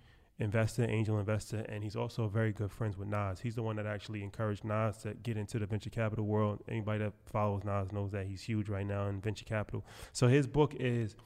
investor, 0.40 0.88
angel 0.88 1.18
investor, 1.18 1.64
and 1.68 1.82
he's 1.82 1.96
also 1.96 2.28
very 2.28 2.52
good 2.52 2.70
friends 2.70 2.96
with 2.96 3.08
Nas. 3.08 3.40
He's 3.40 3.54
the 3.54 3.62
one 3.62 3.76
that 3.76 3.86
actually 3.86 4.22
encouraged 4.22 4.64
Nas 4.64 4.96
to 4.98 5.14
get 5.14 5.36
into 5.36 5.58
the 5.58 5.66
venture 5.66 5.90
capital 5.90 6.26
world. 6.26 6.62
Anybody 6.68 7.00
that 7.04 7.12
follows 7.26 7.64
Nas 7.64 7.92
knows 7.92 8.12
that 8.12 8.26
he's 8.26 8.42
huge 8.42 8.68
right 8.68 8.86
now 8.86 9.08
in 9.08 9.20
venture 9.20 9.44
capital. 9.44 9.84
So 10.12 10.28
his 10.28 10.46
book 10.46 10.74
is 10.78 11.16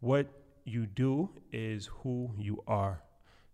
what 0.00 0.28
you 0.64 0.86
do 0.86 1.30
is 1.52 1.86
who 1.86 2.30
you 2.38 2.62
are. 2.66 3.02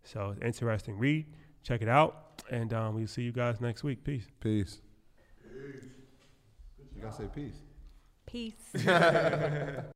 So 0.05 0.37
it's 0.41 0.59
interesting. 0.59 0.99
Read, 0.99 1.27
check 1.63 1.83
it 1.83 1.89
out, 1.89 2.43
and 2.51 2.73
um, 2.73 2.95
we'll 2.95 3.07
see 3.07 3.23
you 3.23 3.33
guys 3.33 3.61
next 3.61 3.83
week. 3.83 4.05
Peace. 4.05 4.27
Peace. 4.41 4.81
You 6.95 7.03
gotta 7.03 7.15
say 7.15 7.29
peace. 7.35 7.57
Peace. 8.27 8.85